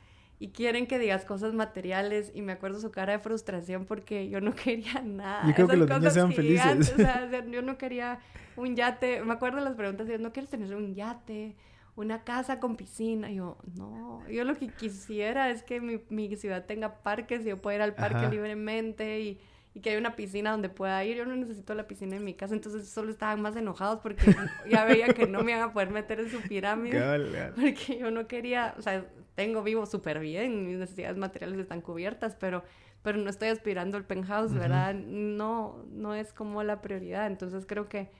y 0.40 0.48
quieren 0.48 0.86
que 0.86 0.98
digas 0.98 1.26
cosas 1.26 1.52
materiales 1.52 2.32
y 2.34 2.40
me 2.40 2.52
acuerdo 2.52 2.80
su 2.80 2.90
cara 2.90 3.12
de 3.12 3.18
frustración 3.18 3.84
porque 3.84 4.30
yo 4.30 4.40
no 4.40 4.54
quería 4.56 5.02
nada. 5.02 5.46
Yo 5.46 5.54
creo 5.54 5.68
que 5.68 5.74
Esas 5.74 5.78
los 5.78 5.88
niños 5.88 6.00
cosas 6.00 6.14
sean 6.14 6.32
felices. 6.32 6.92
o 6.94 6.96
sea, 6.96 7.44
yo 7.46 7.62
no 7.62 7.76
quería 7.76 8.18
un 8.56 8.74
yate, 8.74 9.22
me 9.22 9.34
acuerdo 9.34 9.58
de 9.58 9.64
las 9.64 9.76
preguntas, 9.76 10.08
de, 10.08 10.18
¿no 10.18 10.32
quieres 10.32 10.50
tener 10.50 10.74
un 10.74 10.94
yate? 10.94 11.56
Una 11.94 12.24
casa 12.24 12.58
con 12.58 12.76
piscina. 12.76 13.30
Y 13.30 13.36
yo, 13.36 13.58
no, 13.76 14.26
yo 14.30 14.44
lo 14.44 14.56
que 14.56 14.68
quisiera 14.68 15.50
es 15.50 15.62
que 15.62 15.82
mi, 15.82 16.00
mi 16.08 16.34
ciudad 16.36 16.64
tenga 16.64 17.02
parques 17.02 17.42
y 17.42 17.50
yo 17.50 17.60
pueda 17.60 17.76
ir 17.76 17.82
al 17.82 17.94
parque 17.94 18.16
Ajá. 18.16 18.30
libremente 18.30 19.20
y, 19.20 19.40
y 19.74 19.80
que 19.80 19.90
haya 19.90 19.98
una 19.98 20.16
piscina 20.16 20.50
donde 20.50 20.68
pueda 20.68 21.04
ir. 21.04 21.16
Yo 21.16 21.26
no 21.26 21.36
necesito 21.36 21.74
la 21.74 21.86
piscina 21.86 22.16
en 22.16 22.24
mi 22.24 22.34
casa, 22.34 22.54
entonces 22.54 22.88
solo 22.88 23.10
estaban 23.10 23.40
más 23.40 23.56
enojados 23.56 24.00
porque 24.00 24.24
ya 24.70 24.84
veía 24.84 25.08
que 25.08 25.26
no 25.26 25.42
me 25.42 25.52
iban 25.52 25.62
a 25.62 25.72
poder 25.72 25.90
meter 25.90 26.20
en 26.20 26.30
su 26.30 26.40
pirámide. 26.42 27.52
Porque 27.54 27.98
yo 27.98 28.10
no 28.10 28.26
quería, 28.26 28.74
o 28.78 28.82
sea, 28.82 29.06
tengo 29.34 29.62
vivo 29.62 29.86
súper 29.86 30.18
bien, 30.18 30.66
mis 30.66 30.78
necesidades 30.78 31.16
materiales 31.16 31.58
están 31.58 31.80
cubiertas, 31.80 32.34
pero, 32.34 32.64
pero 33.02 33.18
no 33.18 33.30
estoy 33.30 33.48
aspirando 33.48 33.96
al 33.96 34.04
penthouse. 34.04 34.52
¿verdad? 34.52 34.94
No, 34.94 35.84
no 35.90 36.14
es 36.14 36.32
como 36.32 36.62
la 36.62 36.80
prioridad. 36.80 37.26
Entonces 37.26 37.64
creo 37.66 37.88
que 37.88 38.10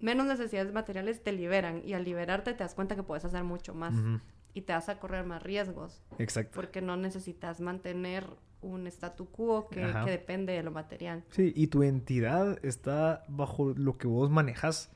menos 0.00 0.26
necesidades 0.26 0.72
materiales 0.72 1.22
te 1.22 1.32
liberan 1.32 1.82
y 1.86 1.94
al 1.94 2.04
liberarte 2.04 2.52
te 2.52 2.64
das 2.64 2.74
cuenta 2.74 2.96
que 2.96 3.04
puedes 3.04 3.24
hacer 3.24 3.44
mucho 3.44 3.72
más 3.72 3.94
y 4.52 4.62
te 4.62 4.72
vas 4.72 4.88
a 4.88 4.98
correr 4.98 5.24
más 5.24 5.42
riesgos 5.42 6.02
Exacto. 6.18 6.50
porque 6.54 6.82
no 6.82 6.96
necesitas 6.96 7.60
mantener 7.60 8.26
un 8.62 8.86
statu 8.86 9.26
quo 9.26 9.68
que, 9.68 9.80
que, 10.04 10.10
depende 10.10 10.52
de 10.52 10.62
lo 10.62 10.70
material. 10.70 11.24
Sí, 11.30 11.52
y 11.54 11.66
tu 11.66 11.82
identidad 11.82 12.58
está 12.64 13.24
bajo 13.28 13.74
lo 13.76 13.98
que 13.98 14.06
vos 14.06 14.30
manejas. 14.30 14.90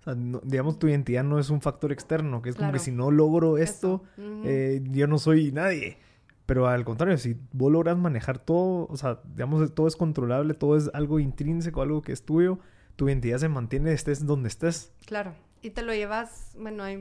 O 0.00 0.04
sea, 0.04 0.14
digamos, 0.42 0.78
tu 0.78 0.88
identidad 0.88 1.24
no 1.24 1.38
es 1.38 1.48
un 1.50 1.60
factor 1.60 1.92
externo, 1.92 2.42
que 2.42 2.50
es 2.50 2.56
como 2.56 2.72
que 2.72 2.80
si 2.80 2.90
no 2.90 3.10
logro 3.10 3.56
esto, 3.56 4.02
eh, 4.44 4.82
yo 4.90 5.06
no 5.06 5.18
soy 5.18 5.52
nadie. 5.52 5.98
Pero 6.46 6.66
al 6.66 6.84
contrario, 6.84 7.16
si 7.18 7.36
vos 7.52 7.70
logras 7.70 7.96
manejar 7.96 8.38
todo, 8.38 8.86
o 8.90 8.96
sea, 8.96 9.20
digamos, 9.24 9.72
todo 9.74 9.86
es 9.86 9.96
controlable, 9.96 10.54
todo 10.54 10.76
es 10.76 10.90
algo 10.92 11.20
intrínseco, 11.20 11.82
algo 11.82 12.02
que 12.02 12.12
es 12.12 12.24
tuyo, 12.24 12.58
tu 12.96 13.08
identidad 13.08 13.38
se 13.38 13.48
mantiene, 13.48 13.92
estés 13.92 14.26
donde 14.26 14.48
estés. 14.48 14.92
Claro. 15.06 15.34
Y 15.62 15.70
te 15.70 15.82
lo 15.82 15.94
llevas, 15.94 16.54
bueno, 16.58 16.82
hay, 16.82 16.98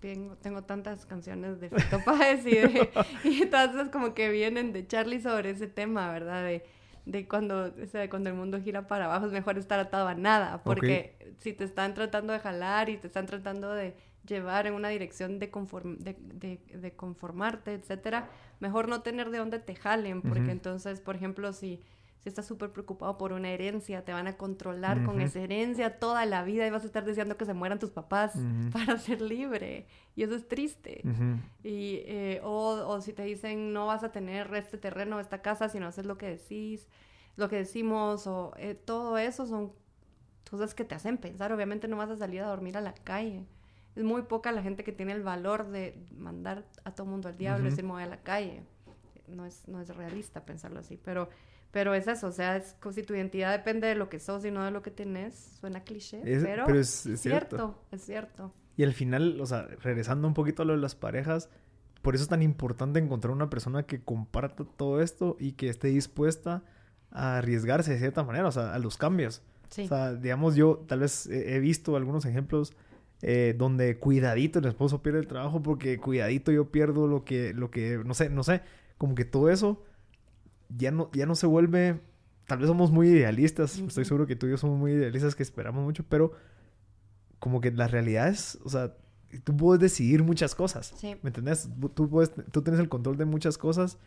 tengo, 0.00 0.62
tantas 0.64 1.04
canciones 1.04 1.60
de 1.60 1.68
Fito 1.68 2.02
Páez 2.04 2.46
y, 2.46 2.56
de, 2.56 2.90
y 3.24 3.46
todas 3.46 3.90
como 3.90 4.14
que 4.14 4.30
vienen 4.30 4.72
de 4.72 4.86
Charlie 4.86 5.20
sobre 5.20 5.50
ese 5.50 5.66
tema, 5.66 6.10
¿verdad? 6.10 6.42
De, 6.44 6.64
de 7.04 7.28
cuando, 7.28 7.72
o 7.82 7.86
sea, 7.86 8.08
cuando 8.08 8.30
el 8.30 8.36
mundo 8.36 8.60
gira 8.60 8.86
para 8.86 9.04
abajo 9.04 9.26
es 9.26 9.32
mejor 9.32 9.58
estar 9.58 9.78
atado 9.78 10.08
a 10.08 10.14
nada, 10.14 10.62
porque 10.62 11.34
si 11.38 11.52
te 11.52 11.64
están 11.64 11.94
tratando 11.94 12.32
de 12.32 12.38
jalar 12.38 12.88
y 12.88 12.96
te 12.96 13.06
están 13.06 13.26
tratando 13.26 13.72
de 13.72 13.94
llevar 14.26 14.66
en 14.66 14.74
una 14.74 14.88
dirección 14.88 15.38
de, 15.38 15.50
conform, 15.50 15.98
de, 15.98 16.16
de, 16.18 16.60
de, 16.72 16.92
conformarte, 16.92 17.74
etcétera, 17.74 18.28
mejor 18.60 18.88
no 18.88 19.02
tener 19.02 19.30
de 19.30 19.38
dónde 19.38 19.58
te 19.58 19.74
jalen, 19.74 20.22
porque 20.22 20.50
entonces, 20.50 21.00
por 21.00 21.16
ejemplo, 21.16 21.52
si 21.52 21.80
si 22.20 22.28
estás 22.28 22.46
súper 22.46 22.70
preocupado 22.70 23.16
por 23.16 23.32
una 23.32 23.48
herencia, 23.48 24.04
te 24.04 24.12
van 24.12 24.26
a 24.26 24.36
controlar 24.36 25.04
con 25.04 25.22
esa 25.22 25.40
herencia 25.40 25.98
toda 25.98 26.26
la 26.26 26.44
vida 26.44 26.66
y 26.66 26.70
vas 26.70 26.82
a 26.82 26.86
estar 26.86 27.04
deseando 27.04 27.38
que 27.38 27.46
se 27.46 27.54
mueran 27.54 27.78
tus 27.78 27.90
papás 27.90 28.34
para 28.72 28.98
ser 28.98 29.22
libre. 29.22 29.86
Y 30.14 30.22
eso 30.22 30.34
es 30.34 30.46
triste. 30.46 31.02
y, 31.64 32.02
eh, 32.04 32.40
o, 32.44 32.86
o, 32.86 33.00
si 33.00 33.14
te 33.14 33.22
dicen 33.22 33.72
no 33.72 33.86
vas 33.86 34.04
a 34.04 34.12
tener 34.12 34.54
este 34.54 34.76
terreno, 34.76 35.18
esta 35.18 35.40
casa, 35.40 35.70
si 35.70 35.80
no 35.80 35.86
haces 35.86 36.04
lo 36.04 36.18
que 36.18 36.26
decís, 36.26 36.88
lo 37.36 37.48
que 37.48 37.56
decimos, 37.56 38.26
o 38.26 38.52
eh, 38.58 38.74
todo 38.74 39.16
eso 39.16 39.46
son 39.46 39.72
cosas 40.50 40.74
que 40.74 40.84
te 40.84 40.94
hacen 40.94 41.16
pensar. 41.16 41.52
Obviamente 41.52 41.88
no 41.88 41.96
vas 41.96 42.10
a 42.10 42.16
salir 42.16 42.42
a 42.42 42.48
dormir 42.48 42.76
a 42.76 42.82
la 42.82 42.92
calle. 42.92 43.46
Es 43.96 44.04
muy 44.04 44.22
poca 44.22 44.52
la 44.52 44.62
gente 44.62 44.84
que 44.84 44.92
tiene 44.92 45.12
el 45.12 45.22
valor 45.22 45.68
de 45.68 45.98
mandar 46.14 46.66
a 46.84 46.94
todo 46.94 47.06
mundo 47.06 47.28
al 47.28 47.38
diablo 47.38 47.70
y 47.70 47.82
me 47.82 47.88
voy 47.88 48.02
a 48.02 48.06
la 48.06 48.20
calle. 48.20 48.62
No 49.26 49.46
es, 49.46 49.66
no 49.68 49.80
es 49.80 49.88
realista 49.96 50.44
pensarlo 50.44 50.80
así, 50.80 50.98
pero 51.02 51.30
pero 51.70 51.94
es 51.94 52.08
eso, 52.08 52.26
o 52.26 52.32
sea, 52.32 52.56
es 52.56 52.74
como 52.80 52.92
si 52.92 53.02
tu 53.02 53.14
identidad 53.14 53.52
depende 53.52 53.86
de 53.86 53.94
lo 53.94 54.08
que 54.08 54.18
sos 54.18 54.44
y 54.44 54.50
no 54.50 54.64
de 54.64 54.70
lo 54.70 54.82
que 54.82 54.90
tenés. 54.90 55.34
Suena 55.60 55.84
cliché, 55.84 56.20
pero, 56.24 56.66
es, 56.74 57.08
cierto. 57.16 57.80
Es 57.92 58.02
cierto. 58.02 58.52
Y 58.76 58.82
al 58.82 58.92
final, 58.92 59.40
o 59.40 59.46
sea, 59.46 59.68
regresando 59.82 60.26
un 60.26 60.34
poquito 60.34 60.62
a 60.62 60.64
lo 60.64 60.72
de 60.72 60.80
las 60.80 60.94
parejas, 60.94 61.48
por 62.02 62.14
eso 62.14 62.24
es 62.24 62.28
tan 62.28 62.42
importante 62.42 62.98
encontrar 62.98 63.32
una 63.32 63.50
persona 63.50 63.84
que 63.84 64.02
comparta 64.02 64.64
todo 64.64 65.00
esto 65.00 65.36
y 65.38 65.52
que 65.52 65.68
esté 65.68 65.88
dispuesta 65.88 66.64
a 67.10 67.38
arriesgarse 67.38 67.92
de 67.92 67.98
cierta 67.98 68.24
manera, 68.24 68.48
o 68.48 68.52
sea, 68.52 68.74
a 68.74 68.78
los 68.78 68.96
cambios. 68.96 69.42
O 69.70 69.86
sea, 69.86 70.14
digamos, 70.14 70.56
yo 70.56 70.84
tal 70.88 71.00
vez 71.00 71.26
he 71.26 71.60
visto 71.60 71.94
algunos 71.94 72.24
ejemplos 72.24 72.74
eh, 73.22 73.54
donde 73.56 73.98
cuidadito 73.98 74.58
el 74.58 74.64
esposo 74.64 75.02
pierde 75.02 75.20
el 75.20 75.28
trabajo 75.28 75.62
porque 75.62 75.98
cuidadito 75.98 76.50
yo 76.50 76.72
pierdo 76.72 77.06
lo 77.06 77.24
que, 77.24 77.52
lo 77.54 77.70
que, 77.70 78.00
no 78.04 78.14
sé, 78.14 78.30
no 78.30 78.42
sé, 78.42 78.62
como 78.98 79.14
que 79.14 79.24
todo 79.24 79.50
eso 79.50 79.84
ya 80.76 80.90
no, 80.90 81.10
ya 81.12 81.26
no 81.26 81.34
se 81.34 81.46
vuelve. 81.46 82.00
Tal 82.46 82.58
vez 82.58 82.68
somos 82.68 82.90
muy 82.90 83.08
idealistas. 83.08 83.78
Estoy 83.78 84.04
seguro 84.04 84.26
que 84.26 84.36
tú 84.36 84.46
y 84.46 84.50
yo 84.50 84.56
somos 84.56 84.78
muy 84.78 84.92
idealistas, 84.92 85.34
que 85.34 85.42
esperamos 85.42 85.84
mucho, 85.84 86.04
pero 86.08 86.32
como 87.38 87.60
que 87.60 87.70
la 87.70 87.88
realidad 87.88 88.28
es, 88.28 88.58
o 88.64 88.68
sea, 88.68 88.94
tú 89.44 89.56
puedes 89.56 89.80
decidir 89.80 90.22
muchas 90.22 90.54
cosas. 90.54 90.94
¿Me 91.02 91.28
entendés? 91.28 91.68
Tú, 91.94 92.08
puedes, 92.08 92.32
tú 92.50 92.62
tienes 92.62 92.80
el 92.80 92.88
control 92.88 93.16
de 93.16 93.24
muchas 93.24 93.58
cosas 93.58 93.98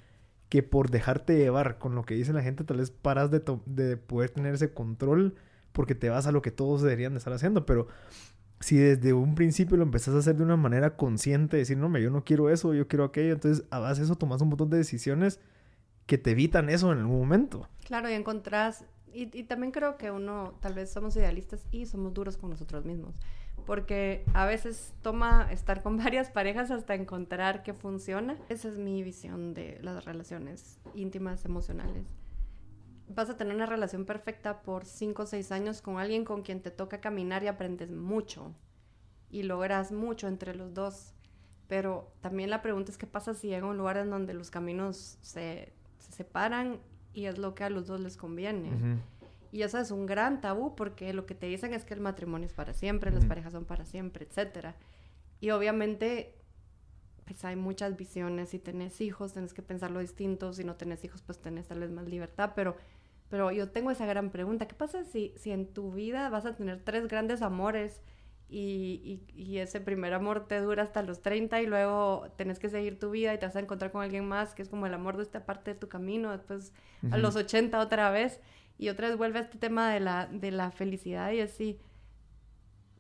que 0.50 0.62
por 0.62 0.92
dejarte 0.92 1.38
llevar 1.38 1.80
con 1.80 1.96
lo 1.96 2.04
que 2.04 2.14
dice 2.14 2.34
la 2.34 2.44
gente, 2.44 2.64
tal 2.64 2.78
vez 2.78 2.92
paras 2.92 3.32
de, 3.32 3.42
de 3.66 3.98
poder 3.98 4.30
tener 4.30 4.54
ese 4.54 4.72
control 4.74 5.36
porque 5.72 5.96
te 5.96 6.10
vas 6.10 6.28
a 6.28 6.32
lo 6.32 6.42
que 6.42 6.52
todos 6.52 6.84
deberían 6.84 7.14
de 7.14 7.18
estar 7.18 7.34
haciendo. 7.34 7.66
Pero 7.66 7.88
si 8.60 8.78
desde 8.78 9.14
un 9.14 9.36
principio 9.36 9.78
lo 9.78 9.84
empezás 9.84 10.14
a 10.16 10.20
hacer 10.20 10.36
de 10.38 10.44
una 10.44 10.58
manera 10.58 10.96
consciente, 10.96 11.58
decir, 11.58 11.78
no, 11.78 11.98
yo 11.98 12.12
no 12.12 12.24
quiero 12.24 12.50
eso, 12.50 12.74
yo 12.74 12.88
quiero 12.88 13.04
aquello, 13.04 13.34
entonces 13.34 13.66
a 13.72 13.80
base 13.80 14.02
de 14.02 14.06
eso 14.06 14.16
tomas 14.16 14.42
un 14.42 14.50
montón 14.50 14.70
de 14.70 14.78
decisiones 14.78 15.40
que 16.06 16.18
te 16.18 16.32
evitan 16.32 16.70
eso 16.70 16.92
en 16.92 17.00
algún 17.00 17.20
momento. 17.20 17.68
Claro, 17.86 18.10
y 18.10 18.14
encontrás, 18.14 18.86
y, 19.14 19.44
también 19.44 19.72
creo 19.72 19.98
que 19.98 20.12
uno, 20.12 20.54
tal 20.60 20.74
vez 20.74 20.92
somos 20.92 21.16
idealistas 21.16 21.66
y 21.72 21.86
somos 21.86 22.14
duros 22.14 22.38
con 22.38 22.50
nosotros 22.50 22.86
mismos, 22.86 23.16
porque 23.66 24.26
a 24.34 24.46
veces 24.46 24.94
toma 25.02 25.48
estar 25.52 25.84
con 25.84 25.98
varias 26.04 26.30
parejas 26.32 26.72
hasta 26.72 26.96
encontrar 26.96 27.64
que 27.64 27.74
funciona. 27.74 28.38
Esa 28.50 28.70
es 28.70 28.78
mi 28.78 29.04
visión 29.04 29.54
de 29.54 29.80
las 29.82 30.06
relaciones 30.06 30.80
íntimas, 30.96 31.46
emocionales. 31.46 32.08
Vas 33.10 33.30
a 33.30 33.38
tener 33.38 33.56
una 33.56 33.66
relación 33.66 34.06
perfecta 34.06 34.62
por 34.62 34.86
5 34.86 35.24
o 35.24 35.26
6 35.26 35.52
años 35.52 35.82
con 35.82 36.00
alguien 36.00 36.26
con 36.26 36.42
quien 36.42 36.62
te 36.62 36.72
toca 36.72 37.00
caminar 37.00 37.44
y 37.44 37.48
aprendes 37.48 37.92
mucho 37.92 38.56
y 39.30 39.44
logras 39.44 39.92
mucho 39.92 40.28
entre 40.28 40.56
los 40.56 40.74
dos. 40.74 41.14
Pero 41.68 42.14
también 42.22 42.50
la 42.50 42.62
pregunta 42.62 42.92
es 42.92 42.98
qué 42.98 43.08
pasa 43.08 43.34
si 43.34 43.48
llega 43.48 43.68
un 43.68 43.78
lugar 43.78 43.98
en 43.98 44.10
donde 44.10 44.34
los 44.34 44.52
caminos 44.52 45.18
se 45.22 45.74
separan 46.14 46.80
y 47.14 47.26
es 47.26 47.38
lo 47.38 47.56
que 47.56 47.64
a 47.64 47.70
los 47.70 47.88
dos 47.88 48.00
les 48.00 48.18
conviene. 48.18 49.00
Y 49.52 49.62
eso 49.62 49.78
es 49.78 49.92
un 49.92 50.06
gran 50.06 50.42
tabú 50.42 50.76
porque 50.76 51.14
lo 51.14 51.26
que 51.26 51.36
te 51.36 51.46
dicen 51.46 51.74
es 51.74 51.86
que 51.86 51.94
el 51.94 52.00
matrimonio 52.00 52.48
es 52.48 52.54
para 52.54 52.74
siempre, 52.74 53.12
las 53.12 53.26
parejas 53.26 53.54
son 53.54 53.66
para 53.66 53.86
siempre, 53.86 54.26
etc. 54.26 54.70
Y 55.40 55.52
obviamente, 55.52 56.34
pues 57.26 57.46
hay 57.46 57.56
muchas 57.56 57.96
visiones. 57.96 58.50
Si 58.50 58.60
tenés 58.60 59.00
hijos, 59.00 59.34
tenés 59.34 59.54
que 59.54 59.62
pensarlo 59.62 60.00
distinto. 60.00 60.54
Si 60.54 60.64
no 60.64 60.76
tenés 60.76 61.04
hijos, 61.04 61.22
pues 61.22 61.40
tenés 61.40 61.68
tal 61.68 61.82
vez 61.82 61.92
más 61.92 62.08
libertad. 62.08 62.54
Pero, 62.56 62.76
pero 63.30 63.52
yo 63.52 63.70
tengo 63.70 63.92
esa 63.92 64.08
gran 64.08 64.32
pregunta. 64.32 64.68
¿Qué 64.68 64.74
pasa 64.74 65.04
si, 65.04 65.34
si 65.38 65.52
en 65.52 65.68
tu 65.68 65.92
vida 65.92 66.30
vas 66.30 66.46
a 66.46 66.56
tener 66.56 66.84
tres 66.84 67.08
grandes 67.08 67.44
amores 67.44 68.02
y, 68.56 69.24
y, 69.36 69.58
ese 69.58 69.82
primer 69.82 70.14
amor 70.14 70.48
te 70.48 70.60
dura 70.60 70.84
hasta 70.84 71.02
los 71.02 71.24
30 71.24 71.62
y 71.62 71.66
luego 71.66 72.28
tenés 72.36 72.60
que 72.60 72.70
seguir 72.70 73.00
tu 73.00 73.10
vida 73.10 73.34
y 73.34 73.40
te 73.40 73.48
vas 73.48 73.56
a 73.56 73.60
encontrar 73.60 73.92
con 73.92 74.04
alguien 74.04 74.28
más 74.28 74.54
que 74.54 74.62
es 74.62 74.70
como 74.70 74.86
el 74.86 74.94
amor 74.94 75.18
de 75.18 75.24
esta 75.24 75.46
parte 75.46 75.74
de 75.74 75.80
tu 75.80 75.90
camino, 75.90 76.32
después 76.32 76.72
a 77.12 77.18
los 77.18 77.36
80 77.36 77.80
otra 77.80 78.12
vez 78.12 78.40
y 78.78 78.90
otra 78.90 79.08
vez 79.08 79.18
vuelve 79.18 79.40
a 79.40 79.42
este 79.42 79.58
tema 79.58 79.92
de 79.92 80.00
la, 80.00 80.28
de 80.28 80.52
la 80.52 80.70
felicidad 80.70 81.32
y 81.32 81.42
así, 81.42 81.80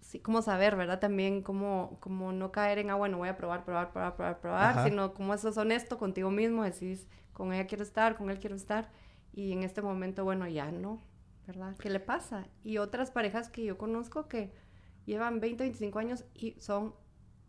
sí, 0.01 0.19
como 0.19 0.41
saber, 0.41 0.75
¿verdad? 0.75 0.99
También 0.99 1.43
como, 1.43 1.97
como 1.99 2.31
no 2.31 2.51
caer 2.51 2.79
en, 2.79 2.89
ah, 2.89 2.95
bueno, 2.95 3.19
voy 3.19 3.29
a 3.29 3.37
probar, 3.37 3.63
probar, 3.63 3.91
probar, 3.91 4.15
probar, 4.15 4.39
probar, 4.39 4.83
sino 4.83 5.13
como 5.13 5.35
eso 5.35 5.49
es 5.49 5.57
honesto 5.57 5.99
contigo 5.99 6.31
mismo, 6.31 6.63
decís, 6.63 7.07
con 7.31 7.53
ella 7.53 7.67
quiero 7.67 7.83
estar, 7.83 8.17
con 8.17 8.31
él 8.31 8.39
quiero 8.39 8.55
estar 8.55 8.89
y 9.33 9.51
en 9.51 9.61
este 9.61 9.83
momento, 9.83 10.23
bueno, 10.23 10.47
ya 10.47 10.71
no, 10.71 11.03
¿verdad? 11.45 11.75
¿Qué 11.77 11.91
le 11.91 11.99
pasa? 11.99 12.47
Y 12.63 12.79
otras 12.79 13.11
parejas 13.11 13.49
que 13.49 13.63
yo 13.63 13.77
conozco 13.77 14.27
que 14.27 14.62
llevan 15.05 15.39
20, 15.39 15.63
25 15.63 15.99
años 15.99 16.25
y 16.33 16.55
son 16.59 16.93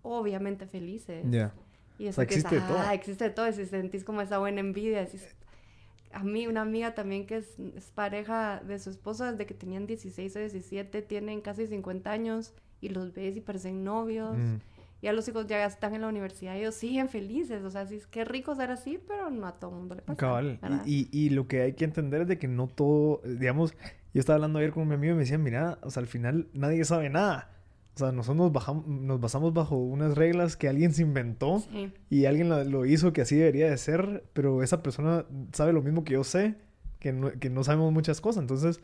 obviamente 0.02 0.66
felices. 0.66 1.24
Ya. 1.30 1.52
Y 1.98 2.06
eso 2.06 2.20
que 2.20 2.34
existe 2.34 2.60
todo. 2.60 2.78
Ah, 2.78 2.94
existe 2.94 3.30
todo. 3.30 3.50
Si 3.52 3.66
sentís 3.66 4.04
como 4.04 4.20
esa 4.20 4.38
buena 4.38 4.60
envidia. 4.60 5.06
a 6.12 6.24
mí, 6.24 6.46
una 6.46 6.62
amiga 6.62 6.94
también 6.94 7.26
que 7.26 7.38
es, 7.38 7.56
pareja 7.94 8.60
de 8.66 8.78
su 8.78 8.90
esposo 8.90 9.30
desde 9.30 9.46
que 9.46 9.54
tenían 9.54 9.86
16 9.86 10.36
o 10.36 10.38
17, 10.40 11.02
tienen 11.02 11.40
casi 11.40 11.66
50 11.66 12.10
años 12.10 12.54
y 12.80 12.88
los 12.88 13.12
ves 13.12 13.36
y 13.36 13.40
parecen 13.40 13.84
novios. 13.84 14.36
Mm. 14.36 14.56
Ya 15.02 15.12
los 15.12 15.28
hijos 15.28 15.46
ya 15.46 15.64
están 15.66 15.94
en 15.94 16.00
la 16.00 16.08
universidad 16.08 16.54
y 16.54 16.60
ellos 16.60 16.74
siguen 16.74 17.08
felices. 17.10 17.62
O 17.62 17.70
sea, 17.70 17.86
sí, 17.86 17.96
es 17.96 18.06
que 18.06 18.24
rico 18.24 18.54
ser 18.54 18.70
así, 18.70 18.98
pero 19.06 19.30
no 19.30 19.46
a 19.46 19.52
todo 19.52 19.70
el 19.70 19.76
mundo 19.76 19.94
le 19.94 20.02
pasa. 20.02 20.16
Cabal. 20.16 20.58
Y, 20.86 21.08
y, 21.12 21.28
lo 21.30 21.46
que 21.46 21.60
hay 21.60 21.74
que 21.74 21.84
entender 21.84 22.22
es 22.22 22.28
de 22.28 22.38
que 22.38 22.48
no 22.48 22.68
todo, 22.68 23.20
digamos, 23.24 23.74
yo 24.14 24.20
estaba 24.20 24.36
hablando 24.36 24.60
ayer 24.60 24.70
con 24.70 24.86
mi 24.86 24.94
amigo 24.94 25.12
y 25.12 25.16
me 25.16 25.22
decían, 25.22 25.42
mira, 25.42 25.78
o 25.82 25.90
sea, 25.90 26.00
al 26.00 26.06
final 26.06 26.46
nadie 26.54 26.84
sabe 26.84 27.10
nada. 27.10 27.50
O 27.96 27.98
sea, 27.98 28.12
nosotros 28.12 28.36
nos, 28.36 28.52
bajamos, 28.52 28.86
nos 28.86 29.20
basamos 29.20 29.52
bajo 29.52 29.76
unas 29.76 30.16
reglas 30.16 30.56
que 30.56 30.68
alguien 30.68 30.92
se 30.92 31.02
inventó 31.02 31.62
y 32.10 32.24
alguien 32.24 32.48
lo, 32.48 32.86
hizo 32.86 33.12
que 33.12 33.22
así 33.22 33.36
debería 33.36 33.68
de 33.68 33.76
ser, 33.76 34.24
pero 34.32 34.62
esa 34.62 34.82
persona 34.82 35.26
sabe 35.52 35.72
lo 35.72 35.82
mismo 35.82 36.04
que 36.04 36.14
yo 36.14 36.24
sé, 36.24 36.54
que 37.00 37.12
no, 37.12 37.32
que 37.32 37.50
no 37.50 37.64
sabemos 37.64 37.92
muchas 37.92 38.20
cosas. 38.20 38.42
Entonces, 38.42 38.80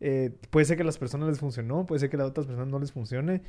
eh, 0.00 0.30
puede 0.50 0.64
ser 0.64 0.76
que 0.76 0.82
a 0.82 0.86
las 0.86 0.98
personas 0.98 1.28
les 1.28 1.40
funcionó, 1.40 1.84
puede 1.84 1.98
ser 1.98 2.10
que 2.10 2.16
a 2.16 2.20
las 2.20 2.28
otras 2.28 2.46
personas 2.46 2.68
no 2.68 2.78
les 2.78 2.92
funcione, 2.92 3.42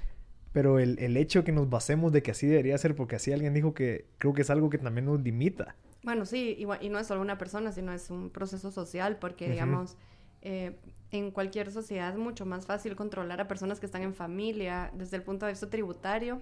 pero 0.52 0.80
el, 0.80 0.98
el 0.98 1.16
hecho 1.16 1.44
que 1.44 1.52
nos 1.52 1.70
basemos 1.70 2.12
de 2.12 2.24
que 2.24 2.32
así 2.32 2.48
debería 2.48 2.78
ser, 2.80 2.96
porque 2.96 3.16
así 3.16 3.32
alguien 3.32 3.54
dijo 3.54 3.76
que 3.76 4.06
creo 4.18 4.34
que 4.34 4.42
es 4.42 4.50
algo 4.50 4.70
que 4.72 4.80
también 4.80 5.06
nos 5.06 5.22
limita. 5.22 5.76
Bueno, 6.04 6.26
sí, 6.26 6.56
y, 6.58 6.86
y 6.86 6.90
no 6.90 6.98
es 6.98 7.08
solo 7.08 7.22
una 7.22 7.38
persona, 7.38 7.72
sino 7.72 7.94
es 7.94 8.10
un 8.10 8.30
proceso 8.32 8.72
social, 8.72 9.18
porque 9.20 9.50
digamos 9.50 9.96
eh, 10.42 10.78
en 11.12 11.32
cualquier 11.32 11.72
sociedad 11.72 12.10
es 12.12 12.18
mucho 12.18 12.46
más 12.46 12.66
fácil 12.66 12.96
controlar 12.96 13.42
a 13.42 13.48
personas 13.48 13.80
que 13.80 13.86
están 13.86 14.04
en 14.04 14.14
familia 14.14 14.92
desde 14.94 15.18
el 15.18 15.24
punto 15.24 15.46
de 15.46 15.54
vista 15.54 15.70
tributario. 15.70 16.42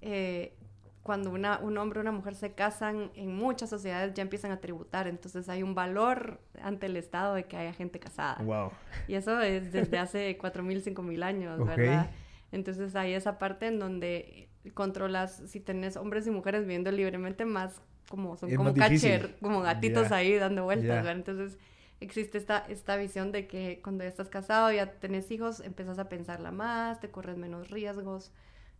Eh, 0.00 0.54
cuando 1.02 1.30
una, 1.30 1.58
un 1.58 1.76
hombre 1.78 1.98
o 1.98 2.02
una 2.02 2.12
mujer 2.12 2.36
se 2.36 2.52
casan, 2.52 3.10
en 3.16 3.34
muchas 3.34 3.68
sociedades 3.68 4.14
ya 4.14 4.22
empiezan 4.22 4.52
a 4.52 4.60
tributar, 4.60 5.08
entonces 5.08 5.48
hay 5.48 5.62
un 5.64 5.74
valor 5.74 6.40
ante 6.62 6.86
el 6.86 6.96
Estado 6.96 7.34
de 7.34 7.44
que 7.44 7.56
haya 7.56 7.72
gente 7.72 7.98
casada. 7.98 8.36
Wow. 8.42 8.70
Y 9.08 9.14
eso 9.14 9.40
es 9.40 9.72
desde 9.72 9.98
hace 9.98 10.38
4.000, 10.40 10.94
5.000 10.94 11.22
años, 11.24 11.66
¿verdad? 11.66 12.10
Entonces 12.52 12.94
hay 12.94 13.14
esa 13.14 13.38
parte 13.38 13.66
en 13.66 13.78
donde 13.78 14.48
controlas 14.74 15.42
si 15.46 15.58
tenés 15.58 15.96
hombres 15.96 16.26
y 16.26 16.30
mujeres 16.30 16.62
viviendo 16.62 16.92
libremente 16.92 17.44
más 17.44 17.82
como 18.08 18.36
son 18.36 18.54
como 18.54 18.74
cacher, 18.74 19.36
como 19.40 19.60
gatitos 19.60 20.12
ahí 20.12 20.34
dando 20.36 20.64
vueltas, 20.64 21.06
Entonces 21.06 21.58
existe 22.02 22.38
esta, 22.38 22.58
esta 22.68 22.96
visión 22.96 23.32
de 23.32 23.46
que 23.46 23.80
cuando 23.82 24.04
ya 24.04 24.10
estás 24.10 24.28
casado, 24.28 24.72
ya 24.72 24.92
tenés 24.92 25.30
hijos, 25.30 25.60
empiezas 25.60 25.98
a 25.98 26.08
pensarla 26.08 26.50
más, 26.50 27.00
te 27.00 27.10
corres 27.10 27.36
menos 27.36 27.70
riesgos. 27.70 28.32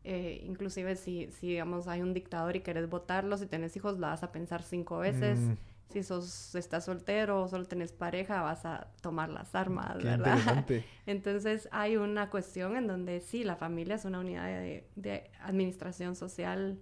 Eh, 0.04 0.42
inclusive 0.44 0.96
si, 0.96 1.30
si, 1.30 1.48
digamos, 1.48 1.86
hay 1.86 2.02
un 2.02 2.12
dictador 2.12 2.56
y 2.56 2.60
querés 2.60 2.88
votarlo, 2.88 3.36
si 3.36 3.46
tenés 3.46 3.76
hijos, 3.76 3.98
la 3.98 4.08
vas 4.08 4.22
a 4.22 4.32
pensar 4.32 4.62
cinco 4.62 4.98
veces. 4.98 5.38
Mm. 5.38 5.52
Si 5.90 6.02
sos, 6.02 6.54
estás 6.54 6.86
soltero 6.86 7.42
o 7.42 7.48
solo 7.48 7.66
tenés 7.66 7.92
pareja, 7.92 8.40
vas 8.40 8.64
a 8.64 8.88
tomar 9.02 9.28
las 9.28 9.54
armas, 9.54 10.02
¿verdad? 10.02 10.64
Entonces 11.06 11.68
hay 11.70 11.98
una 11.98 12.30
cuestión 12.30 12.76
en 12.76 12.86
donde 12.86 13.20
sí, 13.20 13.44
la 13.44 13.56
familia 13.56 13.96
es 13.96 14.06
una 14.06 14.20
unidad 14.20 14.46
de, 14.46 14.88
de 14.96 15.30
administración 15.40 16.16
social 16.16 16.78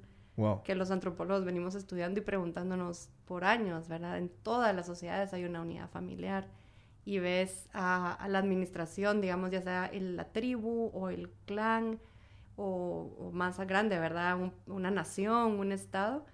que 0.64 0.74
los 0.74 0.90
antropólogos 0.90 1.44
venimos 1.44 1.74
estudiando 1.74 2.20
y 2.20 2.22
preguntándonos 2.22 3.08
por 3.26 3.44
años, 3.44 3.88
¿verdad? 3.88 4.18
En 4.18 4.28
todas 4.28 4.74
las 4.74 4.86
sociedades 4.86 5.32
hay 5.32 5.44
una 5.44 5.60
unidad 5.60 5.88
familiar 5.90 6.48
y 7.04 7.18
ves 7.18 7.68
a, 7.72 8.26
la 8.28 8.38
administración, 8.38 9.20
digamos, 9.20 9.50
ya 9.50 9.62
sea 9.62 9.90
la 9.92 10.24
tribu 10.24 10.90
o 10.92 11.08
el 11.08 11.30
clan 11.46 11.98
o, 12.56 13.30
más 13.32 13.58
grande, 13.58 13.98
¿verdad? 13.98 14.52
una 14.66 14.90
nación, 14.90 15.58
un 15.58 15.72
estado 15.72 16.26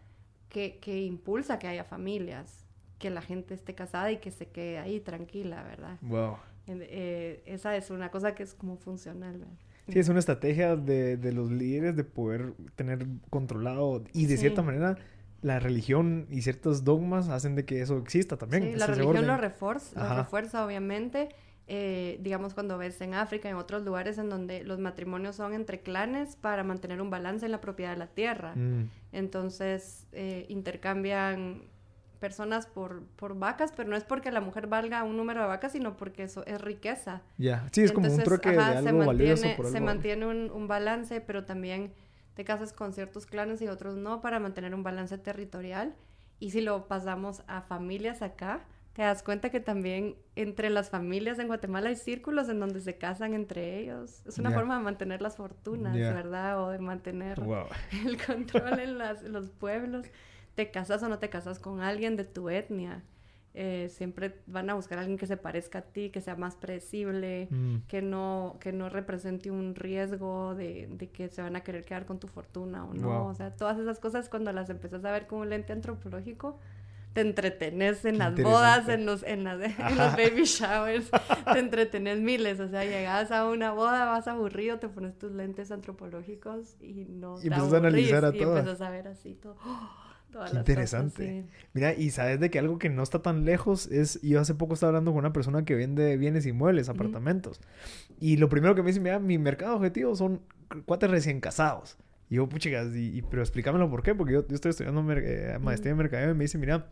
que, 0.49 0.79
que 0.79 1.03
impulsa 1.03 1.59
que 1.59 1.69
haya 1.69 1.85
familias, 1.85 2.65
que 2.99 3.11
la 3.11 3.23
gente 3.23 3.55
esté 3.55 3.75
casada 3.75 4.11
y 4.11 4.19
que 4.19 4.31
se 4.31 4.49
quede 4.49 4.79
ahí 4.79 5.01
tranquila, 5.01 5.63
¿verdad? 5.63 5.99
Wow. 6.03 6.37
Eh, 6.69 7.43
esa 7.47 7.77
es 7.77 7.91
una 7.91 8.11
cosa 8.11 8.35
que 8.35 8.43
es 8.43 8.55
como 8.55 8.77
funcional, 8.77 9.39
¿verdad? 9.39 9.55
Sí, 9.89 9.99
es 9.99 10.09
una 10.09 10.19
estrategia 10.19 10.77
de, 10.77 11.17
de 11.17 11.33
los 11.33 11.51
líderes 11.51 11.97
de 11.97 12.05
poder 12.05 12.55
tener 12.75 13.07
controlado 13.31 14.03
y 14.13 14.27
de 14.27 14.37
cierta 14.37 14.63
manera 14.63 14.97
la 15.43 15.61
religión 15.61 16.27
y 16.31 16.43
ciertos 16.43 16.83
dogmas 16.83 17.29
hacen 17.29 17.55
de 17.55 17.65
que 17.65 17.81
eso 17.81 17.99
exista 17.99 18.37
también. 18.37 18.65
Sí, 18.65 18.75
la 18.77 18.87
religión 18.87 19.27
lo 19.27 19.37
refuerza, 19.37 20.09
lo 20.09 20.17
refuerza 20.17 20.65
obviamente. 20.65 21.29
Eh, 21.69 22.19
digamos 22.23 22.55
cuando 22.55 22.79
ves 22.79 23.01
en 23.01 23.15
África, 23.15 23.49
en 23.49 23.57
otros 23.57 23.85
lugares 23.85 24.19
en 24.19 24.29
donde 24.29 24.63
los 24.63 24.79
matrimonios 24.79 25.35
son 25.35 25.53
entre 25.53 25.81
clanes 25.81 26.37
para 26.37 26.63
mantener 26.63 27.01
un 27.01 27.11
balance 27.11 27.45
en 27.45 27.53
la 27.53 27.61
propiedad 27.61 27.91
de 27.91 27.97
la 27.97 28.07
tierra. 28.07 28.55
Mm. 28.55 28.89
Entonces 29.13 30.07
eh, 30.13 30.47
intercambian 30.49 31.63
personas 32.17 32.67
por, 32.67 33.05
por 33.17 33.39
vacas, 33.39 33.73
pero 33.77 33.89
no 33.89 33.97
es 33.97 34.05
porque 34.05 34.31
la 34.31 34.41
mujer 34.41 34.67
valga 34.67 35.05
un 35.05 35.17
número 35.17 35.41
de 35.43 35.47
vacas, 35.47 35.73
sino 35.73 35.97
porque 35.97 36.25
eso 36.25 36.45
es 36.47 36.61
riqueza. 36.61 37.23
Ya, 37.39 37.69
sí, 37.73 37.83
es 37.83 37.93
como 37.93 38.13
un 38.13 38.23
troque 38.23 38.51
de 38.51 38.59
algo 38.59 38.89
se 38.89 38.93
mantiene, 38.93 39.57
Se 39.71 39.81
mantiene 39.81 40.27
un, 40.27 40.51
un, 40.51 40.69
balance, 40.69 41.21
pero 41.21 41.45
también 41.45 41.93
te 42.35 42.45
casas 42.45 42.73
con 42.73 42.93
ciertos 42.93 43.27
clanes 43.27 43.63
y 43.63 43.69
otros 43.69 43.97
no 43.97 44.21
para 44.21 44.41
mantener 44.41 44.75
un 44.75 44.83
balance 44.83 45.17
territorial. 45.19 45.95
Y 46.39 46.51
si 46.51 46.61
lo 46.61 46.87
pasamos 46.89 47.43
a 47.47 47.63
familias 47.63 48.21
acá, 48.23 48.67
te 48.97 49.03
das 49.03 49.23
cuenta 49.23 49.51
que 49.51 49.61
también 49.61 50.17
entre 50.37 50.71
las 50.71 50.89
familias 50.89 51.39
en 51.39 51.49
Guatemala 51.49 51.91
hay 51.91 51.97
círculos 51.97 52.49
en 52.49 52.59
donde 52.59 52.81
se 52.81 52.97
casan 52.97 53.35
entre 53.35 53.79
ellos. 53.79 54.23
Es 54.25 54.39
una 54.39 54.51
forma 54.51 54.79
de 54.79 54.85
mantener 54.85 55.21
las 55.21 55.37
fortunas, 55.37 55.95
¿verdad? 55.95 56.65
O 56.65 56.71
de 56.71 56.79
mantener 56.79 57.39
el 58.07 58.25
control 58.25 58.81
en 58.81 58.97
las, 58.97 59.23
los 59.23 59.51
pueblos 59.51 60.07
te 60.57 60.71
casas 60.73 61.03
o 61.05 61.09
no 61.09 61.21
te 61.21 61.29
casas 61.29 61.61
con 61.61 61.81
alguien 61.81 62.17
de 62.17 62.25
tu 62.25 62.49
etnia. 62.49 63.05
Eh, 63.59 63.89
siempre 63.89 64.43
van 64.47 64.69
a 64.69 64.75
buscar 64.75 64.99
a 64.99 65.03
alguien 65.03 65.17
que 65.17 65.27
se 65.27 65.37
parezca 65.39 65.79
a 65.79 65.83
ti, 65.83 66.11
que 66.11 66.21
sea 66.21 66.37
más 66.37 66.57
predecible, 66.57 67.49
mm. 67.51 67.77
que, 67.89 68.03
no, 68.03 68.59
que 68.61 68.73
no 68.73 68.91
represente 68.91 69.51
un 69.51 69.75
riesgo 69.75 70.55
de, 70.55 70.89
de, 70.91 71.09
que 71.09 71.29
se 71.29 71.41
van 71.41 71.57
a 71.57 71.61
querer 71.63 71.85
quedar 71.85 72.05
con 72.05 72.19
tu 72.19 72.27
fortuna 72.27 72.85
o 72.85 72.93
no. 72.93 73.27
O 73.27 73.35
sea, 73.35 73.55
todas 73.55 73.79
esas 73.79 73.99
cosas 73.99 74.29
cuando 74.29 74.53
las 74.53 74.69
empiezas 74.69 75.05
a 75.07 75.11
ver 75.11 75.27
con 75.27 75.39
un 75.41 75.49
lente 75.49 75.73
antropológico, 75.73 76.59
te 77.15 77.23
entretenes 77.23 78.05
en 78.05 78.19
las 78.19 78.35
bodas, 78.35 78.91
en 78.91 79.07
los, 79.07 79.23
en, 79.23 79.45
las, 79.45 79.59
en 79.79 79.97
los 79.97 80.13
baby 80.17 80.45
showers, 80.45 81.11
te 81.51 81.59
entretenes 81.59 82.21
miles. 82.21 82.61
O 82.61 82.69
sea, 82.69 82.85
llegas 82.85 83.31
a 83.31 83.49
una 83.49 83.73
boda, 83.73 84.05
vas 84.05 84.29
aburrido, 84.29 84.79
te 84.79 84.89
pones 84.89 85.19
tus 85.19 85.33
lentes 85.33 85.71
antropológicos 85.71 86.77
y 86.83 87.07
no 87.07 87.39
y 87.39 87.43
te 87.43 87.47
empiezas 87.47 87.73
a 87.73 87.77
analizar 87.79 88.25
a 88.27 88.37
y 88.37 88.43
empiezas 88.43 88.83
a 88.83 88.91
ver 88.91 89.09
así 89.09 89.33
todo. 89.33 89.57
Qué 90.45 90.57
interesante. 90.57 91.47
Mira, 91.73 91.95
y 91.95 92.11
sabes 92.11 92.41
de 92.41 92.51
que 92.51 92.59
algo 92.59 92.79
que 92.79 92.89
no 92.89 93.03
está 93.03 93.23
tan 93.23 93.45
lejos 93.45 93.87
es, 93.87 94.21
yo 94.23 94.41
hace 94.41 94.55
poco 94.55 94.75
estaba 94.75 94.91
hablando 94.91 95.13
con 95.13 95.21
una 95.21 95.33
persona 95.33 95.65
que 95.65 95.75
vende 95.75 96.17
bienes 96.17 96.47
inmuebles, 96.47 96.89
apartamentos. 96.89 97.61
Y 98.21 98.37
lo 98.37 98.49
primero 98.49 98.75
que 98.75 98.83
me 98.83 98.89
dice, 98.89 99.01
mira, 99.01 99.19
mi 99.19 99.39
mercado 99.39 99.77
objetivo 99.77 100.15
son 100.17 100.41
cuates 100.85 101.11
recién 101.11 101.41
casados. 101.41 101.97
Y 102.29 102.37
yo, 102.37 102.49
puchigas, 102.49 102.89
y, 102.95 103.23
pero 103.23 103.43
explícamelo 103.43 103.89
por 103.89 104.03
qué, 104.03 104.15
porque 104.15 104.35
yo, 104.35 104.45
estoy 104.51 104.71
estudiando 104.71 105.05
eh, 105.13 105.59
maestría 105.61 105.93
en 105.93 105.99
mercadeo 105.99 106.31
y 106.33 106.35
me 106.35 106.45
dice, 106.45 106.59
mira, 106.59 106.89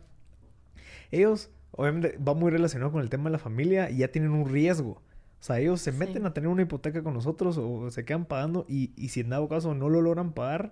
ellos, 1.11 1.51
obviamente, 1.71 2.17
va 2.17 2.33
muy 2.33 2.51
relacionado 2.51 2.91
con 2.91 3.01
el 3.01 3.09
tema 3.09 3.25
de 3.25 3.31
la 3.31 3.39
familia 3.39 3.89
y 3.89 3.97
ya 3.97 4.07
tienen 4.07 4.31
un 4.31 4.49
riesgo. 4.49 5.01
O 5.39 5.43
sea, 5.45 5.59
ellos 5.59 5.81
se 5.81 5.91
meten 5.91 6.25
a 6.25 6.33
tener 6.33 6.47
una 6.47 6.63
hipoteca 6.63 7.03
con 7.03 7.13
nosotros 7.13 7.57
o 7.59 7.91
se 7.91 8.05
quedan 8.05 8.25
pagando 8.25 8.65
y, 8.67 8.93
y 8.95 9.09
si 9.09 9.19
en 9.19 9.29
dado 9.29 9.47
caso 9.47 9.75
no 9.75 9.89
lo 9.89 10.01
logran 10.01 10.33
pagar, 10.33 10.71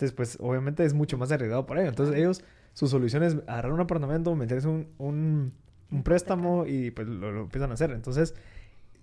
entonces, 0.00 0.16
pues 0.16 0.38
obviamente 0.40 0.82
es 0.84 0.94
mucho 0.94 1.18
más 1.18 1.30
arriesgado 1.30 1.66
para 1.66 1.82
ellos. 1.82 1.90
Entonces, 1.90 2.16
ellos, 2.16 2.42
su 2.72 2.88
solución 2.88 3.22
es 3.22 3.36
agarrar 3.46 3.72
un 3.72 3.80
apartamento, 3.80 4.34
meterse 4.34 4.66
un, 4.66 4.88
un, 4.96 5.52
un 5.90 6.02
préstamo 6.02 6.66
y 6.66 6.90
pues 6.90 7.06
lo, 7.06 7.42
empiezan 7.42 7.70
a 7.70 7.74
hacer. 7.74 7.90
Entonces, 7.90 8.34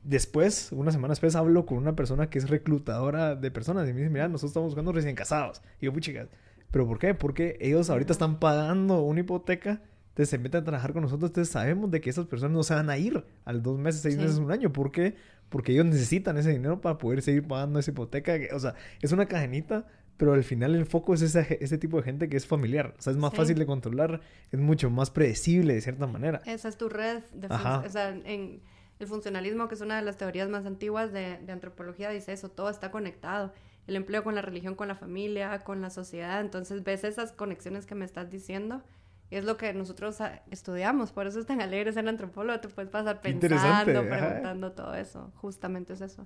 después, 0.04 0.72
una 0.72 0.92
semana 0.92 1.12
después, 1.12 1.36
hablo 1.36 1.68
con 1.68 1.78
una 1.78 1.96
persona 1.96 2.32
que 2.32 2.40
es 2.40 2.50
reclutadora 2.50 3.36
de 3.36 3.52
personas 3.52 3.88
y 3.88 3.94
me 3.94 4.00
dice, 4.00 4.10
mira, 4.10 4.28
nosotros 4.28 4.50
estamos 4.50 4.70
buscando 4.70 4.92
recién 4.92 5.16
casados. 5.16 5.62
Y 5.80 5.86
yo, 5.86 6.00
chicas, 6.00 6.30
¿pero 6.72 6.88
por 6.88 6.98
qué? 6.98 7.14
Porque 7.14 7.58
ellos 7.62 7.92
ahorita 7.92 8.12
están 8.12 8.40
pagando 8.40 9.02
una 9.04 9.20
hipoteca. 9.20 9.84
Entonces 10.10 10.32
se 10.32 10.40
meten 10.40 10.62
a 10.62 10.64
trabajar 10.64 10.94
con 10.94 11.04
nosotros. 11.04 11.30
Entonces 11.30 11.54
sabemos 11.54 11.92
de 11.92 12.02
que 12.02 12.10
esas 12.10 12.26
personas 12.26 12.56
no 12.58 12.64
se 12.64 12.74
van 12.74 12.90
a 12.90 12.98
ir 12.98 13.24
al 13.46 13.62
dos 13.62 13.78
meses, 13.78 14.02
seis 14.02 14.18
meses, 14.18 14.40
un 14.40 14.52
año. 14.52 14.74
¿Por 14.74 14.92
qué? 14.92 15.14
Porque 15.50 15.74
ellos 15.74 15.86
necesitan 15.86 16.38
ese 16.38 16.50
dinero 16.50 16.82
para 16.82 16.98
poder 16.98 17.22
seguir 17.22 17.48
pagando 17.48 17.78
esa 17.78 17.92
hipoteca. 17.92 18.34
O 18.56 18.60
sea, 18.60 18.74
es 19.00 19.12
una 19.12 19.28
cadenita 19.28 19.86
pero 20.18 20.34
al 20.34 20.44
final 20.44 20.76
el 20.76 20.86
foco 20.86 21.14
es 21.14 21.22
ese, 21.22 21.58
ese 21.62 21.78
tipo 21.78 21.98
de 21.98 22.04
gente 22.04 22.28
que 22.28 22.38
es 22.38 22.46
familiar. 22.46 22.96
O 22.98 23.02
sea, 23.02 23.12
es 23.12 23.18
más 23.18 23.34
fácil 23.34 23.58
de 23.58 23.66
controlar, 23.66 24.22
es 24.52 24.60
mucho 24.60 24.90
más 24.90 25.12
predecible 25.12 25.76
de 25.76 25.82
cierta 25.82 26.08
manera. 26.08 26.42
Esa 26.46 26.68
es 26.68 26.78
tu 26.78 26.90
red. 26.90 27.24
De 27.34 27.48
o 27.48 27.90
sea, 27.90 28.10
en 28.10 28.62
el 29.00 29.08
funcionalismo, 29.08 29.68
que 29.68 29.76
es 29.76 29.82
una 29.82 29.96
de 29.98 30.02
las 30.02 30.18
teorías 30.18 30.50
más 30.50 30.66
antiguas 30.66 31.14
de, 31.14 31.38
de, 31.38 31.52
antropología, 31.52 32.10
dice 32.10 32.34
eso, 32.34 32.50
todo 32.50 32.70
está 32.70 32.90
conectado. 32.90 33.54
El 33.86 33.96
empleo 33.96 34.24
con 34.24 34.36
la 34.36 34.42
religión, 34.42 34.76
con 34.76 34.88
la 34.88 34.96
familia, 34.96 35.60
con 35.60 35.82
la 35.82 35.92
sociedad. 35.92 36.42
Entonces 36.42 36.84
ves 36.84 37.04
esas 37.04 37.32
conexiones 37.32 37.86
que 37.86 37.96
me 37.96 38.04
estás 38.04 38.30
diciendo. 38.32 38.82
Y 39.30 39.36
es 39.36 39.46
lo 39.46 39.58
que 39.58 39.74
nosotros 39.74 40.20
ah, 40.22 40.42
estudiamos. 40.52 41.12
Por 41.12 41.28
eso 41.28 41.40
es 41.40 41.46
tan 41.46 41.62
alegre 41.62 41.94
ser 41.94 42.08
antropólogo. 42.08 42.60
Te 42.60 42.70
puedes 42.70 42.90
pasar 42.90 43.22
pensando, 43.22 44.02
preguntando 44.04 44.72
todo 44.72 44.94
eso. 44.96 45.32
Justamente 45.36 45.94
es 45.94 46.02
eso. 46.02 46.26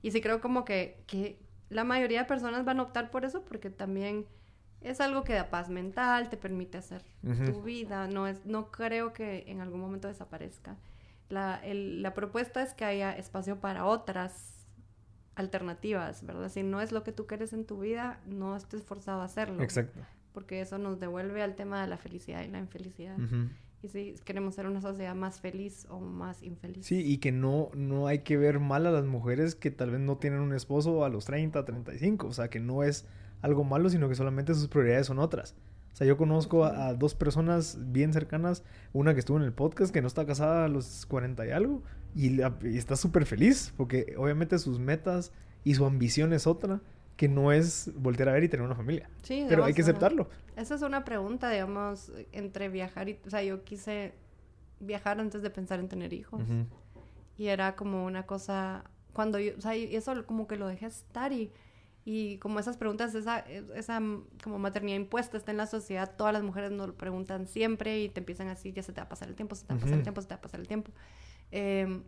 Y 0.00 0.10
sí 0.10 0.20
creo 0.20 0.40
como 0.40 0.64
que, 0.64 1.02
que 1.06 1.38
la 1.72 1.84
mayoría 1.84 2.20
de 2.20 2.26
personas 2.26 2.64
van 2.64 2.80
a 2.80 2.82
optar 2.82 3.10
por 3.10 3.24
eso 3.24 3.44
porque 3.44 3.70
también 3.70 4.26
es 4.80 5.00
algo 5.00 5.24
que 5.24 5.32
da 5.32 5.50
paz 5.50 5.68
mental, 5.68 6.28
te 6.28 6.36
permite 6.36 6.78
hacer 6.78 7.04
tu 7.22 7.62
vida, 7.62 8.08
no, 8.08 8.26
es, 8.26 8.44
no 8.46 8.70
creo 8.70 9.12
que 9.12 9.44
en 9.46 9.60
algún 9.60 9.80
momento 9.80 10.08
desaparezca. 10.08 10.76
La, 11.28 11.60
la 11.64 12.14
propuesta 12.14 12.62
es 12.62 12.74
que 12.74 12.84
haya 12.84 13.16
espacio 13.16 13.60
para 13.60 13.86
otras 13.86 14.66
alternativas, 15.34 16.26
¿verdad? 16.26 16.48
Si 16.48 16.62
no 16.62 16.80
es 16.80 16.92
lo 16.92 17.04
que 17.04 17.12
tú 17.12 17.26
quieres 17.26 17.52
en 17.52 17.64
tu 17.64 17.78
vida, 17.78 18.20
no 18.26 18.56
estés 18.56 18.82
forzado 18.82 19.22
a 19.22 19.24
hacerlo. 19.24 19.62
Exacto. 19.62 20.00
Porque 20.32 20.60
eso 20.60 20.78
nos 20.78 20.98
devuelve 20.98 21.42
al 21.42 21.54
tema 21.54 21.80
de 21.80 21.86
la 21.86 21.96
felicidad 21.96 22.42
y 22.42 22.48
la 22.48 22.58
infelicidad 22.58 23.16
y 23.82 23.88
si 23.88 24.14
queremos 24.24 24.54
ser 24.54 24.66
una 24.66 24.80
sociedad 24.80 25.14
más 25.14 25.40
feliz 25.40 25.86
o 25.90 25.98
más 25.98 26.42
infeliz. 26.42 26.86
Sí, 26.86 27.02
y 27.04 27.18
que 27.18 27.32
no, 27.32 27.70
no 27.74 28.06
hay 28.06 28.20
que 28.20 28.36
ver 28.36 28.60
mal 28.60 28.86
a 28.86 28.92
las 28.92 29.04
mujeres 29.04 29.56
que 29.56 29.70
tal 29.70 29.90
vez 29.90 30.00
no 30.00 30.18
tienen 30.18 30.40
un 30.40 30.52
esposo 30.52 31.04
a 31.04 31.08
los 31.08 31.24
30, 31.24 31.64
35, 31.64 32.28
o 32.28 32.32
sea, 32.32 32.48
que 32.48 32.60
no 32.60 32.84
es 32.84 33.06
algo 33.40 33.64
malo, 33.64 33.90
sino 33.90 34.08
que 34.08 34.14
solamente 34.14 34.54
sus 34.54 34.68
prioridades 34.68 35.08
son 35.08 35.18
otras. 35.18 35.56
O 35.92 35.96
sea, 35.96 36.06
yo 36.06 36.16
conozco 36.16 36.64
a, 36.64 36.94
dos 36.94 37.14
personas 37.14 37.76
bien 37.92 38.12
cercanas, 38.12 38.62
una 38.92 39.14
que 39.14 39.20
estuvo 39.20 39.36
en 39.36 39.42
el 39.42 39.52
podcast, 39.52 39.92
que 39.92 40.00
no 40.00 40.06
está 40.06 40.24
casada 40.24 40.64
a 40.64 40.68
los 40.68 41.04
40 41.06 41.46
y 41.46 41.50
algo, 41.50 41.82
y, 42.14 42.40
y 42.40 42.78
está 42.78 42.94
súper 42.94 43.26
feliz, 43.26 43.74
porque 43.76 44.14
obviamente 44.16 44.58
sus 44.58 44.78
metas 44.78 45.32
y 45.64 45.74
su 45.74 45.84
ambición 45.84 46.32
es 46.32 46.46
otra 46.46 46.80
que 47.16 47.28
no 47.28 47.52
es 47.52 47.90
voltear 47.94 48.28
a 48.28 48.32
ver 48.32 48.44
y 48.44 48.48
tener 48.48 48.64
una 48.64 48.74
familia. 48.74 49.08
Sí, 49.22 49.46
pero 49.48 49.64
hay 49.64 49.74
que 49.74 49.82
aceptarlo. 49.82 50.28
Esa 50.56 50.74
es 50.74 50.82
una 50.82 51.04
pregunta, 51.04 51.50
digamos, 51.50 52.12
entre 52.32 52.68
viajar 52.68 53.08
y... 53.08 53.18
O 53.26 53.30
sea, 53.30 53.42
yo 53.42 53.64
quise 53.64 54.14
viajar 54.80 55.20
antes 55.20 55.42
de 55.42 55.50
pensar 55.50 55.80
en 55.80 55.88
tener 55.88 56.12
hijos. 56.12 56.42
Y 57.36 57.48
era 57.48 57.76
como 57.76 58.04
una 58.04 58.24
cosa... 58.26 58.84
Cuando 59.12 59.38
yo... 59.38 59.52
O 59.56 59.60
sea, 59.60 59.74
eso 59.74 60.26
como 60.26 60.46
que 60.46 60.56
lo 60.56 60.66
dejé 60.66 60.86
estar 60.86 61.32
y... 61.32 61.50
Y 62.04 62.38
como 62.38 62.58
esas 62.58 62.76
preguntas, 62.78 63.14
esa, 63.14 63.38
esa 63.76 64.00
como 64.42 64.58
maternidad 64.58 64.96
impuesta 64.96 65.36
está 65.36 65.52
en 65.52 65.58
la 65.58 65.66
sociedad, 65.66 66.16
todas 66.16 66.32
las 66.32 66.42
mujeres 66.42 66.72
nos 66.72 66.88
lo 66.88 66.94
preguntan 66.96 67.46
siempre 67.46 68.00
y 68.00 68.08
te 68.08 68.18
empiezan 68.18 68.48
así, 68.48 68.72
ya 68.72 68.82
se 68.82 68.92
te 68.92 69.00
va 69.00 69.04
a 69.04 69.08
pasar 69.08 69.28
el 69.28 69.36
tiempo, 69.36 69.54
se 69.54 69.64
te 69.66 69.72
va 69.72 69.78
a 69.78 69.80
pasar 69.80 69.98
el 69.98 70.02
tiempo, 70.02 70.20
se 70.20 70.26
te 70.26 70.34
va 70.34 70.38
a 70.38 70.42
pasar 70.42 70.58
el 70.58 70.66
tiempo. 70.66 70.90
Eh, 71.52 72.02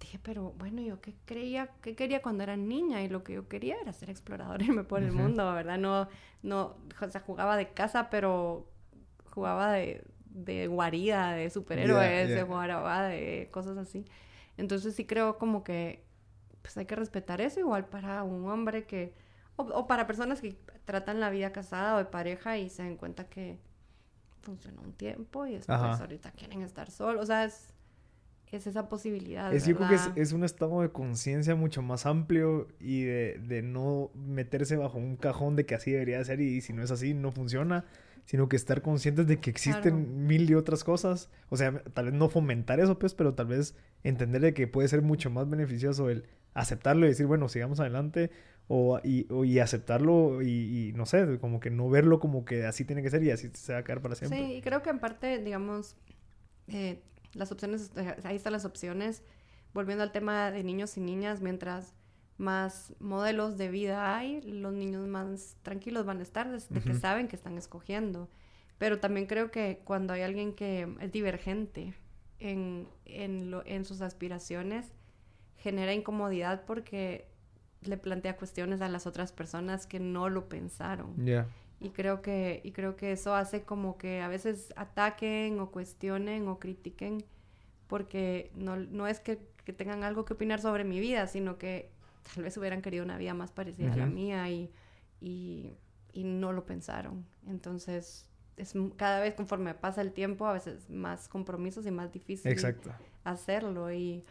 dije, 0.00 0.18
pero 0.22 0.52
bueno, 0.58 0.82
yo 0.82 1.00
qué 1.00 1.14
creía, 1.24 1.70
qué 1.82 1.94
quería 1.94 2.22
cuando 2.22 2.42
era 2.42 2.56
niña 2.56 3.02
y 3.02 3.08
lo 3.08 3.22
que 3.22 3.34
yo 3.34 3.48
quería 3.48 3.76
era 3.80 3.92
ser 3.92 4.10
exploradora 4.10 4.62
y 4.62 4.66
irme 4.68 4.84
por 4.84 5.02
el 5.02 5.12
mundo, 5.12 5.52
¿verdad? 5.52 5.78
No, 5.78 6.08
no, 6.42 6.76
o 7.00 7.10
sea, 7.10 7.20
jugaba 7.20 7.56
de 7.56 7.72
casa, 7.72 8.10
pero 8.10 8.68
jugaba 9.30 9.72
de, 9.72 10.04
de 10.26 10.66
guarida, 10.66 11.32
de 11.32 11.50
superhéroes, 11.50 12.28
de 12.28 12.42
jugaba 12.42 13.04
de 13.04 13.48
cosas 13.50 13.76
así. 13.78 14.04
Entonces 14.56 14.94
sí 14.94 15.06
creo 15.06 15.38
como 15.38 15.64
que 15.64 16.04
pues 16.62 16.76
hay 16.76 16.86
que 16.86 16.96
respetar 16.96 17.40
eso 17.40 17.60
igual 17.60 17.86
para 17.86 18.22
un 18.22 18.48
hombre 18.48 18.84
que, 18.84 19.14
o, 19.56 19.86
para 19.86 20.06
personas 20.06 20.40
que 20.40 20.58
tratan 20.84 21.20
la 21.20 21.30
vida 21.30 21.52
casada 21.52 21.94
o 21.94 21.98
de 21.98 22.04
pareja 22.04 22.58
y 22.58 22.68
se 22.68 22.82
dan 22.82 22.96
cuenta 22.96 23.24
que 23.28 23.58
funcionó 24.42 24.82
un 24.82 24.92
tiempo 24.92 25.46
y 25.46 25.54
después 25.54 25.78
ahorita 25.78 26.32
quieren 26.32 26.62
estar 26.62 26.90
solos, 26.90 27.22
o 27.22 27.26
sea, 27.26 27.44
es, 27.44 27.69
es 28.56 28.66
esa 28.66 28.88
posibilidad. 28.88 29.52
Es, 29.54 29.66
yo 29.66 29.76
creo 29.76 29.88
que 29.88 29.94
es, 29.94 30.10
es, 30.16 30.32
un 30.32 30.44
estado 30.44 30.82
de 30.82 30.90
conciencia 30.90 31.54
mucho 31.54 31.82
más 31.82 32.06
amplio 32.06 32.68
y 32.80 33.02
de, 33.02 33.40
de, 33.42 33.62
no 33.62 34.10
meterse 34.14 34.76
bajo 34.76 34.98
un 34.98 35.16
cajón 35.16 35.56
de 35.56 35.66
que 35.66 35.74
así 35.74 35.92
debería 35.92 36.22
ser 36.24 36.40
y 36.40 36.60
si 36.60 36.72
no 36.72 36.82
es 36.82 36.90
así 36.90 37.14
no 37.14 37.30
funciona, 37.32 37.84
sino 38.24 38.48
que 38.48 38.56
estar 38.56 38.82
conscientes 38.82 39.26
de 39.26 39.40
que 39.40 39.50
existen 39.50 40.26
mil 40.26 40.48
y 40.50 40.54
otras 40.54 40.84
cosas. 40.84 41.30
O 41.48 41.56
sea, 41.56 41.82
tal 41.94 42.06
vez 42.06 42.14
no 42.14 42.28
fomentar 42.28 42.80
eso, 42.80 42.98
pues, 42.98 43.14
pero 43.14 43.34
tal 43.34 43.46
vez 43.46 43.74
entender 44.02 44.40
de 44.40 44.54
que 44.54 44.66
puede 44.66 44.88
ser 44.88 45.02
mucho 45.02 45.30
más 45.30 45.48
beneficioso 45.48 46.10
el 46.10 46.26
aceptarlo 46.54 47.06
y 47.06 47.10
decir, 47.10 47.26
bueno, 47.26 47.48
sigamos 47.48 47.80
adelante, 47.80 48.30
o 48.72 49.00
y, 49.02 49.26
y 49.44 49.58
aceptarlo 49.58 50.42
y, 50.42 50.92
no 50.94 51.06
sé, 51.06 51.38
como 51.40 51.58
que 51.58 51.70
no 51.70 51.90
verlo 51.90 52.20
como 52.20 52.44
que 52.44 52.66
así 52.66 52.84
tiene 52.84 53.02
que 53.02 53.10
ser 53.10 53.22
y 53.24 53.32
así 53.32 53.50
se 53.52 53.72
va 53.72 53.80
a 53.80 53.84
quedar 53.84 54.00
para 54.00 54.14
siempre. 54.14 54.38
Sí, 54.38 54.54
y 54.54 54.60
creo 54.60 54.80
que 54.80 54.90
en 54.90 55.00
parte, 55.00 55.38
digamos, 55.42 55.96
eh, 56.68 57.02
las 57.34 57.52
opciones, 57.52 57.92
ahí 58.24 58.36
están 58.36 58.52
las 58.52 58.64
opciones. 58.64 59.22
Volviendo 59.72 60.02
al 60.02 60.12
tema 60.12 60.50
de 60.50 60.64
niños 60.64 60.96
y 60.96 61.00
niñas, 61.00 61.40
mientras 61.40 61.94
más 62.38 62.94
modelos 62.98 63.58
de 63.58 63.68
vida 63.68 64.16
hay, 64.16 64.40
los 64.40 64.72
niños 64.72 65.06
más 65.06 65.56
tranquilos 65.62 66.06
van 66.06 66.18
a 66.18 66.22
estar 66.22 66.50
de 66.50 66.80
que 66.80 66.94
saben 66.94 67.28
que 67.28 67.36
están 67.36 67.56
escogiendo. 67.58 68.28
Pero 68.78 68.98
también 68.98 69.26
creo 69.26 69.50
que 69.50 69.82
cuando 69.84 70.14
hay 70.14 70.22
alguien 70.22 70.54
que 70.54 70.88
es 71.00 71.12
divergente 71.12 71.94
en, 72.38 72.88
en, 73.04 73.50
lo, 73.50 73.64
en 73.66 73.84
sus 73.84 74.00
aspiraciones, 74.00 74.86
genera 75.58 75.92
incomodidad 75.92 76.64
porque 76.64 77.28
le 77.82 77.96
plantea 77.96 78.36
cuestiones 78.36 78.80
a 78.80 78.88
las 78.88 79.06
otras 79.06 79.32
personas 79.32 79.86
que 79.86 80.00
no 80.00 80.28
lo 80.30 80.48
pensaron. 80.48 81.14
Y 81.80 81.90
creo 81.90 82.20
que 82.20 82.60
y 82.62 82.72
creo 82.72 82.96
que 82.96 83.12
eso 83.12 83.34
hace 83.34 83.62
como 83.62 83.96
que 83.96 84.20
a 84.20 84.28
veces 84.28 84.72
ataquen 84.76 85.58
o 85.60 85.70
cuestionen 85.70 86.46
o 86.48 86.58
critiquen 86.58 87.24
porque 87.86 88.52
no, 88.54 88.76
no 88.76 89.06
es 89.06 89.18
que, 89.18 89.40
que, 89.64 89.72
tengan 89.72 90.04
algo 90.04 90.24
que 90.24 90.34
opinar 90.34 90.60
sobre 90.60 90.84
mi 90.84 91.00
vida, 91.00 91.26
sino 91.26 91.58
que 91.58 91.90
tal 92.34 92.44
vez 92.44 92.56
hubieran 92.56 92.82
querido 92.82 93.04
una 93.04 93.18
vida 93.18 93.34
más 93.34 93.50
parecida 93.50 93.92
a 93.92 93.96
la 93.96 94.06
mía 94.06 94.48
y, 94.48 94.70
y, 95.20 95.76
y, 96.12 96.22
no 96.22 96.52
lo 96.52 96.66
pensaron. 96.66 97.26
Entonces, 97.48 98.28
es 98.56 98.74
cada 98.96 99.18
vez 99.18 99.34
conforme 99.34 99.74
pasa 99.74 100.02
el 100.02 100.12
tiempo, 100.12 100.46
a 100.46 100.52
veces 100.52 100.88
más 100.88 101.28
compromisos 101.28 101.84
y 101.86 101.90
más 101.90 102.12
difícil 102.12 102.52
Exacto. 102.52 102.92
hacerlo. 103.24 103.90
Y 103.90 104.24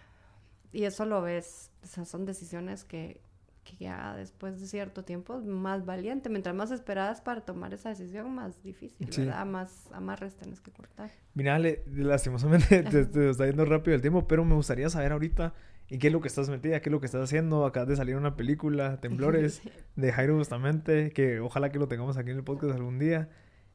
y 0.71 0.83
eso 0.83 1.05
lo 1.05 1.21
ves, 1.21 1.71
o 1.83 1.87
sea, 1.87 2.05
son 2.05 2.25
decisiones 2.25 2.83
que, 2.83 3.21
que 3.69 3.83
ya 3.83 4.15
después 4.15 4.59
de 4.59 4.67
cierto 4.67 5.03
tiempo 5.03 5.37
es 5.37 5.45
más 5.45 5.85
valiente. 5.85 6.29
Mientras 6.29 6.55
más 6.55 6.71
esperadas 6.71 7.21
para 7.21 7.41
tomar 7.41 7.73
esa 7.73 7.89
decisión, 7.89 8.33
más 8.33 8.61
difícil, 8.63 9.07
¿verdad? 9.07 9.45
Más 9.45 9.87
amarres 9.91 10.35
que 10.63 10.71
cortar. 10.71 11.11
Mira, 11.33 11.59
lastimosamente 11.59 12.83
te, 12.83 13.29
está 13.29 13.45
yendo 13.45 13.65
rápido 13.65 13.95
el 13.95 14.01
tiempo, 14.01 14.27
pero 14.27 14.43
me 14.43 14.55
gustaría 14.55 14.89
saber 14.89 15.11
ahorita 15.11 15.53
en 15.89 15.99
qué 15.99 16.07
es 16.07 16.13
lo 16.13 16.21
que 16.21 16.27
estás 16.27 16.49
metida, 16.49 16.81
qué 16.81 16.89
es 16.89 16.91
lo 16.91 16.99
que 16.99 17.05
estás 17.05 17.23
haciendo. 17.23 17.65
Acabas 17.65 17.89
de 17.89 17.95
salir 17.95 18.15
una 18.15 18.35
película, 18.35 18.99
Temblores, 18.99 19.61
de 19.95 20.11
Jairo 20.11 20.37
Justamente, 20.37 21.11
que 21.11 21.39
ojalá 21.39 21.71
que 21.71 21.79
lo 21.79 21.87
tengamos 21.87 22.17
aquí 22.17 22.31
en 22.31 22.37
el 22.37 22.43
podcast 22.43 22.75
algún 22.75 22.99
día. 22.99 23.29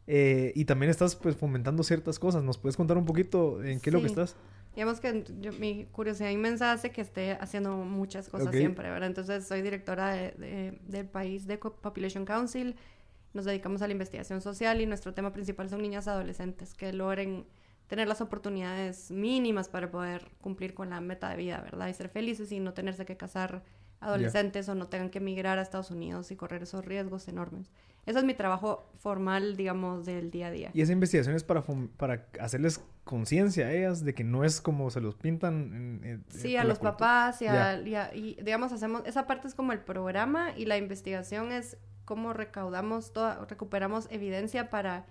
Eh, 0.07 0.53
y 0.55 0.67
también 0.67 0.91
estás 0.91 1.17
pues 1.17 1.37
fomentando 1.37 1.83
ciertas 1.83 2.19
cosas. 2.19 2.43
¿Nos 2.43 2.59
puedes 2.59 2.77
contar 2.77 2.99
un 2.99 3.07
poquito 3.07 3.63
en 3.63 3.81
qué 3.81 3.91
es 3.91 3.95
lo 3.95 4.01
que 4.01 4.07
estás? 4.07 4.37
Digamos 4.75 5.01
que 5.01 5.25
mi 5.59 5.87
curiosidad 5.87 6.31
inmensa 6.31 6.73
hace 6.73 6.91
que 6.91 7.01
esté 7.01 7.33
haciendo 7.33 7.77
muchas 7.77 8.29
cosas 8.29 8.55
siempre, 8.55 8.91
¿verdad? 8.91 9.09
Entonces, 9.09 9.47
soy 9.47 9.63
directora 9.63 10.13
de, 10.13 10.79
del 10.87 11.07
país 11.07 11.47
de 11.47 11.59
Population 11.59 12.25
Council. 12.25 12.75
Nos 13.35 13.45
dedicamos 13.45 13.83
a 13.83 13.87
la 13.87 13.93
investigación 13.93 14.41
social 14.41 14.81
y 14.81 14.87
nuestro 14.87 15.15
tema 15.15 15.33
principal 15.33 15.69
son 15.69 15.83
niñas 15.83 16.09
adolescentes 16.09 16.75
que 16.75 16.93
logren 16.93 17.47
tener 17.87 18.09
las 18.09 18.21
oportunidades 18.21 19.11
mínimas 19.11 19.69
para 19.69 19.91
poder 19.91 20.31
cumplir 20.41 20.75
con 20.75 20.91
la 20.91 21.01
meta 21.01 21.29
de 21.31 21.37
vida, 21.37 21.61
¿verdad? 21.61 21.89
Y 21.89 21.95
ser 21.95 22.09
felices 22.09 22.51
y 22.51 22.59
no 22.59 22.73
tenerse 22.75 23.05
que 23.05 23.17
casar 23.17 23.63
adolescentes 24.01 24.69
o 24.69 24.75
no 24.75 24.89
tengan 24.89 25.11
que 25.11 25.19
emigrar 25.19 25.59
a 25.59 25.63
Estados 25.63 25.91
Unidos 25.91 26.31
y 26.31 26.37
correr 26.37 26.63
esos 26.63 26.85
riesgos 26.85 27.29
enormes. 27.29 27.71
Ese 28.07 28.19
es 28.19 28.25
mi 28.25 28.35
trabajo 28.35 28.91
formal, 28.99 29.57
digamos, 29.57 30.07
del 30.07 30.31
día 30.31 30.49
a 30.49 30.51
día. 30.51 30.71
Y 30.75 30.83
esa 30.83 30.93
investigación 30.93 31.37
es 31.37 31.45
para, 31.45 31.63
para 31.97 32.27
hacerles 32.41 32.85
conciencia 33.05 33.67
a 33.67 33.73
ellas 33.73 34.05
de 34.05 34.15
que 34.15 34.25
no 34.25 34.45
es 34.45 34.61
como 34.61 34.91
se 34.91 35.01
los 35.01 35.15
pintan. 35.15 36.25
sí, 36.29 36.57
a 36.57 36.65
los 36.65 36.79
papás 36.79 37.41
y, 37.43 37.47
a, 37.47 37.81
y, 38.15 38.37
digamos, 38.43 38.73
hacemos, 38.73 39.03
esa 39.07 39.27
parte 39.27 39.49
es 39.49 39.55
como 39.55 39.73
el 39.73 39.81
programa 39.81 40.57
y 40.57 40.67
la 40.67 40.77
investigación 40.77 41.53
es 41.53 41.77
cómo 42.05 42.33
recaudamos, 42.33 43.13
toda, 43.13 43.45
recuperamos 43.47 44.09
evidencia 44.11 44.71
para 44.71 45.07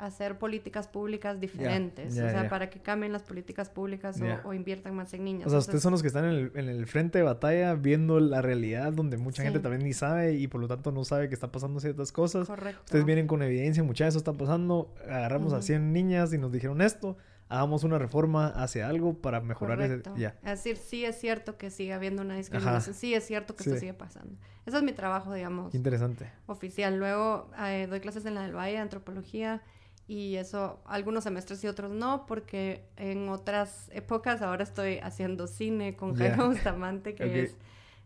hacer 0.00 0.38
políticas 0.38 0.88
públicas 0.88 1.40
diferentes, 1.40 2.12
o 2.14 2.16
sea, 2.16 2.48
para 2.48 2.70
que 2.70 2.80
cambien 2.80 3.12
las 3.12 3.22
políticas 3.22 3.68
públicas 3.68 4.20
o, 4.44 4.54
inviertan 4.54 4.94
más 4.94 5.12
en 5.12 5.24
niños. 5.24 5.46
O 5.46 5.50
sea, 5.50 5.58
ustedes 5.58 5.82
son 5.82 5.92
los 5.92 6.00
que 6.00 6.08
están 6.08 6.24
en 6.24 6.30
el, 6.30 6.52
en 6.54 6.68
el, 6.68 6.86
frente 6.86 7.18
de 7.18 7.24
batalla 7.24 7.74
viendo 7.74 8.18
la 8.18 8.40
realidad 8.40 8.92
donde 8.92 9.18
mucha 9.18 9.42
gente 9.42 9.60
también 9.60 9.84
ni 9.84 9.92
sabe 9.92 10.34
y 10.34 10.48
por 10.48 10.60
lo 10.60 10.68
tanto 10.68 10.90
no 10.90 11.04
sabe 11.04 11.28
que 11.28 11.34
está 11.34 11.52
pasando 11.52 11.80
ciertas 11.80 12.12
cosas. 12.12 12.46
Correcto. 12.46 12.82
Ustedes 12.86 13.04
vienen 13.04 13.26
con 13.26 13.42
evidencia, 13.42 13.82
mucha 13.82 14.06
eso 14.06 14.18
está 14.18 14.32
pasando, 14.32 14.94
agarramos 15.04 15.52
a 15.52 15.60
100 15.60 15.92
niñas 15.92 16.32
y 16.32 16.38
nos 16.38 16.50
dijeron 16.50 16.80
esto, 16.80 17.18
hagamos 17.50 17.84
una 17.84 17.98
reforma 17.98 18.46
hacia 18.46 18.88
algo 18.88 19.14
para 19.14 19.40
mejorar 19.40 19.82
ese... 19.82 20.02
Ya. 20.16 20.36
Es 20.42 20.62
decir, 20.62 20.76
sí 20.76 21.04
es 21.04 21.20
cierto 21.20 21.58
que 21.58 21.68
sigue 21.70 21.92
habiendo 21.92 22.22
una 22.22 22.36
discriminación, 22.36 22.94
sí 22.94 23.12
es 23.12 23.26
cierto 23.26 23.54
que 23.54 23.64
esto 23.64 23.76
sigue 23.76 23.92
pasando. 23.92 24.34
Eso 24.64 24.78
es 24.78 24.82
mi 24.82 24.92
trabajo, 24.92 25.34
digamos. 25.34 25.74
Interesante. 25.74 26.30
Oficial. 26.46 26.96
Luego 26.96 27.50
eh, 27.58 27.86
doy 27.90 28.00
clases 28.00 28.24
en 28.24 28.34
la 28.34 28.42
del 28.42 28.54
Valle, 28.54 28.78
antropología 28.78 29.62
y 30.10 30.38
eso 30.38 30.82
algunos 30.86 31.22
semestres 31.22 31.62
y 31.62 31.68
otros 31.68 31.92
no, 31.92 32.26
porque 32.26 32.82
en 32.96 33.28
otras 33.28 33.88
épocas 33.94 34.42
ahora 34.42 34.64
estoy 34.64 34.98
haciendo 34.98 35.46
cine 35.46 35.94
con 35.94 36.16
Jaime 36.16 36.46
Bustamante, 36.48 37.14
que 37.14 37.44
es, 37.44 37.56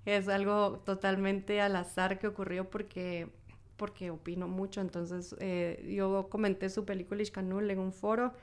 es 0.05 0.28
algo 0.28 0.82
totalmente 0.84 1.62
al 1.62 1.76
azar 1.76 2.18
que 2.18 2.26
ocurrió 2.26 2.68
porque, 2.68 3.28
porque 3.78 4.11
opino 4.11 4.48
mucho. 4.48 4.82
Entonces 4.82 5.34
eh, 5.40 5.82
yo 5.96 6.28
comenté 6.28 6.68
su 6.68 6.84
película 6.84 7.22
Ishkanul 7.22 7.70
en 7.70 7.78
un 7.78 7.94
foro 7.94 8.34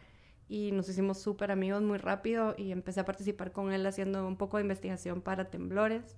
y 0.49 0.71
nos 0.71 0.89
hicimos 0.89 1.19
súper 1.19 1.51
amigos 1.51 1.83
muy 1.83 1.99
rápido 1.99 2.55
y 2.57 2.71
empecé 2.71 3.01
a 3.01 3.05
participar 3.05 3.51
con 3.51 3.71
él 3.71 3.85
haciendo 3.85 4.27
un 4.27 4.37
poco 4.37 4.57
de 4.57 4.63
investigación 4.63 5.21
para 5.21 5.51
Temblores. 5.51 6.17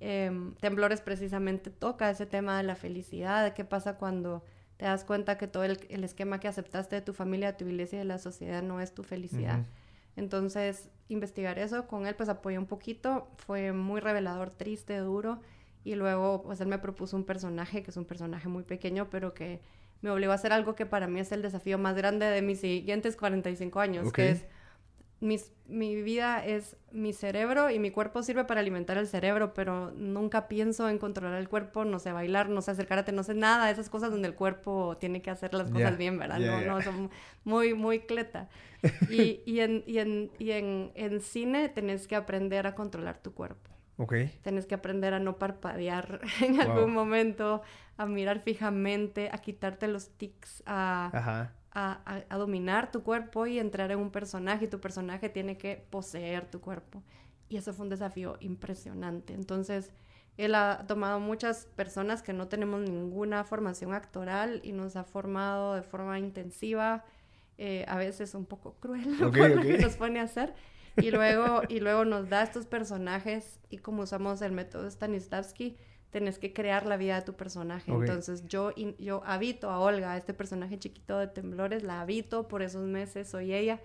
Em, 0.00 0.54
temblores 0.54 1.02
precisamente 1.02 1.68
toca 1.68 2.08
ese 2.08 2.24
tema 2.24 2.56
de 2.56 2.62
la 2.62 2.74
felicidad, 2.74 3.44
de 3.44 3.52
qué 3.52 3.66
pasa 3.66 3.98
cuando 3.98 4.42
te 4.80 4.86
das 4.86 5.04
cuenta 5.04 5.36
que 5.36 5.46
todo 5.46 5.64
el, 5.64 6.04
esquema 6.04 6.40
que 6.40 6.48
aceptaste 6.48 6.96
de 6.96 7.02
tu 7.02 7.12
familia, 7.12 7.52
de 7.52 7.58
tu 7.58 7.66
iglesia 7.66 7.96
y 7.96 7.98
de 7.98 8.06
la 8.06 8.16
sociedad 8.16 8.62
no 8.62 8.80
es 8.80 8.94
tu 8.94 9.02
felicidad. 9.02 9.66
Entonces, 10.16 10.88
investigar 11.10 11.58
eso 11.58 11.86
con 11.86 12.06
él, 12.06 12.14
pues 12.14 12.30
apoyó 12.30 12.58
un 12.58 12.64
poquito, 12.64 13.28
fue 13.36 13.74
muy 13.74 14.00
revelador, 14.00 14.48
triste, 14.48 14.96
duro, 14.96 15.42
y 15.84 15.96
luego, 15.96 16.40
pues 16.40 16.62
él 16.62 16.68
me 16.68 16.78
propuso 16.78 17.14
un 17.14 17.24
personaje, 17.24 17.82
que 17.82 17.90
es 17.90 17.96
un 17.98 18.06
personaje 18.06 18.48
muy 18.48 18.62
pequeño, 18.62 19.10
pero 19.10 19.34
que 19.34 19.60
me 20.00 20.08
obligó 20.08 20.32
a 20.32 20.36
hacer 20.36 20.54
algo 20.54 20.74
que 20.74 20.86
para 20.86 21.08
mí 21.08 21.20
es 21.20 21.30
el 21.30 21.42
desafío 21.42 21.76
más 21.76 21.94
grande 21.94 22.24
de 22.24 22.40
mis 22.40 22.60
siguientes 22.60 23.18
45 23.18 23.80
años, 23.80 24.10
que 24.14 24.30
es 24.30 24.46
mi 25.20 26.02
vida 26.02 26.44
es 26.44 26.76
mi 26.92 27.12
cerebro 27.12 27.70
y 27.70 27.78
mi 27.78 27.90
cuerpo 27.90 28.22
sirve 28.22 28.44
para 28.44 28.60
alimentar 28.60 28.96
el 28.96 29.06
cerebro, 29.06 29.52
pero 29.52 29.90
nunca 29.92 30.48
pienso 30.48 30.88
en 30.88 30.98
controlar 30.98 31.38
el 31.38 31.48
cuerpo, 31.48 31.84
no 31.84 31.98
sé 31.98 32.12
bailar, 32.12 32.48
no 32.48 32.62
sé 32.62 32.70
acercarte, 32.70 33.12
no 33.12 33.22
sé 33.22 33.34
nada, 33.34 33.70
esas 33.70 33.90
cosas 33.90 34.10
donde 34.10 34.28
el 34.28 34.34
cuerpo 34.34 34.96
tiene 34.98 35.20
que 35.20 35.30
hacer 35.30 35.52
las 35.54 35.70
cosas 35.70 35.98
bien, 35.98 36.18
¿verdad? 36.18 36.38
no, 36.38 36.60
no, 36.62 36.80
son 36.80 37.10
muy, 37.44 37.74
muy 37.74 38.00
cleta. 38.00 38.48
Y, 39.10 39.40
y, 39.46 39.60
en, 39.60 39.84
y, 39.86 39.98
en, 39.98 40.30
y 40.38 40.52
en, 40.52 40.90
en, 40.94 41.20
cine 41.20 41.68
tenés 41.68 42.08
que 42.08 42.16
aprender 42.16 42.66
a 42.66 42.74
controlar 42.74 43.18
tu 43.18 43.34
cuerpo. 43.34 43.70
Ok. 43.98 44.14
Tenés 44.42 44.64
que 44.64 44.74
aprender 44.74 45.12
a 45.12 45.20
no 45.20 45.36
parpadear 45.36 46.22
en 46.40 46.60
algún 46.60 46.94
momento, 46.94 47.60
a 47.98 48.06
mirar 48.06 48.40
fijamente, 48.40 49.28
a 49.30 49.38
quitarte 49.38 49.86
los 49.86 50.08
tics, 50.16 50.62
a... 50.64 51.10
Ajá 51.12 51.52
a, 51.72 52.24
dominar 52.30 52.90
tu 52.90 53.02
cuerpo 53.02 53.46
y 53.46 53.58
entrar 53.58 53.90
en 53.90 53.98
un 53.98 54.10
personaje 54.10 54.64
y 54.64 54.68
tu 54.68 54.80
personaje 54.80 55.28
tiene 55.28 55.56
que 55.56 55.84
poseer 55.90 56.50
tu 56.50 56.60
cuerpo. 56.60 57.02
Y 57.48 57.56
eso 57.56 57.72
fue 57.72 57.84
un 57.84 57.90
desafío 57.90 58.36
impresionante. 58.40 59.34
Entonces, 59.34 59.90
él 60.36 60.54
ha 60.54 60.84
tomado 60.86 61.20
muchas 61.20 61.66
personas 61.76 62.22
que 62.22 62.32
no 62.32 62.48
tenemos 62.48 62.80
ninguna 62.80 63.44
formación 63.44 63.92
actoral 63.92 64.60
y 64.64 64.72
nos 64.72 64.96
ha 64.96 65.04
formado 65.04 65.74
de 65.74 65.82
forma 65.82 66.18
intensiva, 66.18 67.04
eh, 67.58 67.84
a 67.88 67.96
veces 67.96 68.34
un 68.34 68.46
poco 68.46 68.74
cruel 68.80 69.18
lo 69.20 69.30
que 69.30 69.78
nos 69.78 69.96
pone 69.96 70.20
a 70.20 70.24
hacer. 70.24 70.54
Y 70.96 71.10
luego, 71.10 71.62
y 71.68 71.80
luego 71.80 72.04
nos 72.04 72.28
da 72.28 72.42
estos 72.42 72.66
personajes 72.66 73.60
y 73.70 73.78
como 73.78 74.02
usamos 74.02 74.42
el 74.42 74.52
método 74.52 74.90
Stanislavski, 74.90 75.76
tenés 76.10 76.38
que 76.38 76.52
crear 76.52 76.86
la 76.86 76.96
vida 76.96 77.16
de 77.16 77.22
tu 77.22 77.34
personaje. 77.34 77.90
Entonces 77.90 78.46
yo, 78.48 78.72
yo 78.98 79.22
habito 79.24 79.70
a 79.70 79.78
Olga, 79.78 80.16
este 80.16 80.34
personaje 80.34 80.78
chiquito 80.78 81.18
de 81.18 81.28
temblores, 81.28 81.82
la 81.82 82.00
habito 82.00 82.48
por 82.48 82.62
esos 82.62 82.86
meses, 82.86 83.28
soy 83.28 83.54
ella. 83.54 83.80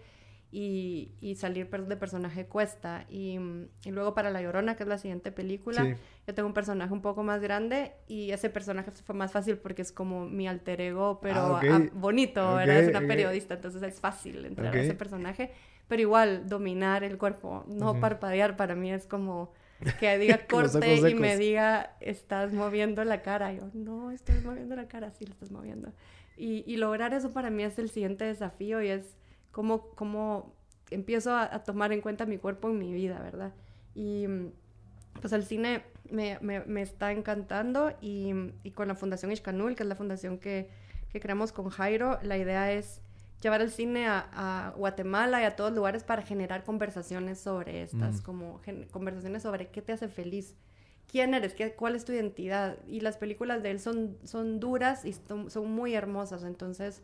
Y, 0.51 1.11
y 1.19 1.35
salir 1.35 1.69
de 1.69 1.97
personaje 1.97 2.45
cuesta. 2.45 3.05
Y, 3.09 3.37
y, 3.83 3.91
luego 3.91 4.13
para 4.13 4.29
La 4.29 4.41
Llorona, 4.41 4.77
que 4.77 4.83
es 4.83 4.89
la 4.89 4.97
siguiente 4.97 5.33
película, 5.33 5.97
yo 6.25 6.33
tengo 6.33 6.47
un 6.47 6.53
personaje 6.53 6.93
un 6.93 7.01
poco 7.01 7.23
más 7.23 7.41
grande 7.41 7.91
y 8.07 8.31
ese 8.31 8.49
personaje 8.49 8.89
fue 8.91 9.15
más 9.15 9.33
fácil 9.33 9.57
porque 9.57 9.81
es 9.81 9.91
como 9.91 10.25
mi 10.25 10.47
alter 10.47 10.79
ego, 10.79 11.19
pero 11.19 11.57
ah, 11.57 11.81
bonito, 11.93 12.57
Es 12.61 12.87
una 12.87 13.01
periodista, 13.01 13.55
entonces 13.55 13.83
es 13.83 13.99
fácil 13.99 14.45
entrar 14.45 14.73
a 14.73 14.81
ese 14.81 14.93
personaje. 14.93 15.51
Pero 15.89 16.01
igual, 16.01 16.47
dominar 16.47 17.03
el 17.03 17.17
cuerpo, 17.17 17.65
no 17.67 17.99
parpadear, 17.99 18.55
para 18.55 18.75
mí 18.75 18.93
es 18.93 19.07
como 19.07 19.51
que 19.99 20.17
diga 20.17 20.45
corte 20.49 20.95
y 20.95 21.15
me 21.15 21.37
diga, 21.37 21.95
estás 21.99 22.53
moviendo 22.53 23.03
la 23.03 23.21
cara. 23.21 23.53
Yo, 23.53 23.69
no, 23.73 24.11
estoy 24.11 24.39
moviendo 24.43 24.75
la 24.75 24.87
cara, 24.87 25.11
sí, 25.11 25.25
la 25.25 25.33
estás 25.33 25.51
moviendo. 25.51 25.91
Y, 26.37 26.63
y 26.67 26.77
lograr 26.77 27.13
eso 27.13 27.31
para 27.31 27.49
mí 27.49 27.63
es 27.63 27.79
el 27.79 27.89
siguiente 27.89 28.25
desafío 28.25 28.81
y 28.81 28.89
es 28.89 29.17
cómo, 29.51 29.89
cómo 29.95 30.55
empiezo 30.91 31.35
a, 31.35 31.63
tomar 31.63 31.91
en 31.91 32.01
cuenta 32.01 32.25
mi 32.25 32.37
cuerpo 32.37 32.69
en 32.69 32.77
mi 32.77 32.93
vida, 32.93 33.19
¿verdad? 33.19 33.53
Y 33.93 34.25
pues 35.21 35.33
el 35.33 35.43
cine 35.43 35.83
me, 36.09 36.37
me, 36.41 36.59
me 36.61 36.81
está 36.81 37.11
encantando 37.11 37.93
y, 38.01 38.33
y, 38.63 38.71
con 38.71 38.87
la 38.87 38.95
Fundación 38.95 39.31
Ishkanul, 39.31 39.75
que 39.75 39.83
es 39.83 39.89
la 39.89 39.95
fundación 39.95 40.37
que, 40.37 40.69
que 41.09 41.19
creamos 41.19 41.51
con 41.51 41.69
Jairo, 41.69 42.19
la 42.21 42.37
idea 42.37 42.71
es 42.73 43.01
llevar 43.41 43.61
el 43.61 43.71
cine 43.71 44.07
a, 44.07 44.73
Guatemala 44.77 45.41
y 45.41 45.45
a 45.45 45.55
todos 45.55 45.73
lugares 45.73 46.03
para 46.03 46.21
generar 46.21 46.63
conversaciones 46.63 47.39
sobre 47.39 47.83
estas, 47.83 48.21
como 48.21 48.61
conversaciones 48.91 49.43
sobre 49.43 49.67
qué 49.67 49.81
te 49.81 49.93
hace 49.93 50.07
feliz, 50.07 50.55
quién 51.11 51.33
eres, 51.33 51.53
qué, 51.53 51.73
cuál 51.73 51.95
es 51.95 52.05
tu 52.05 52.11
identidad. 52.11 52.77
Y 52.87 53.01
las 53.01 53.17
películas 53.17 53.63
de 53.63 53.71
él 53.71 53.79
son, 53.79 54.17
son 54.23 54.59
duras 54.59 55.05
y 55.05 55.13
son, 55.13 55.71
muy 55.71 55.93
hermosas, 55.93 56.43
entonces 56.43 57.01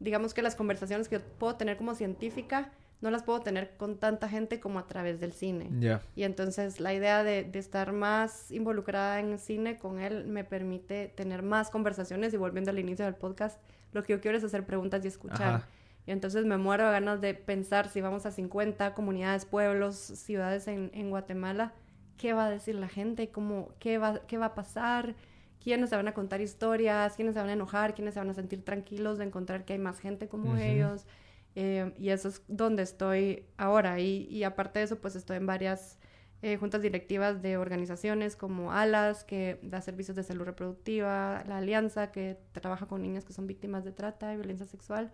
digamos 0.00 0.34
que 0.34 0.42
las 0.42 0.56
conversaciones 0.56 1.08
que 1.08 1.20
puedo 1.20 1.54
tener 1.56 1.76
como 1.76 1.94
científica 1.94 2.72
no 3.00 3.10
las 3.10 3.24
puedo 3.24 3.40
tener 3.40 3.76
con 3.76 3.98
tanta 3.98 4.28
gente 4.28 4.60
como 4.60 4.78
a 4.78 4.86
través 4.86 5.20
del 5.20 5.32
cine. 5.32 5.98
Y 6.14 6.22
entonces 6.22 6.78
la 6.78 6.94
idea 6.94 7.24
de, 7.24 7.50
estar 7.54 7.92
más 7.92 8.50
involucrada 8.52 9.18
en 9.18 9.38
cine 9.38 9.76
con 9.76 9.98
él 9.98 10.24
me 10.24 10.44
permite 10.44 11.08
tener 11.08 11.42
más 11.42 11.68
conversaciones 11.70 12.32
y 12.32 12.36
volviendo 12.36 12.70
al 12.70 12.78
inicio 12.78 13.04
del 13.04 13.16
podcast, 13.16 13.60
lo 13.92 14.02
que 14.02 14.12
yo 14.14 14.20
quiero 14.20 14.36
es 14.36 14.44
hacer 14.44 14.64
preguntas 14.64 15.04
y 15.04 15.08
escuchar. 15.08 15.66
Y 16.06 16.10
entonces 16.10 16.44
me 16.44 16.56
muero 16.56 16.86
de 16.86 16.92
ganas 16.92 17.20
de 17.20 17.34
pensar 17.34 17.88
si 17.88 18.00
vamos 18.00 18.26
a 18.26 18.32
50 18.32 18.94
comunidades, 18.94 19.44
pueblos, 19.44 19.96
ciudades 19.96 20.66
en, 20.66 20.90
en 20.94 21.10
Guatemala, 21.10 21.72
¿qué 22.16 22.32
va 22.32 22.46
a 22.46 22.50
decir 22.50 22.74
la 22.74 22.88
gente? 22.88 23.30
¿Cómo, 23.30 23.70
qué, 23.78 23.98
va, 23.98 24.20
¿Qué 24.26 24.38
va 24.38 24.46
a 24.46 24.54
pasar? 24.54 25.14
¿Quiénes 25.62 25.90
se 25.90 25.96
van 25.96 26.08
a 26.08 26.14
contar 26.14 26.40
historias? 26.40 27.14
¿Quiénes 27.14 27.34
se 27.34 27.40
van 27.40 27.50
a 27.50 27.52
enojar? 27.52 27.94
¿Quiénes 27.94 28.14
se 28.14 28.20
van 28.20 28.30
a 28.30 28.34
sentir 28.34 28.64
tranquilos 28.64 29.18
de 29.18 29.24
encontrar 29.24 29.64
que 29.64 29.74
hay 29.74 29.78
más 29.78 30.00
gente 30.00 30.28
como 30.28 30.56
ellos? 30.56 31.06
Eh, 31.54 31.92
y 31.98 32.08
eso 32.08 32.28
es 32.28 32.42
donde 32.48 32.82
estoy 32.82 33.44
ahora. 33.56 34.00
Y, 34.00 34.26
y, 34.30 34.42
aparte 34.42 34.80
de 34.80 34.86
eso, 34.86 35.00
pues 35.00 35.14
estoy 35.14 35.36
en 35.36 35.46
varias 35.46 35.98
eh, 36.42 36.56
juntas 36.56 36.82
directivas 36.82 37.40
de 37.40 37.56
organizaciones 37.56 38.34
como 38.34 38.72
ALAS, 38.72 39.22
que 39.22 39.60
da 39.62 39.80
servicios 39.80 40.16
de 40.16 40.24
salud 40.24 40.44
reproductiva, 40.44 41.44
la 41.46 41.58
Alianza, 41.58 42.10
que 42.10 42.36
trabaja 42.52 42.86
con 42.86 43.00
niñas 43.00 43.24
que 43.24 43.32
son 43.32 43.46
víctimas 43.46 43.84
de 43.84 43.92
trata 43.92 44.32
y 44.34 44.36
violencia 44.36 44.66
sexual, 44.66 45.12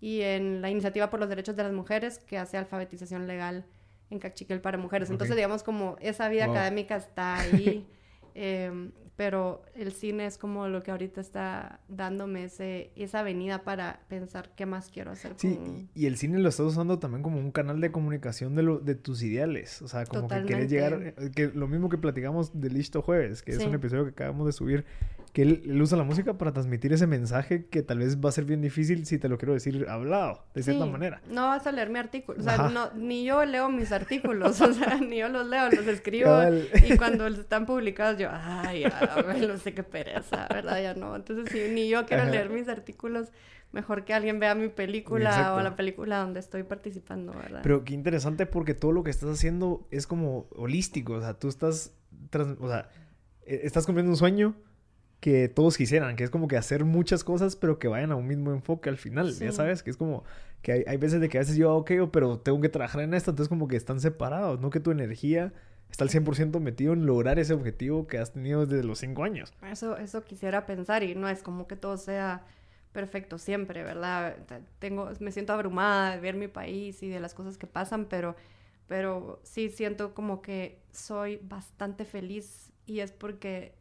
y 0.00 0.20
en 0.22 0.62
la 0.62 0.70
Iniciativa 0.70 1.10
por 1.10 1.18
los 1.18 1.28
Derechos 1.28 1.56
de 1.56 1.64
las 1.64 1.72
Mujeres, 1.72 2.18
que 2.20 2.38
hace 2.38 2.56
alfabetización 2.56 3.26
legal 3.26 3.66
en 4.10 4.20
Cachiquel 4.20 4.60
para 4.60 4.78
mujeres. 4.78 5.10
Entonces, 5.10 5.36
digamos, 5.36 5.62
como 5.62 5.96
esa 6.00 6.28
vida 6.28 6.44
académica 6.46 6.96
está 6.96 7.38
ahí. 7.40 7.86
Em, 8.32 8.92
pero 9.20 9.60
el 9.74 9.92
cine 9.92 10.24
es 10.24 10.38
como 10.38 10.66
lo 10.68 10.82
que 10.82 10.90
ahorita 10.90 11.20
está 11.20 11.80
dándome 11.88 12.44
ese, 12.44 12.90
esa 12.96 13.20
avenida 13.20 13.64
para 13.64 14.00
pensar 14.08 14.48
qué 14.56 14.64
más 14.64 14.88
quiero 14.88 15.10
hacer. 15.10 15.34
Sí, 15.36 15.58
y, 15.94 16.06
el 16.06 16.16
cine 16.16 16.38
lo 16.38 16.48
estás 16.48 16.64
usando 16.64 16.98
también 16.98 17.22
como 17.22 17.38
un 17.38 17.50
canal 17.50 17.82
de 17.82 17.92
comunicación 17.92 18.54
de, 18.54 18.62
lo, 18.62 18.78
de 18.78 18.94
tus 18.94 19.22
ideales. 19.22 19.82
O 19.82 19.88
sea, 19.88 20.06
como 20.06 20.26
que 20.26 20.42
quieres 20.44 20.70
llegar, 20.70 21.14
que 21.34 21.48
lo 21.48 21.68
mismo 21.68 21.90
que 21.90 21.98
platicamos 21.98 22.58
de 22.58 22.70
Listo 22.70 23.02
Jueves, 23.02 23.42
que 23.42 23.50
es 23.52 23.58
un 23.58 23.74
episodio 23.74 24.04
que 24.04 24.12
acabamos 24.12 24.46
de 24.46 24.52
subir, 24.52 24.86
que 25.32 25.42
él, 25.42 25.80
usa 25.80 25.96
la 25.96 26.04
música 26.04 26.36
para 26.38 26.52
transmitir 26.52 26.92
ese 26.92 27.06
mensaje 27.06 27.66
que 27.66 27.82
tal 27.82 27.98
vez 27.98 28.18
va 28.18 28.30
a 28.30 28.32
ser 28.32 28.44
bien 28.44 28.60
difícil 28.60 29.06
si 29.06 29.18
te 29.18 29.28
lo 29.28 29.38
quiero 29.38 29.54
decir 29.54 29.86
hablado, 29.88 30.44
de 30.54 30.62
cierta 30.62 30.86
manera. 30.86 31.22
No 31.28 31.48
vas 31.48 31.66
a 31.66 31.72
leer 31.72 31.88
mi 31.88 31.98
artículo, 31.98 32.40
o 32.40 32.42
sea, 32.42 32.68
no, 32.68 32.90
ni 32.94 33.24
yo 33.24 33.44
leo 33.44 33.68
mis 33.68 33.92
artículos, 33.92 34.60
o 34.60 34.72
sea, 34.72 34.96
ni 35.00 35.18
yo 35.18 35.28
los 35.28 35.46
leo, 35.46 35.70
los 35.70 35.86
escribo 35.86 36.30
y 36.86 36.96
cuando 36.96 37.26
están 37.28 37.66
publicados 37.66 38.18
yo, 38.18 38.28
ay, 38.32 38.82
ya, 38.82 39.24
no 39.46 39.56
sé 39.56 39.72
qué 39.72 39.82
pereza, 39.82 40.48
¿verdad? 40.48 40.82
Ya 40.82 40.94
no, 40.94 41.14
entonces 41.14 41.50
si 41.50 41.72
ni 41.72 41.88
yo 41.88 42.06
quiero 42.06 42.24
leer 42.24 42.50
mis 42.50 42.68
artículos, 42.68 43.28
mejor 43.72 44.04
que 44.04 44.14
alguien 44.14 44.40
vea 44.40 44.54
mi 44.54 44.68
película 44.68 45.54
o 45.54 45.60
la 45.60 45.76
película 45.76 46.18
donde 46.18 46.40
estoy 46.40 46.64
participando, 46.64 47.32
¿verdad? 47.32 47.60
Pero 47.62 47.84
qué 47.84 47.94
interesante 47.94 48.46
porque 48.46 48.74
todo 48.74 48.92
lo 48.92 49.04
que 49.04 49.10
estás 49.10 49.30
haciendo 49.30 49.86
es 49.90 50.06
como 50.06 50.48
holístico, 50.50 51.14
o 51.14 51.20
sea, 51.20 51.34
tú 51.34 51.48
estás, 51.48 51.94
o 52.58 52.68
sea, 52.68 52.88
e, 53.46 53.60
estás 53.64 53.86
cumpliendo 53.86 54.10
un 54.10 54.16
sueño, 54.16 54.56
que 55.20 55.48
todos 55.48 55.76
quisieran, 55.76 56.16
que 56.16 56.24
es 56.24 56.30
como 56.30 56.48
que 56.48 56.56
hacer 56.56 56.84
muchas 56.84 57.24
cosas, 57.24 57.54
pero 57.54 57.78
que 57.78 57.88
vayan 57.88 58.10
a 58.10 58.16
un 58.16 58.26
mismo 58.26 58.52
enfoque 58.52 58.88
al 58.88 58.96
final, 58.96 59.32
ya 59.32 59.52
sabes, 59.52 59.82
que 59.82 59.90
es 59.90 59.96
como 59.96 60.24
que 60.62 60.72
hay, 60.72 60.84
hay, 60.86 60.96
veces 60.96 61.20
de 61.20 61.28
que 61.28 61.38
a 61.38 61.40
veces 61.40 61.56
yo, 61.56 61.74
ok, 61.74 61.92
pero 62.10 62.38
tengo 62.38 62.60
que 62.60 62.68
trabajar 62.68 63.02
en 63.02 63.14
esto, 63.14 63.30
entonces 63.30 63.48
como 63.48 63.68
que 63.68 63.76
están 63.76 64.00
separados, 64.00 64.60
no 64.60 64.70
que 64.70 64.80
tu 64.80 64.90
energía 64.90 65.52
está 65.90 66.04
al 66.04 66.10
100% 66.10 66.58
metido 66.60 66.92
en 66.92 67.06
lograr 67.06 67.38
ese 67.38 67.52
objetivo 67.52 68.06
que 68.06 68.18
has 68.18 68.32
tenido 68.32 68.66
desde 68.66 68.84
los 68.84 68.98
cinco 68.98 69.24
años. 69.24 69.52
Eso, 69.70 69.96
eso 69.96 70.24
quisiera 70.24 70.66
pensar 70.66 71.02
y 71.02 71.14
no 71.14 71.28
es 71.28 71.42
como 71.42 71.66
que 71.66 71.76
todo 71.76 71.96
sea 71.96 72.44
perfecto 72.92 73.38
siempre, 73.38 73.82
¿verdad? 73.82 74.36
Tengo, 74.78 75.10
me 75.20 75.32
siento 75.32 75.52
abrumada 75.52 76.12
de 76.12 76.20
ver 76.20 76.34
mi 76.34 76.48
país 76.48 77.02
y 77.02 77.08
de 77.08 77.20
las 77.20 77.34
cosas 77.34 77.56
que 77.58 77.66
pasan, 77.66 78.06
pero, 78.06 78.36
pero 78.88 79.40
sí 79.42 79.68
siento 79.68 80.14
como 80.14 80.42
que 80.42 80.80
soy 80.92 81.40
bastante 81.42 82.04
feliz 82.04 82.72
y 82.86 83.00
es 83.00 83.12
porque 83.12 83.74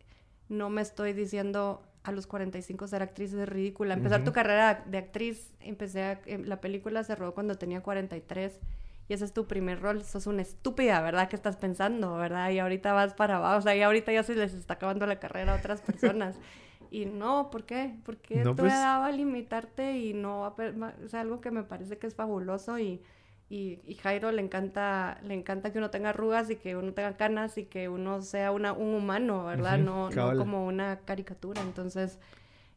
no 0.50 0.70
me 0.70 0.82
estoy 0.82 1.14
diciendo 1.14 1.84
a 2.04 2.12
los 2.12 2.28
45 2.28 2.88
ser 2.88 3.04
actriz 3.04 3.34
es 3.34 3.48
ridícula. 3.48 3.94
Empezar 3.94 4.24
tu 4.24 4.32
carrera 4.32 4.84
de 4.86 4.98
actriz, 4.98 5.54
empecé 5.60 6.04
a, 6.04 6.22
em, 6.26 6.44
la 6.44 6.60
película 6.60 7.04
se 7.04 7.16
rodó 7.16 7.34
cuando 7.34 7.56
tenía 7.56 7.82
43 7.82 8.60
y 9.08 9.14
ese 9.14 9.26
es 9.26 9.34
tu 9.34 9.48
primer 9.48 9.82
rol, 9.82 10.04
sos 10.04 10.28
una 10.28 10.42
estúpida, 10.42 11.02
¿verdad? 11.02 11.30
¿Qué 11.30 11.36
estás 11.36 11.58
pensando, 11.58 12.16
verdad? 12.16 12.52
Y 12.52 12.60
ahorita 12.60 12.94
vas 12.94 13.14
para 13.16 13.38
abajo, 13.38 13.58
o 13.58 13.62
sea, 13.62 13.76
y 13.76 13.82
ahorita 13.82 14.12
ya 14.12 14.24
se 14.24 14.36
les 14.36 14.54
está 14.54 14.76
acabando 14.76 15.06
la 15.08 15.20
carrera 15.20 15.54
a 15.54 15.58
otras 15.58 15.82
personas. 15.82 16.38
y 16.92 17.06
no, 17.06 17.50
¿por 17.50 17.66
qué? 17.66 17.96
Porque 18.06 18.44
no, 18.44 18.56
tú 18.56 18.64
pues... 18.64 18.74
a 18.74 19.12
limitarte 19.12 19.98
y 19.98 20.14
no, 20.14 20.56
es 21.04 21.14
algo 21.14 21.42
que 21.42 21.52
me 21.52 21.64
parece 21.64 21.98
que 21.98 22.08
es 22.08 22.16
fabuloso 22.16 22.78
y 22.78 23.02
y, 23.50 23.80
y, 23.84 23.96
Jairo 23.96 24.32
le 24.32 24.44
encanta, 24.44 25.20
le 25.24 25.34
encanta 25.34 25.72
que 25.72 25.80
uno 25.80 25.90
tenga 25.90 26.10
arrugas 26.10 26.52
y 26.52 26.56
que 26.56 26.76
uno 26.76 26.94
tenga 26.94 27.18
canas 27.18 27.58
y 27.58 27.66
que 27.66 27.90
uno 27.90 28.22
sea 28.22 28.52
una, 28.52 28.74
un 28.74 28.94
humano, 28.94 29.46
¿verdad? 29.46 29.80
no, 29.80 30.12
no, 30.12 30.38
como 30.38 30.68
una 30.68 31.00
caricatura. 31.00 31.60
Entonces, 31.62 32.20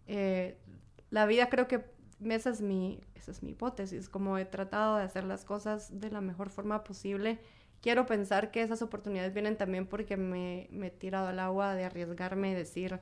eh, 0.06 0.56
la 1.10 1.26
vida 1.26 1.50
creo 1.50 1.68
que 1.68 1.84
esa 2.24 2.48
es, 2.48 2.62
mi, 2.62 3.00
esa 3.14 3.32
es 3.32 3.42
mi 3.42 3.50
hipótesis, 3.50 4.08
como 4.08 4.38
he 4.38 4.46
tratado 4.46 4.96
de 4.96 5.04
hacer 5.04 5.24
las 5.24 5.44
cosas 5.44 6.00
de 6.00 6.10
la 6.10 6.22
mejor 6.22 6.48
forma 6.48 6.84
posible. 6.84 7.38
Quiero 7.82 8.06
pensar 8.06 8.50
que 8.50 8.62
esas 8.62 8.80
oportunidades 8.80 9.34
vienen 9.34 9.58
también 9.58 9.86
porque 9.86 10.16
me, 10.16 10.68
me 10.70 10.86
he 10.86 10.90
tirado 10.90 11.26
al 11.26 11.38
agua 11.38 11.74
de 11.74 11.84
arriesgarme 11.84 12.52
y 12.52 12.54
decir, 12.54 12.98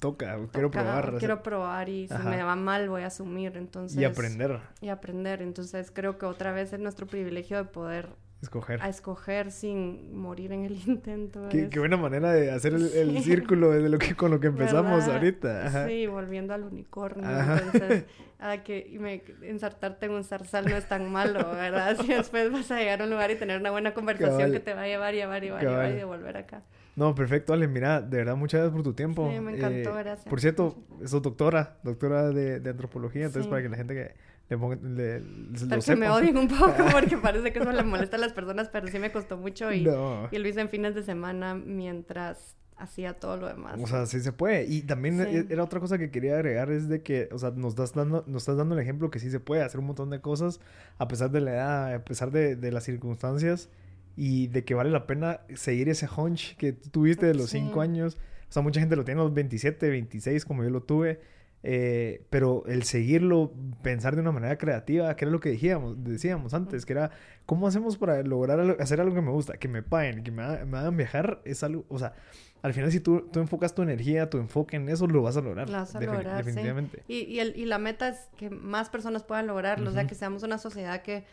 toca, 0.00 0.38
quiero 0.52 0.70
probar. 0.70 1.14
Quiero 1.18 1.42
probar 1.42 1.88
y 1.88 2.08
si 2.08 2.18
me 2.18 2.42
va 2.42 2.56
mal 2.56 2.88
voy 2.88 3.02
a 3.02 3.06
asumir, 3.06 3.56
entonces... 3.56 3.98
Y 3.98 4.04
aprender. 4.04 4.60
Y 4.80 4.88
aprender, 4.88 5.42
entonces 5.42 5.90
creo 5.92 6.18
que 6.18 6.26
otra 6.26 6.52
vez 6.52 6.72
es 6.72 6.80
nuestro 6.80 7.06
privilegio 7.06 7.56
de 7.56 7.64
poder... 7.64 8.08
Escoger. 8.42 8.82
A 8.82 8.90
escoger 8.90 9.50
sin 9.50 10.14
morir 10.14 10.52
en 10.52 10.64
el 10.64 10.76
intento. 10.86 11.48
Qué, 11.48 11.70
qué 11.70 11.78
buena 11.78 11.96
manera 11.96 12.32
de 12.32 12.50
hacer 12.50 12.74
el, 12.74 13.22
círculo 13.22 13.70
desde 13.70 13.88
lo 13.88 13.98
que, 13.98 14.14
con 14.14 14.30
lo 14.30 14.40
que 14.40 14.48
empezamos 14.48 15.08
ahorita. 15.08 15.86
Sí, 15.88 16.06
volviendo 16.06 16.52
al 16.52 16.64
unicornio. 16.64 17.24
Entonces, 17.26 18.04
a 18.38 18.58
que 18.62 18.94
me, 19.00 19.22
ensartarte 19.48 20.06
en 20.06 20.12
un 20.12 20.24
zarzal 20.24 20.66
no 20.66 20.76
es 20.76 20.86
tan 20.86 21.10
malo, 21.10 21.50
¿verdad? 21.52 21.96
Si 22.00 22.08
después 22.08 22.52
vas 22.52 22.70
a 22.70 22.78
llegar 22.78 23.00
a 23.00 23.04
un 23.04 23.10
lugar 23.10 23.30
y 23.30 23.36
tener 23.36 23.58
una 23.58 23.70
buena 23.70 23.94
conversación 23.94 24.52
que 24.52 24.60
te 24.60 24.74
va 24.74 24.82
a 24.82 24.86
llevar, 24.86 25.14
llevar, 25.14 25.42
llevar, 25.42 25.62
llevar 25.62 25.98
y 25.98 26.04
volver 26.04 26.36
acá. 26.36 26.62
No, 26.96 27.14
perfecto, 27.14 27.52
Ale. 27.52 27.68
Mira, 27.68 28.00
de 28.00 28.16
verdad, 28.16 28.36
muchas 28.36 28.60
gracias 28.60 28.74
por 28.74 28.82
tu 28.82 28.94
tiempo. 28.94 29.30
Sí, 29.30 29.38
me 29.38 29.52
encantó, 29.52 29.98
eh, 29.98 30.02
gracias. 30.02 30.28
Por 30.28 30.40
cierto, 30.40 30.76
sos 31.04 31.22
doctora, 31.22 31.78
doctora 31.82 32.30
de, 32.30 32.58
de 32.58 32.70
antropología, 32.70 33.26
entonces 33.26 33.48
para 33.48 33.62
que 33.62 33.68
la 33.68 33.76
gente 33.76 33.94
que 33.94 34.14
le 34.48 34.58
ponga, 34.58 34.76
le, 34.76 35.20
lo 35.20 35.80
que 35.80 35.96
me 35.96 36.08
odien 36.08 36.36
un 36.38 36.48
poco 36.48 36.72
porque 36.92 37.18
parece 37.18 37.52
que 37.52 37.58
eso 37.58 37.70
le 37.70 37.82
molesta 37.82 38.16
a 38.16 38.20
las 38.20 38.32
personas, 38.32 38.68
pero 38.70 38.86
sí 38.88 38.98
me 38.98 39.12
costó 39.12 39.36
mucho 39.36 39.72
y, 39.72 39.80
y 39.80 40.38
lo 40.38 40.48
hice 40.48 40.60
en 40.60 40.68
fines 40.68 40.94
de 40.94 41.02
semana 41.02 41.54
mientras 41.54 42.56
hacía 42.76 43.14
todo 43.14 43.36
lo 43.38 43.48
demás. 43.48 43.78
O 43.82 43.86
sea, 43.86 44.06
sí 44.06 44.20
se 44.20 44.32
puede. 44.32 44.64
Y 44.66 44.82
también 44.82 45.20
e, 45.20 45.46
era 45.50 45.64
otra 45.64 45.80
cosa 45.80 45.98
que 45.98 46.10
quería 46.10 46.34
agregar, 46.34 46.70
es 46.70 46.88
de 46.88 47.02
que, 47.02 47.28
o 47.32 47.38
sea, 47.38 47.50
nos 47.50 47.70
estás 47.70 47.92
dando, 47.94 48.24
nos 48.26 48.42
estás 48.42 48.56
dando 48.56 48.74
el 48.74 48.80
ejemplo 48.80 49.10
que 49.10 49.18
sí 49.18 49.30
se 49.30 49.40
puede 49.40 49.62
hacer 49.62 49.80
un 49.80 49.86
montón 49.86 50.10
de 50.10 50.20
cosas 50.20 50.60
a 50.98 51.08
pesar 51.08 51.30
de 51.30 51.40
la 51.40 51.52
edad, 51.52 51.94
a 51.94 52.04
pesar 52.04 52.30
de, 52.30 52.56
de 52.56 52.72
las 52.72 52.84
circunstancias 52.84 53.68
y 54.16 54.46
de 54.48 54.64
que 54.64 54.74
vale 54.74 54.90
la 54.90 55.06
pena 55.06 55.40
seguir 55.54 55.88
ese 55.88 56.08
hunch 56.08 56.56
que 56.56 56.72
tuviste 56.72 57.26
de 57.26 57.34
los 57.34 57.50
5 57.50 57.80
años. 57.80 58.16
O 58.48 58.52
sea, 58.52 58.62
mucha 58.62 58.80
gente 58.80 58.96
lo 58.96 59.04
tiene 59.04 59.20
a 59.20 59.24
los 59.24 59.34
27, 59.34 59.90
26, 59.90 60.44
como 60.44 60.64
yo 60.64 60.70
lo 60.70 60.82
tuve. 60.82 61.20
Eh, 61.68 62.24
pero 62.30 62.64
el 62.66 62.84
seguirlo, 62.84 63.52
pensar 63.82 64.14
de 64.14 64.20
una 64.20 64.30
manera 64.30 64.56
creativa, 64.56 65.14
que 65.16 65.24
era 65.24 65.32
lo 65.32 65.40
que 65.40 65.48
decíamos, 65.48 66.02
decíamos 66.04 66.54
antes, 66.54 66.86
que 66.86 66.92
era, 66.92 67.10
¿cómo 67.44 67.66
hacemos 67.66 67.96
para 67.96 68.22
lograr 68.22 68.76
hacer 68.80 69.00
algo 69.00 69.16
que 69.16 69.20
me 69.20 69.32
gusta? 69.32 69.56
Que 69.56 69.66
me 69.66 69.82
paguen, 69.82 70.22
que 70.22 70.30
me, 70.30 70.42
hagan 70.44 70.96
viajar, 70.96 71.42
es 71.44 71.64
algo, 71.64 71.84
o 71.88 71.98
sea, 71.98 72.14
al 72.62 72.72
final 72.72 72.92
si 72.92 73.00
tú, 73.00 73.28
tú, 73.32 73.40
enfocas 73.40 73.74
tu 73.74 73.82
energía, 73.82 74.30
tu 74.30 74.38
enfoque 74.38 74.76
en 74.76 74.88
eso, 74.88 75.08
lo 75.08 75.22
vas 75.22 75.36
a 75.36 75.40
lograr. 75.40 75.68
Lo 75.68 75.78
vas 75.78 75.96
a 75.96 76.00
lograr, 76.00 76.44
definitivamente. 76.44 77.02
Y, 77.08 77.22
y, 77.22 77.40
el, 77.40 77.56
y, 77.56 77.64
la 77.64 77.78
meta 77.78 78.10
es 78.10 78.28
que 78.36 78.48
más 78.48 78.88
personas 78.88 79.24
puedan 79.24 79.48
lograrlo, 79.48 79.90
o 79.90 79.92
sea, 79.92 80.06
que 80.06 80.14
seamos 80.14 80.44
una 80.44 80.58
sociedad 80.58 81.02
que, 81.02 81.24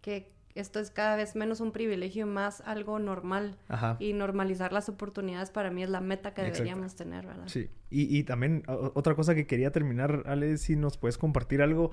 que 0.00 0.32
esto 0.54 0.80
es 0.80 0.90
cada 0.90 1.16
vez 1.16 1.34
menos 1.34 1.60
un 1.60 1.72
privilegio 1.72 2.26
y 2.26 2.28
más 2.28 2.62
algo 2.66 2.98
normal. 2.98 3.56
Y 3.98 4.12
normalizar 4.12 4.72
las 4.72 4.88
oportunidades 4.88 5.50
para 5.50 5.70
mí 5.70 5.82
es 5.82 5.90
la 5.90 6.00
meta 6.00 6.34
que 6.34 6.42
deberíamos 6.42 6.94
tener, 6.94 7.26
¿verdad? 7.26 7.44
Sí. 7.46 7.70
Y, 7.90 8.16
y 8.16 8.24
también 8.24 8.62
otra 8.66 9.14
cosa 9.14 9.34
que 9.34 9.46
quería 9.46 9.72
terminar, 9.72 10.24
Ale, 10.26 10.58
si 10.58 10.76
nos 10.76 10.98
puedes 10.98 11.18
compartir 11.18 11.62
algo 11.62 11.92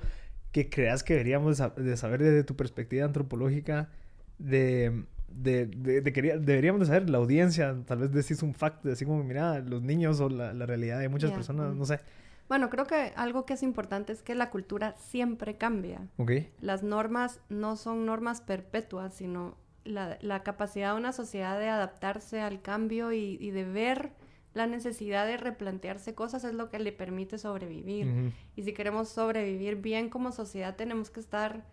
que 0.51 0.69
creas 0.69 1.03
que 1.03 1.13
deberíamos 1.13 1.61
de 1.75 1.97
saber 1.97 2.23
desde 2.23 2.43
tu 2.43 2.55
perspectiva 2.55 3.05
antropológica 3.05 3.89
de... 4.37 5.05
De, 5.31 5.67
de, 5.67 6.01
deberíamos 6.01 6.81
de 6.81 6.87
saber 6.87 7.07
la 7.07 7.19
audiencia, 7.19 7.77
tal 7.85 7.99
vez 7.99 8.11
decís 8.11 8.41
un 8.41 8.55
fact, 8.55 8.83
decir 8.83 9.05
como, 9.07 9.23
mira, 9.23 9.59
los 9.59 9.83
niños 9.83 10.19
o 10.21 10.27
la, 10.27 10.53
la 10.53 10.65
realidad 10.65 10.99
de 10.99 11.07
muchas 11.07 11.31
personas, 11.31 11.75
no 11.75 11.85
sé. 11.85 11.99
Bueno, 12.49 12.71
creo 12.71 12.85
que 12.85 13.13
algo 13.15 13.45
que 13.45 13.53
es 13.53 13.63
importante 13.63 14.11
es 14.11 14.23
que 14.23 14.33
la 14.33 14.49
cultura 14.49 14.95
siempre 14.97 15.55
cambia. 15.55 16.09
Okay. 16.17 16.51
Las 16.59 16.81
normas 16.81 17.39
no 17.47 17.77
son 17.77 18.07
normas 18.07 18.41
perpetuas, 18.41 19.13
sino 19.13 19.55
la, 19.83 20.17
la 20.21 20.41
capacidad 20.41 20.93
de 20.93 20.99
una 20.99 21.13
sociedad 21.13 21.59
de 21.59 21.69
adaptarse 21.69 22.41
al 22.41 22.61
cambio 22.61 23.13
y, 23.13 23.37
y, 23.39 23.51
de 23.51 23.65
ver 23.65 24.13
la 24.55 24.65
necesidad 24.65 25.27
de 25.27 25.37
replantearse 25.37 26.15
cosas 26.15 26.43
es 26.43 26.55
lo 26.55 26.69
que 26.69 26.79
le 26.79 26.91
permite 26.91 27.37
sobrevivir. 27.37 28.33
Y 28.55 28.63
si 28.63 28.73
queremos 28.73 29.09
sobrevivir 29.09 29.75
bien 29.75 30.09
como 30.09 30.31
sociedad, 30.31 30.75
tenemos 30.75 31.11
que 31.11 31.19
estar 31.19 31.63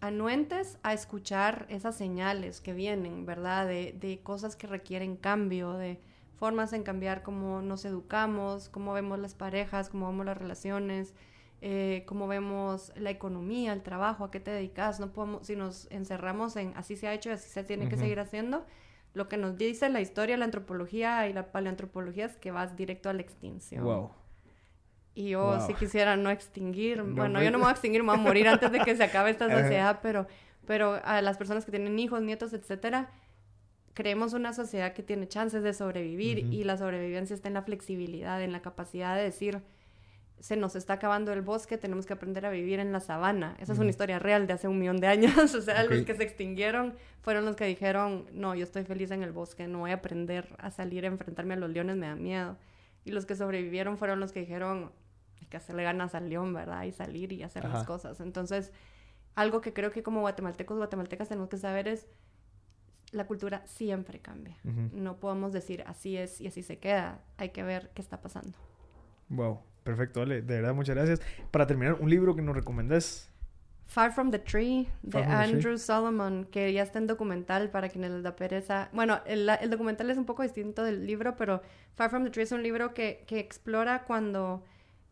anuentes 0.00 0.78
a 0.82 0.92
escuchar 0.92 1.66
esas 1.68 1.96
señales 1.96 2.60
que 2.60 2.74
vienen, 2.74 3.26
¿verdad? 3.26 3.66
De, 3.68 3.96
de 3.98 4.20
cosas 4.22 4.56
que 4.56 4.66
requieren 4.66 5.16
cambio, 5.16 5.74
de 5.74 6.00
formas 6.40 6.72
en 6.72 6.82
cambiar 6.82 7.22
cómo 7.22 7.60
nos 7.60 7.84
educamos, 7.84 8.70
cómo 8.70 8.94
vemos 8.94 9.18
las 9.18 9.34
parejas, 9.34 9.90
cómo 9.90 10.06
vemos 10.06 10.24
las 10.24 10.38
relaciones, 10.38 11.14
eh, 11.60 12.02
cómo 12.06 12.26
vemos 12.28 12.94
la 12.96 13.10
economía, 13.10 13.74
el 13.74 13.82
trabajo, 13.82 14.24
a 14.24 14.30
qué 14.30 14.40
te 14.40 14.50
dedicas. 14.50 15.00
No 15.00 15.12
podemos, 15.12 15.46
si 15.46 15.54
nos 15.54 15.86
encerramos 15.90 16.56
en 16.56 16.72
así 16.76 16.96
se 16.96 17.08
ha 17.08 17.12
hecho 17.12 17.28
y 17.28 17.32
así 17.32 17.50
se 17.50 17.62
tiene 17.62 17.90
que 17.90 17.98
seguir 17.98 18.20
haciendo, 18.20 18.64
lo 19.12 19.28
que 19.28 19.36
nos 19.36 19.58
dice 19.58 19.90
la 19.90 20.00
historia, 20.00 20.38
la 20.38 20.46
antropología 20.46 21.28
y 21.28 21.34
la 21.34 21.52
paleoantropología 21.52 22.24
es 22.24 22.36
que 22.38 22.50
vas 22.52 22.74
directo 22.74 23.10
a 23.10 23.12
la 23.12 23.20
extinción. 23.20 23.84
Wow. 23.84 24.10
Y 25.14 25.28
yo 25.30 25.60
si 25.66 25.74
quisiera 25.74 26.16
no 26.16 26.30
extinguir, 26.30 27.02
bueno, 27.02 27.42
yo 27.42 27.50
no 27.50 27.58
me 27.58 27.64
voy 27.64 27.68
a 27.68 27.72
extinguir, 27.72 28.02
me 28.02 28.12
voy 28.12 28.18
a 28.18 28.22
morir 28.22 28.48
antes 28.48 28.72
de 28.72 28.80
que 28.80 28.96
se 28.96 29.04
acabe 29.04 29.28
esta 29.28 29.50
sociedad, 29.62 29.98
pero, 30.00 30.26
pero 30.66 30.98
a 31.04 31.20
las 31.20 31.36
personas 31.36 31.66
que 31.66 31.70
tienen 31.70 31.98
hijos, 31.98 32.22
nietos, 32.22 32.54
etcétera, 32.54 33.10
creemos 33.94 34.32
una 34.32 34.52
sociedad 34.52 34.92
que 34.92 35.02
tiene 35.02 35.28
chances 35.28 35.62
de 35.62 35.74
sobrevivir 35.74 36.38
y 36.38 36.64
la 36.64 36.76
sobrevivencia 36.76 37.34
está 37.34 37.48
en 37.48 37.54
la 37.54 37.62
flexibilidad, 37.62 38.42
en 38.42 38.52
la 38.52 38.62
capacidad 38.62 39.16
de 39.16 39.22
decir, 39.22 39.62
se 40.40 40.56
nos 40.56 40.74
está 40.74 40.94
acabando 40.94 41.32
el 41.32 41.42
bosque, 41.42 41.76
tenemos 41.76 42.06
que 42.06 42.14
aprender 42.14 42.46
a 42.46 42.50
vivir 42.50 42.80
en 42.80 42.92
la 42.92 43.00
sabana. 43.00 43.56
Esa 43.60 43.74
es 43.74 43.78
una 43.78 43.90
historia 43.90 44.18
real 44.18 44.46
de 44.46 44.54
hace 44.54 44.68
un 44.68 44.78
millón 44.78 44.98
de 44.98 45.06
años. 45.06 45.54
o 45.54 45.60
sea, 45.60 45.84
los 45.84 46.04
que 46.04 46.14
se 46.14 46.22
extinguieron 46.22 46.94
fueron 47.20 47.44
los 47.44 47.56
que 47.56 47.66
dijeron, 47.66 48.26
no, 48.32 48.54
yo 48.54 48.64
estoy 48.64 48.84
feliz 48.84 49.10
en 49.10 49.22
el 49.22 49.32
bosque, 49.32 49.68
no 49.68 49.80
voy 49.80 49.90
a 49.90 49.94
aprender 49.94 50.56
a 50.58 50.70
salir 50.70 51.04
a 51.04 51.08
enfrentarme 51.08 51.54
a 51.54 51.56
los 51.58 51.70
leones, 51.70 51.96
me 51.96 52.06
da 52.06 52.16
miedo. 52.16 52.56
Y 53.04 53.10
los 53.10 53.26
que 53.26 53.36
sobrevivieron 53.36 53.98
fueron 53.98 54.18
los 54.18 54.32
que 54.32 54.40
dijeron, 54.40 54.92
hay 55.40 55.46
que 55.46 55.58
hacerle 55.58 55.82
ganas 55.82 56.14
al 56.14 56.30
león, 56.30 56.54
¿verdad? 56.54 56.84
Y 56.84 56.92
salir 56.92 57.32
y 57.32 57.42
hacer 57.42 57.64
las 57.64 57.84
cosas. 57.84 58.20
Entonces, 58.20 58.72
algo 59.34 59.60
que 59.60 59.74
creo 59.74 59.90
que 59.90 60.02
como 60.02 60.20
guatemaltecos, 60.20 60.78
guatemaltecas 60.78 61.28
tenemos 61.28 61.50
que 61.50 61.58
saber 61.58 61.86
es 61.86 62.06
la 63.12 63.26
cultura 63.26 63.62
siempre 63.66 64.20
cambia. 64.20 64.56
No 64.64 65.18
podemos 65.18 65.52
decir 65.52 65.82
así 65.86 66.16
es 66.16 66.40
y 66.40 66.46
así 66.46 66.62
se 66.62 66.78
queda. 66.78 67.20
Hay 67.36 67.50
que 67.50 67.62
ver 67.62 67.90
qué 67.94 68.02
está 68.02 68.20
pasando. 68.20 68.56
Wow, 69.28 69.60
perfecto, 69.82 70.22
Ale. 70.22 70.42
De 70.42 70.56
verdad, 70.56 70.74
muchas 70.74 70.96
gracias. 70.96 71.20
Para 71.50 71.66
terminar, 71.66 71.96
un 72.00 72.10
libro 72.10 72.34
que 72.34 72.42
nos 72.42 72.54
recomendás. 72.54 73.28
Far 73.86 74.12
from 74.12 74.30
the 74.30 74.38
Tree, 74.38 74.86
de 75.02 75.20
Andrew 75.20 75.76
Solomon, 75.76 76.44
que 76.44 76.72
ya 76.72 76.82
está 76.84 77.00
en 77.00 77.08
documental 77.08 77.70
para 77.70 77.88
quienes 77.88 78.12
les 78.12 78.22
da 78.22 78.36
pereza. 78.36 78.88
Bueno, 78.92 79.20
el, 79.26 79.50
documental 79.68 80.08
es 80.10 80.16
un 80.16 80.26
poco 80.26 80.44
distinto 80.44 80.84
del 80.84 81.06
libro, 81.06 81.34
pero 81.34 81.60
Far 81.96 82.08
from 82.08 82.22
the 82.22 82.30
Tree 82.30 82.44
es 82.44 82.52
un 82.52 82.62
libro 82.62 82.94
que, 82.94 83.24
que 83.26 83.40
explora 83.40 84.04
cuando, 84.04 84.62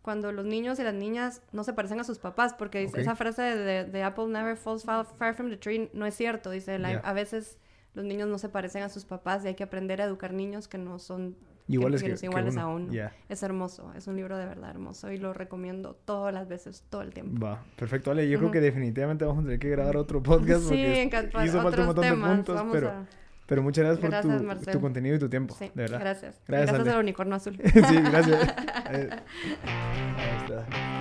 cuando 0.03 0.31
los 0.31 0.47
niños 0.47 0.79
y 0.79 0.85
las 0.85 0.95
niñas 0.95 1.43
no 1.51 1.65
se 1.65 1.73
parecen 1.73 1.99
a 1.99 2.05
sus 2.05 2.21
papás, 2.21 2.55
porque 2.55 2.85
esa 2.85 3.17
frase 3.17 3.43
de, 3.43 4.03
Apple 4.05 4.29
never 4.29 4.57
falls 4.57 4.85
far, 4.85 5.35
from 5.35 5.51
the 5.51 5.57
tree 5.57 5.91
no 5.93 6.07
es 6.07 6.15
cierto. 6.15 6.51
Dice, 6.51 6.77
a 6.77 7.13
veces 7.13 7.59
los 7.95 8.05
niños 8.05 8.29
no 8.29 8.39
se 8.39 8.49
parecen 8.49 8.83
a 8.83 8.89
sus 8.89 9.05
papás 9.05 9.45
y 9.45 9.49
hay 9.49 9.55
que 9.55 9.65
aprender 9.65 10.01
a 10.01 10.05
educar 10.05 10.33
niños 10.33 10.69
que 10.69 10.79
no 10.79 10.99
son 10.99 11.37
iguales, 11.67 12.03
que, 12.03 12.17
iguales 12.25 12.57
a 12.57 12.67
uno. 12.67 12.93
Es 13.29 13.43
hermoso, 13.43 13.93
es 13.97 14.07
un 14.07 14.17
libro 14.17 14.37
de 14.37 14.47
verdad 14.47 14.71
hermoso 14.71 15.11
y 15.13 15.19
lo 15.19 15.33
recomiendo 15.33 15.95
todas 15.95 16.33
las 16.33 16.49
veces, 16.49 16.85
todo 16.89 17.03
el 17.03 17.13
tiempo. 17.13 17.45
Va, 17.45 17.65
perfecto, 17.77 18.11
Ale. 18.11 18.29
Yo 18.29 18.39
creo 18.39 18.51
que 18.51 18.61
definitivamente 18.61 19.25
vamos 19.25 19.43
a 19.43 19.45
tener 19.45 19.59
que 19.59 19.71
grabar 19.71 19.97
otro 19.97 20.23
podcast 20.23 20.69
sí, 20.69 21.11
porque 21.11 21.47
hizo 21.47 21.63
falta 21.63 21.81
un 21.81 21.87
montón 21.87 22.05
de 22.05 22.27
puntos, 22.27 22.67
pero... 22.73 23.07
Pero 23.49 23.63
muchas 23.63 23.99
gracias, 23.99 24.43
por 24.43 24.59
tu, 24.59 24.71
tu, 24.73 24.81
contenido 24.83 25.17
y 25.17 25.19
tu 25.19 25.31
tiempo, 25.31 25.57
sí, 25.59 25.71
de 25.75 25.85
verdad. 25.85 26.01
Gracias. 26.01 26.39
Gracias, 26.47 26.75
gracias 26.75 26.95
al 26.95 27.01
unicornio 27.01 27.35
azul. 27.35 27.57
sí, 27.65 27.97
gracias. 27.97 28.47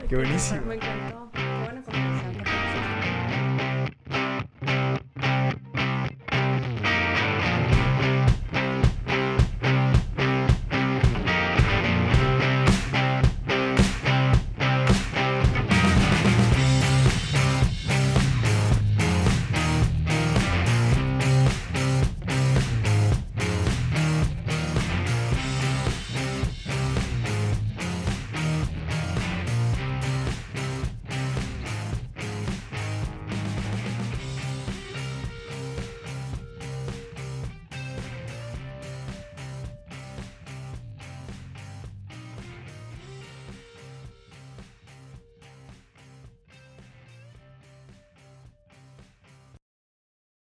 Qué 0.07 0.15
buenísimo. 0.15 0.61
Me 0.65 0.75
encantó. 0.75 1.29
Qué 1.33 1.41
conversación. 1.41 2.16